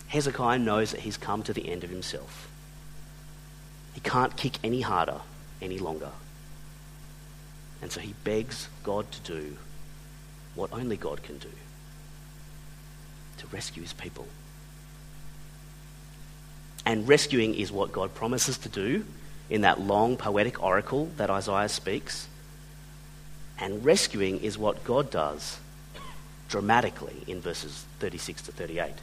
Hezekiah 0.07 0.59
knows 0.59 0.91
that 0.91 1.01
he's 1.01 1.17
come 1.17 1.43
to 1.43 1.53
the 1.53 1.69
end 1.69 1.83
of 1.83 1.89
himself. 1.89 2.49
He 3.93 3.99
can't 3.99 4.37
kick 4.37 4.57
any 4.63 4.81
harder 4.81 5.19
any 5.61 5.79
longer. 5.79 6.11
And 7.81 7.91
so 7.91 7.99
he 7.99 8.13
begs 8.23 8.69
God 8.83 9.11
to 9.11 9.19
do 9.21 9.57
what 10.55 10.71
only 10.73 10.97
God 10.97 11.23
can 11.23 11.37
do 11.37 11.49
to 13.37 13.47
rescue 13.47 13.81
his 13.81 13.93
people. 13.93 14.27
And 16.85 17.07
rescuing 17.07 17.55
is 17.55 17.71
what 17.71 17.91
God 17.91 18.13
promises 18.13 18.57
to 18.59 18.69
do 18.69 19.05
in 19.49 19.61
that 19.61 19.79
long 19.79 20.17
poetic 20.17 20.61
oracle 20.61 21.09
that 21.17 21.29
Isaiah 21.29 21.69
speaks. 21.69 22.27
And 23.59 23.85
rescuing 23.85 24.41
is 24.41 24.57
what 24.57 24.83
God 24.83 25.09
does 25.09 25.59
dramatically 26.49 27.23
in 27.27 27.41
verses 27.41 27.85
36 27.99 28.43
to 28.43 28.51
38. 28.51 28.93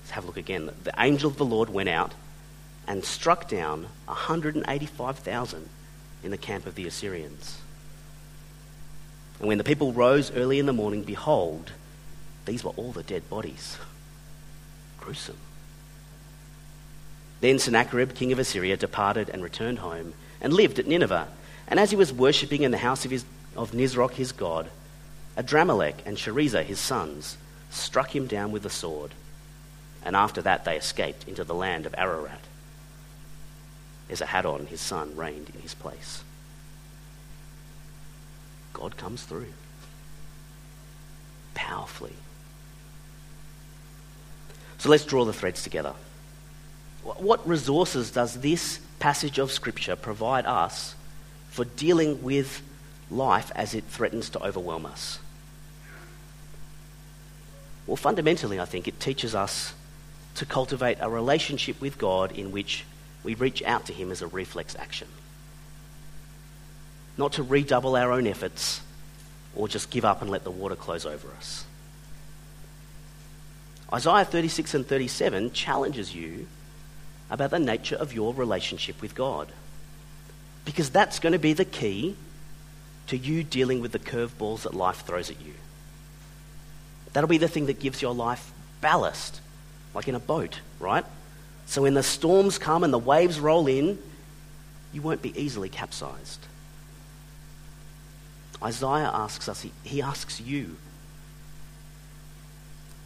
Let's 0.00 0.10
have 0.10 0.24
a 0.24 0.26
look 0.26 0.36
again. 0.36 0.70
The 0.82 0.94
angel 0.98 1.30
of 1.30 1.36
the 1.36 1.44
Lord 1.44 1.70
went 1.70 1.88
out 1.88 2.12
and 2.88 3.04
struck 3.04 3.48
down 3.48 3.86
185,000 4.06 5.68
in 6.24 6.30
the 6.30 6.38
camp 6.38 6.66
of 6.66 6.74
the 6.74 6.86
Assyrians. 6.86 7.61
And 9.42 9.48
when 9.48 9.58
the 9.58 9.64
people 9.64 9.92
rose 9.92 10.30
early 10.30 10.60
in 10.60 10.66
the 10.66 10.72
morning, 10.72 11.02
behold, 11.02 11.72
these 12.46 12.62
were 12.62 12.70
all 12.76 12.92
the 12.92 13.02
dead 13.02 13.28
bodies. 13.28 13.76
Gruesome. 15.00 15.36
Then 17.40 17.58
Sennacherib, 17.58 18.14
king 18.14 18.30
of 18.30 18.38
Assyria, 18.38 18.76
departed 18.76 19.28
and 19.28 19.42
returned 19.42 19.80
home 19.80 20.14
and 20.40 20.52
lived 20.52 20.78
at 20.78 20.86
Nineveh. 20.86 21.26
And 21.66 21.80
as 21.80 21.90
he 21.90 21.96
was 21.96 22.12
worshipping 22.12 22.62
in 22.62 22.70
the 22.70 22.78
house 22.78 23.04
of, 23.04 23.10
his, 23.10 23.24
of 23.56 23.72
Nisroch 23.72 24.12
his 24.12 24.30
god, 24.30 24.70
Adrammelech 25.36 25.96
and 26.06 26.16
Sharezer 26.16 26.62
his 26.62 26.78
sons 26.78 27.36
struck 27.68 28.14
him 28.14 28.28
down 28.28 28.52
with 28.52 28.62
the 28.62 28.70
sword. 28.70 29.10
And 30.04 30.14
after 30.14 30.40
that 30.42 30.64
they 30.64 30.76
escaped 30.76 31.26
into 31.26 31.42
the 31.42 31.54
land 31.54 31.84
of 31.84 31.96
Ararat. 31.98 32.42
Esarhaddon 34.08 34.68
his 34.68 34.80
son 34.80 35.16
reigned 35.16 35.50
in 35.52 35.62
his 35.62 35.74
place. 35.74 36.22
God 38.72 38.96
comes 38.96 39.22
through 39.22 39.52
powerfully. 41.54 42.14
So 44.78 44.88
let's 44.88 45.04
draw 45.04 45.24
the 45.24 45.32
threads 45.32 45.62
together. 45.62 45.94
What 47.02 47.46
resources 47.46 48.10
does 48.10 48.40
this 48.40 48.80
passage 48.98 49.38
of 49.38 49.52
Scripture 49.52 49.96
provide 49.96 50.46
us 50.46 50.94
for 51.50 51.64
dealing 51.64 52.22
with 52.22 52.62
life 53.10 53.50
as 53.54 53.74
it 53.74 53.84
threatens 53.84 54.30
to 54.30 54.42
overwhelm 54.42 54.86
us? 54.86 55.18
Well, 57.86 57.96
fundamentally, 57.96 58.60
I 58.60 58.64
think 58.64 58.86
it 58.86 59.00
teaches 59.00 59.34
us 59.34 59.74
to 60.36 60.46
cultivate 60.46 60.98
a 61.00 61.10
relationship 61.10 61.80
with 61.80 61.98
God 61.98 62.32
in 62.32 62.52
which 62.52 62.84
we 63.22 63.34
reach 63.34 63.62
out 63.64 63.86
to 63.86 63.92
Him 63.92 64.10
as 64.10 64.22
a 64.22 64.26
reflex 64.26 64.76
action. 64.76 65.08
Not 67.22 67.34
to 67.34 67.44
redouble 67.44 67.94
our 67.94 68.10
own 68.10 68.26
efforts 68.26 68.80
or 69.54 69.68
just 69.68 69.90
give 69.90 70.04
up 70.04 70.22
and 70.22 70.28
let 70.28 70.42
the 70.42 70.50
water 70.50 70.74
close 70.74 71.06
over 71.06 71.28
us. 71.36 71.64
Isaiah 73.92 74.24
36 74.24 74.74
and 74.74 74.84
37 74.84 75.52
challenges 75.52 76.12
you 76.12 76.48
about 77.30 77.52
the 77.52 77.60
nature 77.60 77.94
of 77.94 78.12
your 78.12 78.34
relationship 78.34 79.00
with 79.00 79.14
God. 79.14 79.52
Because 80.64 80.90
that's 80.90 81.20
going 81.20 81.32
to 81.32 81.38
be 81.38 81.52
the 81.52 81.64
key 81.64 82.16
to 83.06 83.16
you 83.16 83.44
dealing 83.44 83.80
with 83.80 83.92
the 83.92 84.00
curveballs 84.00 84.62
that 84.62 84.74
life 84.74 85.06
throws 85.06 85.30
at 85.30 85.40
you. 85.40 85.54
That'll 87.12 87.28
be 87.28 87.38
the 87.38 87.46
thing 87.46 87.66
that 87.66 87.78
gives 87.78 88.02
your 88.02 88.14
life 88.16 88.52
ballast, 88.80 89.40
like 89.94 90.08
in 90.08 90.16
a 90.16 90.20
boat, 90.20 90.58
right? 90.80 91.04
So 91.66 91.82
when 91.82 91.94
the 91.94 92.02
storms 92.02 92.58
come 92.58 92.82
and 92.82 92.92
the 92.92 92.98
waves 92.98 93.38
roll 93.38 93.68
in, 93.68 94.00
you 94.92 95.02
won't 95.02 95.22
be 95.22 95.40
easily 95.40 95.68
capsized. 95.68 96.48
Isaiah 98.62 99.10
asks 99.12 99.48
us, 99.48 99.62
he, 99.62 99.72
he 99.82 100.00
asks 100.00 100.40
you, 100.40 100.76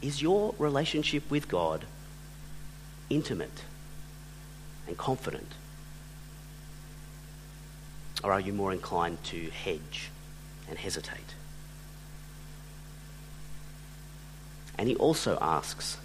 is 0.02 0.22
your 0.22 0.54
relationship 0.58 1.28
with 1.30 1.48
God 1.48 1.84
intimate 3.10 3.62
and 4.86 4.96
confident? 4.96 5.52
Or 8.22 8.32
are 8.32 8.40
you 8.40 8.52
more 8.52 8.72
inclined 8.72 9.22
to 9.24 9.50
hedge 9.50 10.10
and 10.68 10.78
hesitate? 10.78 11.34
And 14.78 14.88
he 14.88 14.94
also 14.94 15.38
asks 15.40 15.96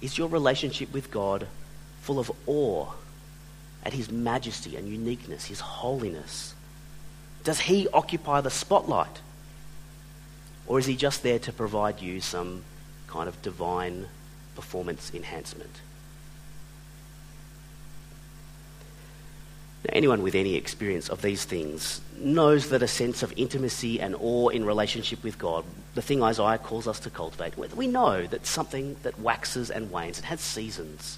Is 0.00 0.18
your 0.18 0.28
relationship 0.28 0.92
with 0.92 1.10
God 1.12 1.46
full 2.00 2.18
of 2.18 2.32
awe 2.46 2.92
at 3.84 3.92
his 3.92 4.10
majesty 4.10 4.76
and 4.76 4.88
uniqueness, 4.88 5.44
his 5.44 5.60
holiness? 5.60 6.55
Does 7.46 7.60
he 7.60 7.86
occupy 7.94 8.40
the 8.40 8.50
spotlight? 8.50 9.20
Or 10.66 10.80
is 10.80 10.86
he 10.86 10.96
just 10.96 11.22
there 11.22 11.38
to 11.38 11.52
provide 11.52 12.00
you 12.02 12.20
some 12.20 12.64
kind 13.06 13.28
of 13.28 13.40
divine 13.40 14.08
performance 14.56 15.12
enhancement? 15.14 15.70
Now, 19.84 19.90
anyone 19.92 20.24
with 20.24 20.34
any 20.34 20.56
experience 20.56 21.08
of 21.08 21.22
these 21.22 21.44
things 21.44 22.00
knows 22.18 22.70
that 22.70 22.82
a 22.82 22.88
sense 22.88 23.22
of 23.22 23.32
intimacy 23.36 24.00
and 24.00 24.16
awe 24.18 24.48
in 24.48 24.64
relationship 24.64 25.22
with 25.22 25.38
God, 25.38 25.64
the 25.94 26.02
thing 26.02 26.24
Isaiah 26.24 26.58
calls 26.58 26.88
us 26.88 26.98
to 26.98 27.10
cultivate, 27.10 27.56
we 27.76 27.86
know 27.86 28.26
that 28.26 28.44
something 28.44 28.96
that 29.04 29.20
waxes 29.20 29.70
and 29.70 29.92
wanes, 29.92 30.18
it 30.18 30.24
has 30.24 30.40
seasons. 30.40 31.16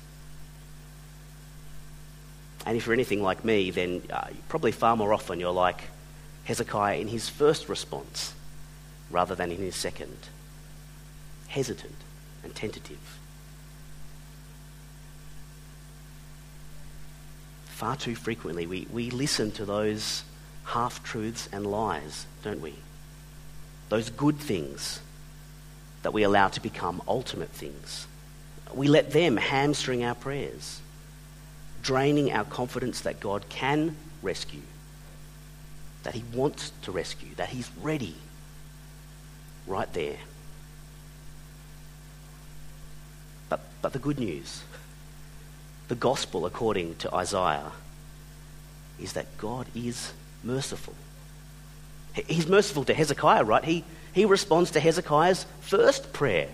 And 2.67 2.77
if 2.77 2.85
you're 2.85 2.93
anything 2.93 3.23
like 3.23 3.47
me, 3.47 3.71
then 3.71 4.03
uh, 4.13 4.27
probably 4.51 4.73
far 4.73 4.95
more 4.95 5.15
often 5.15 5.41
you're 5.41 5.53
like 5.53 5.85
Hezekiah 6.49 6.97
in 6.97 7.09
his 7.09 7.29
first 7.29 7.69
response 7.69 8.33
rather 9.11 9.35
than 9.35 9.53
in 9.53 9.59
his 9.59 9.77
second. 9.77 10.17
Hesitant 11.49 11.95
and 12.43 12.55
tentative. 12.55 13.19
Far 17.67 17.97
too 17.97 18.15
frequently, 18.15 18.67
we, 18.67 18.87
we 18.91 19.11
listen 19.11 19.51
to 19.53 19.67
those 19.67 20.25
half 20.65 21.05
truths 21.05 21.51
and 21.53 21.67
lies, 21.67 22.25
don't 22.43 22.63
we? 22.63 22.77
Those 23.91 24.09
good 24.09 24.39
things 24.39 25.01
that 26.03 26.15
we 26.15 26.23
allow 26.23 26.49
to 26.49 26.63
become 26.63 27.03
ultimate 27.07 27.51
things. 27.51 28.07
We 28.73 28.89
let 28.89 29.11
them 29.11 29.37
hamstring 29.37 30.03
our 30.03 30.15
prayers, 30.15 30.81
draining 31.83 32.33
our 32.33 32.45
confidence 32.45 33.03
that 33.03 33.21
God 33.21 33.51
can 33.51 33.97
rescue, 34.23 34.63
that 36.03 36.15
He 36.15 36.25
wants 36.33 36.73
to 36.83 36.93
rescue, 36.93 37.35
that 37.37 37.49
He's 37.49 37.71
ready 37.81 38.15
right 39.67 39.93
there. 39.93 40.17
But, 43.49 43.61
but 43.83 43.93
the 43.93 43.99
good 43.99 44.19
news, 44.19 44.63
the 45.89 45.95
gospel 45.95 46.47
according 46.47 46.97
to 46.97 47.15
Isaiah, 47.15 47.73
is 49.01 49.15
that 49.15 49.39
God 49.39 49.67
is 49.75 50.13
merciful. 50.43 50.95
He's 52.27 52.47
merciful 52.49 52.85
to 52.85 52.95
Hezekiah, 52.95 53.45
right? 53.45 53.65
He, 53.65 53.85
he 54.13 54.25
responds 54.25 54.73
to 54.73 54.81
Hezekiah's 54.81 55.47
first 55.61 56.13
prayer, 56.13 56.49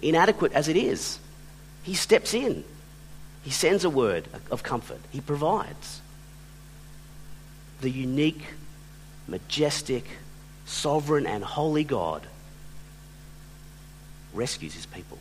inadequate 0.00 0.52
as 0.52 0.68
it 0.68 0.76
is. 0.76 1.18
He 1.82 1.94
steps 1.94 2.34
in. 2.34 2.64
He 3.42 3.50
sends 3.50 3.84
a 3.84 3.90
word 3.90 4.28
of 4.50 4.62
comfort. 4.62 5.00
He 5.10 5.20
provides. 5.20 6.00
The 7.80 7.90
unique, 7.90 8.44
majestic, 9.26 10.04
sovereign, 10.64 11.26
and 11.26 11.44
holy 11.44 11.84
God 11.84 12.26
rescues 14.32 14.74
his 14.74 14.86
people. 14.86 15.18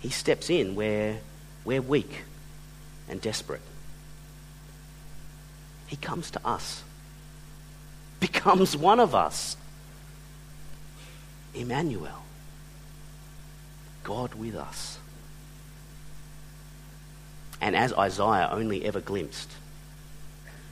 He 0.00 0.10
steps 0.10 0.48
in 0.48 0.74
where 0.74 1.18
we're 1.64 1.82
weak 1.82 2.24
and 3.08 3.20
desperate. 3.20 3.60
He 5.86 5.96
comes 5.96 6.30
to 6.32 6.46
us, 6.46 6.82
becomes 8.20 8.76
one 8.76 9.00
of 9.00 9.14
us. 9.14 9.56
Emmanuel, 11.52 12.22
God 14.04 14.34
with 14.34 14.54
us. 14.54 14.98
And 17.60 17.76
as 17.76 17.92
Isaiah 17.92 18.48
only 18.52 18.84
ever 18.84 19.00
glimpsed, 19.00 19.50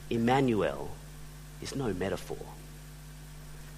Emmanuel 0.09 0.89
is 1.61 1.75
no 1.75 1.93
metaphor 1.93 2.37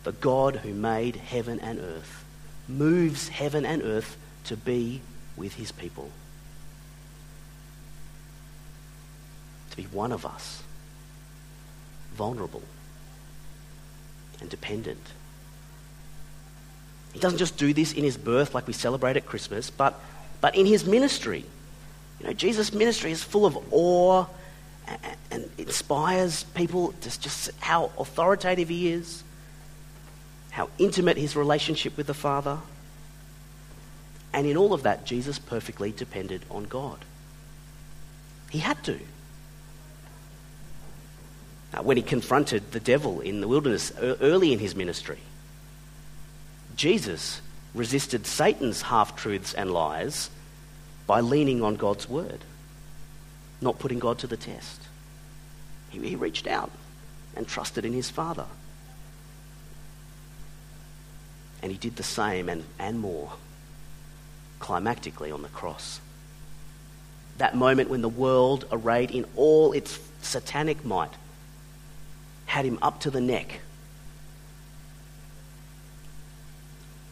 the 0.03 0.11
God 0.11 0.57
who 0.57 0.73
made 0.73 1.15
heaven 1.15 1.59
and 1.59 1.79
earth, 1.79 2.25
moves 2.67 3.29
heaven 3.29 3.65
and 3.65 3.82
earth 3.84 4.17
to 4.45 4.57
be 4.57 5.01
with 5.38 5.53
his 5.53 5.71
people. 5.71 6.09
To 9.71 9.77
be 9.77 9.84
one 9.84 10.11
of 10.11 10.25
us, 10.25 10.63
vulnerable 12.13 12.63
and 14.39 14.49
dependent. 14.49 15.01
He 17.13 17.19
doesn't 17.19 17.39
just 17.39 17.57
do 17.57 17.73
this 17.73 17.93
in 17.93 18.03
his 18.03 18.17
birth 18.17 18.55
like 18.55 18.67
we 18.67 18.73
celebrate 18.73 19.17
at 19.17 19.25
Christmas, 19.25 19.69
but, 19.69 19.99
but 20.39 20.55
in 20.55 20.65
his 20.65 20.86
ministry. 20.86 21.45
You 22.19 22.27
know, 22.27 22.34
Jesus' 22.34 22.73
ministry 22.73 23.11
is 23.11 23.23
full 23.23 23.45
of 23.45 23.57
awe 23.71 24.25
and, 25.31 25.49
inspires 25.57 26.43
people 26.43 26.93
just, 27.01 27.21
just 27.21 27.51
how 27.59 27.91
authoritative 27.97 28.69
he 28.69 28.91
is 28.91 29.23
how 30.51 30.69
intimate 30.77 31.17
his 31.17 31.35
relationship 31.35 31.97
with 31.97 32.07
the 32.07 32.13
Father. 32.13 32.59
And 34.33 34.45
in 34.45 34.55
all 34.55 34.73
of 34.73 34.83
that, 34.83 35.05
Jesus 35.05 35.39
perfectly 35.39 35.91
depended 35.91 36.45
on 36.51 36.65
God. 36.65 36.99
He 38.49 38.59
had 38.59 38.81
to. 38.83 38.99
Now, 41.73 41.83
when 41.83 41.97
he 41.97 42.03
confronted 42.03 42.71
the 42.71 42.81
devil 42.81 43.21
in 43.21 43.39
the 43.39 43.47
wilderness 43.47 43.93
early 43.97 44.51
in 44.51 44.59
his 44.59 44.75
ministry, 44.75 45.19
Jesus 46.75 47.41
resisted 47.73 48.27
Satan's 48.27 48.81
half 48.83 49.15
truths 49.15 49.53
and 49.53 49.71
lies 49.71 50.29
by 51.07 51.21
leaning 51.21 51.63
on 51.63 51.75
God's 51.75 52.09
word, 52.09 52.39
not 53.62 53.80
putting 53.80 53.99
God 53.99 54.18
to 54.20 54.28
the 54.28 54.38
test. 54.38 54.82
He, 55.89 55.99
he 55.99 56.16
reached 56.16 56.47
out 56.47 56.72
and 57.36 57.47
trusted 57.47 57.86
in 57.86 57.93
his 57.93 58.09
Father. 58.09 58.45
And 61.62 61.72
he 61.72 61.78
did 61.78 61.95
the 61.95 62.03
same 62.03 62.49
and, 62.49 62.64
and 62.80 62.99
more 62.99 63.34
climactically 64.59 65.32
on 65.32 65.41
the 65.41 65.49
cross. 65.49 65.99
That 67.38 67.55
moment 67.55 67.89
when 67.89 68.01
the 68.01 68.09
world, 68.09 68.66
arrayed 68.72 69.12
in 69.12 69.26
all 69.36 69.74
its 69.74 69.99
satanic 70.22 70.86
might, 70.86 71.12
had 72.45 72.66
him 72.66 72.78
up 72.82 72.99
to 73.01 73.09
the 73.09 73.22
neck. 73.22 73.62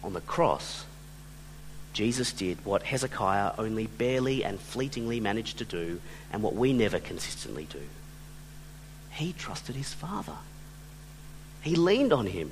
On 0.04 0.14
the 0.14 0.22
cross, 0.22 0.86
Jesus 1.94 2.32
did 2.32 2.64
what 2.66 2.84
Hezekiah 2.84 3.54
only 3.58 3.88
barely 3.88 4.44
and 4.44 4.60
fleetingly 4.60 5.20
managed 5.20 5.58
to 5.58 5.66
do, 5.66 6.00
and 6.32 6.44
what 6.44 6.56
we 6.56 6.74
never 6.74 7.00
consistently 7.00 7.68
do. 7.70 7.82
He 9.12 9.34
trusted 9.34 9.76
his 9.76 9.94
Father, 9.94 10.38
he 11.62 11.76
leaned 11.76 12.14
on 12.14 12.28
him. 12.28 12.52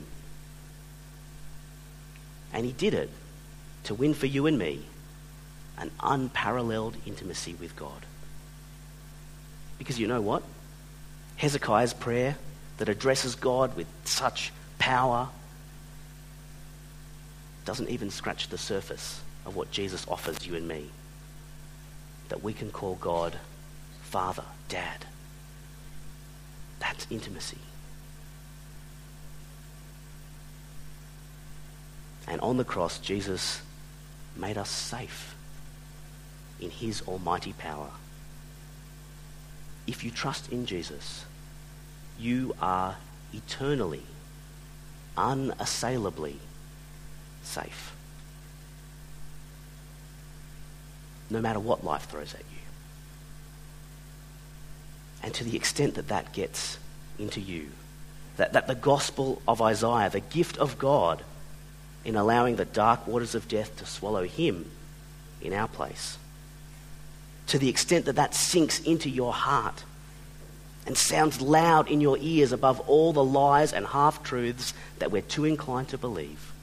And 2.54 2.66
he 2.66 2.72
did 2.72 2.94
it 2.94 3.10
to 3.84 3.94
win 3.94 4.14
for 4.14 4.26
you 4.26 4.48
and 4.48 4.58
me 4.58 4.82
an 5.78 5.92
unparalleled 6.02 6.96
intimacy 7.06 7.54
with 7.60 7.76
God. 7.76 8.06
Because 9.78 10.00
you 10.00 10.08
know 10.08 10.22
what? 10.22 10.44
Hezekiah's 11.36 11.94
prayer 11.94 12.38
that 12.78 12.90
addresses 12.90 13.36
God 13.36 13.76
with 13.76 13.86
such 14.06 14.52
power 14.80 15.30
doesn't 17.66 17.90
even 17.90 18.10
scratch 18.10 18.48
the 18.48 18.58
surface 18.58 19.22
of 19.48 19.56
what 19.56 19.72
Jesus 19.72 20.06
offers 20.08 20.46
you 20.46 20.56
and 20.56 20.68
me. 20.68 20.90
That 22.30 22.44
we 22.44 22.54
can 22.54 22.70
call 22.70 22.96
God 22.96 23.40
Father, 24.04 24.44
Dad. 24.70 25.06
That's 26.80 27.08
intimacy. 27.10 27.58
And 32.28 32.42
on 32.42 32.58
the 32.58 32.66
cross, 32.66 33.00
Jesus 33.00 33.62
made 34.36 34.58
us 34.58 34.70
safe 34.70 35.36
in 36.60 36.70
his 36.70 37.02
almighty 37.08 37.54
power. 37.54 37.90
If 39.88 40.04
you 40.04 40.12
trust 40.12 40.52
in 40.52 40.66
Jesus, 40.66 41.24
you 42.20 42.54
are 42.62 42.98
eternally, 43.34 44.04
unassailably 45.16 46.38
safe. 47.44 47.97
No 51.30 51.42
matter 51.42 51.60
what 51.60 51.84
life 51.84 52.10
throws 52.10 52.34
at 52.34 52.40
you. 52.40 52.58
And 55.24 55.34
to 55.34 55.44
the 55.44 55.56
extent 55.56 55.96
that 55.96 56.08
that 56.08 56.32
gets 56.34 56.78
into 57.20 57.42
you, 57.42 57.70
that, 58.38 58.54
that 58.54 58.68
the 58.68 58.76
gospel 58.76 59.42
of 59.48 59.62
Isaiah, 59.62 60.10
the 60.10 60.20
gift 60.20 60.58
of 60.58 60.78
God, 60.78 61.24
in 62.06 62.16
allowing 62.16 62.56
the 62.56 62.66
dark 62.66 63.08
waters 63.08 63.36
of 63.36 63.48
death 63.48 63.76
to 63.78 63.86
swallow 63.86 64.24
him 64.24 64.70
in 65.42 65.54
our 65.54 65.68
place, 65.68 66.18
to 67.48 67.60
the 67.60 67.70
extent 67.70 68.06
that 68.06 68.16
that 68.16 68.34
sinks 68.34 68.80
into 68.80 69.10
your 69.10 69.34
heart 69.34 69.84
and 70.86 70.98
sounds 70.98 71.42
loud 71.42 71.90
in 71.90 72.00
your 72.00 72.18
ears 72.22 72.54
above 72.54 72.80
all 72.82 73.12
the 73.12 73.24
lies 73.24 73.74
and 73.74 73.86
half 73.88 74.24
truths 74.24 74.74
that 75.00 75.12
we're 75.12 75.22
too 75.22 75.44
inclined 75.44 75.90
to 75.90 75.98
believe, 75.98 76.54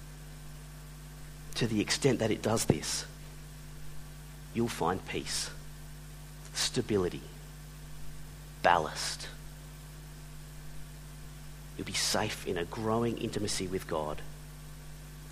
to 1.56 1.66
the 1.66 1.80
extent 1.80 2.20
that 2.20 2.30
it 2.30 2.40
does 2.40 2.64
this, 2.64 3.04
you'll 4.55 4.68
find 4.68 5.05
peace, 5.07 5.50
stability, 6.55 7.20
ballast. 8.62 9.28
You'll 11.76 11.86
be 11.86 11.92
safe 11.92 12.46
in 12.46 12.57
a 12.57 12.64
growing 12.64 13.18
intimacy 13.18 13.66
with 13.66 13.88
God, 13.88 14.22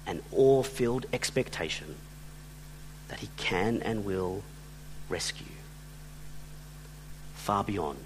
an 0.07 0.21
awe 0.33 0.63
filled 0.63 1.07
expectation 1.13 1.95
that 3.09 3.21
He 3.21 3.29
can 3.37 3.81
and 3.83 4.05
will 4.05 4.43
rescue 5.09 5.47
far 7.35 7.65
beyond 7.65 7.99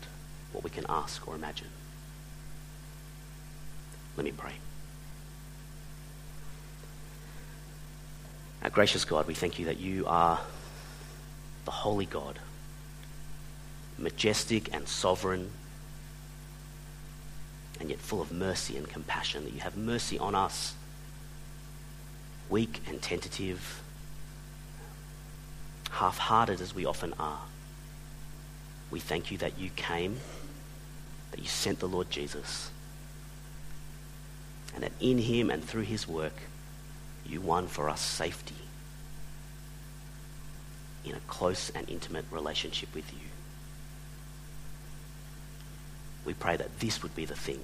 what 0.52 0.64
we 0.64 0.70
can 0.70 0.84
ask 0.88 1.26
or 1.28 1.34
imagine. 1.34 1.68
Let 4.16 4.24
me 4.24 4.32
pray. 4.32 4.54
Our 8.62 8.70
gracious 8.70 9.04
God, 9.04 9.26
we 9.26 9.34
thank 9.34 9.58
you 9.58 9.66
that 9.66 9.78
you 9.78 10.06
are 10.06 10.40
the 11.66 11.70
holy 11.72 12.06
God, 12.06 12.38
majestic 13.98 14.72
and 14.72 14.88
sovereign, 14.88 15.50
and 17.78 17.90
yet 17.90 17.98
full 17.98 18.22
of 18.22 18.32
mercy 18.32 18.76
and 18.78 18.88
compassion, 18.88 19.44
that 19.44 19.52
you 19.52 19.60
have 19.60 19.76
mercy 19.76 20.18
on 20.18 20.34
us, 20.34 20.74
weak 22.48 22.80
and 22.88 23.02
tentative, 23.02 23.82
half 25.90 26.16
hearted 26.16 26.60
as 26.60 26.74
we 26.74 26.86
often 26.86 27.12
are. 27.18 27.42
We 28.90 29.00
thank 29.00 29.32
you 29.32 29.38
that 29.38 29.58
you 29.58 29.70
came, 29.74 30.20
that 31.32 31.40
you 31.40 31.46
sent 31.46 31.80
the 31.80 31.88
Lord 31.88 32.10
Jesus, 32.10 32.70
and 34.72 34.84
that 34.84 34.92
in 35.00 35.18
him 35.18 35.50
and 35.50 35.64
through 35.64 35.82
his 35.82 36.06
work, 36.06 36.34
you 37.26 37.40
won 37.40 37.66
for 37.66 37.90
us 37.90 38.00
safety 38.00 38.65
in 41.06 41.14
a 41.14 41.20
close 41.20 41.70
and 41.70 41.88
intimate 41.88 42.24
relationship 42.30 42.94
with 42.94 43.12
you. 43.12 43.28
We 46.24 46.34
pray 46.34 46.56
that 46.56 46.80
this 46.80 47.02
would 47.02 47.14
be 47.14 47.24
the 47.24 47.36
thing 47.36 47.60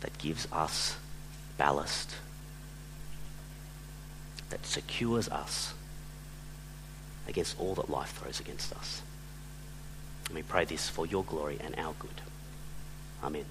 that 0.00 0.16
gives 0.18 0.46
us 0.52 0.96
ballast, 1.58 2.14
that 4.50 4.64
secures 4.64 5.28
us 5.28 5.74
against 7.26 7.58
all 7.58 7.74
that 7.74 7.90
life 7.90 8.12
throws 8.12 8.40
against 8.40 8.72
us. 8.74 9.02
And 10.26 10.36
we 10.36 10.42
pray 10.42 10.64
this 10.64 10.88
for 10.88 11.06
your 11.06 11.24
glory 11.24 11.58
and 11.60 11.74
our 11.76 11.94
good. 11.98 12.20
Amen. 13.22 13.44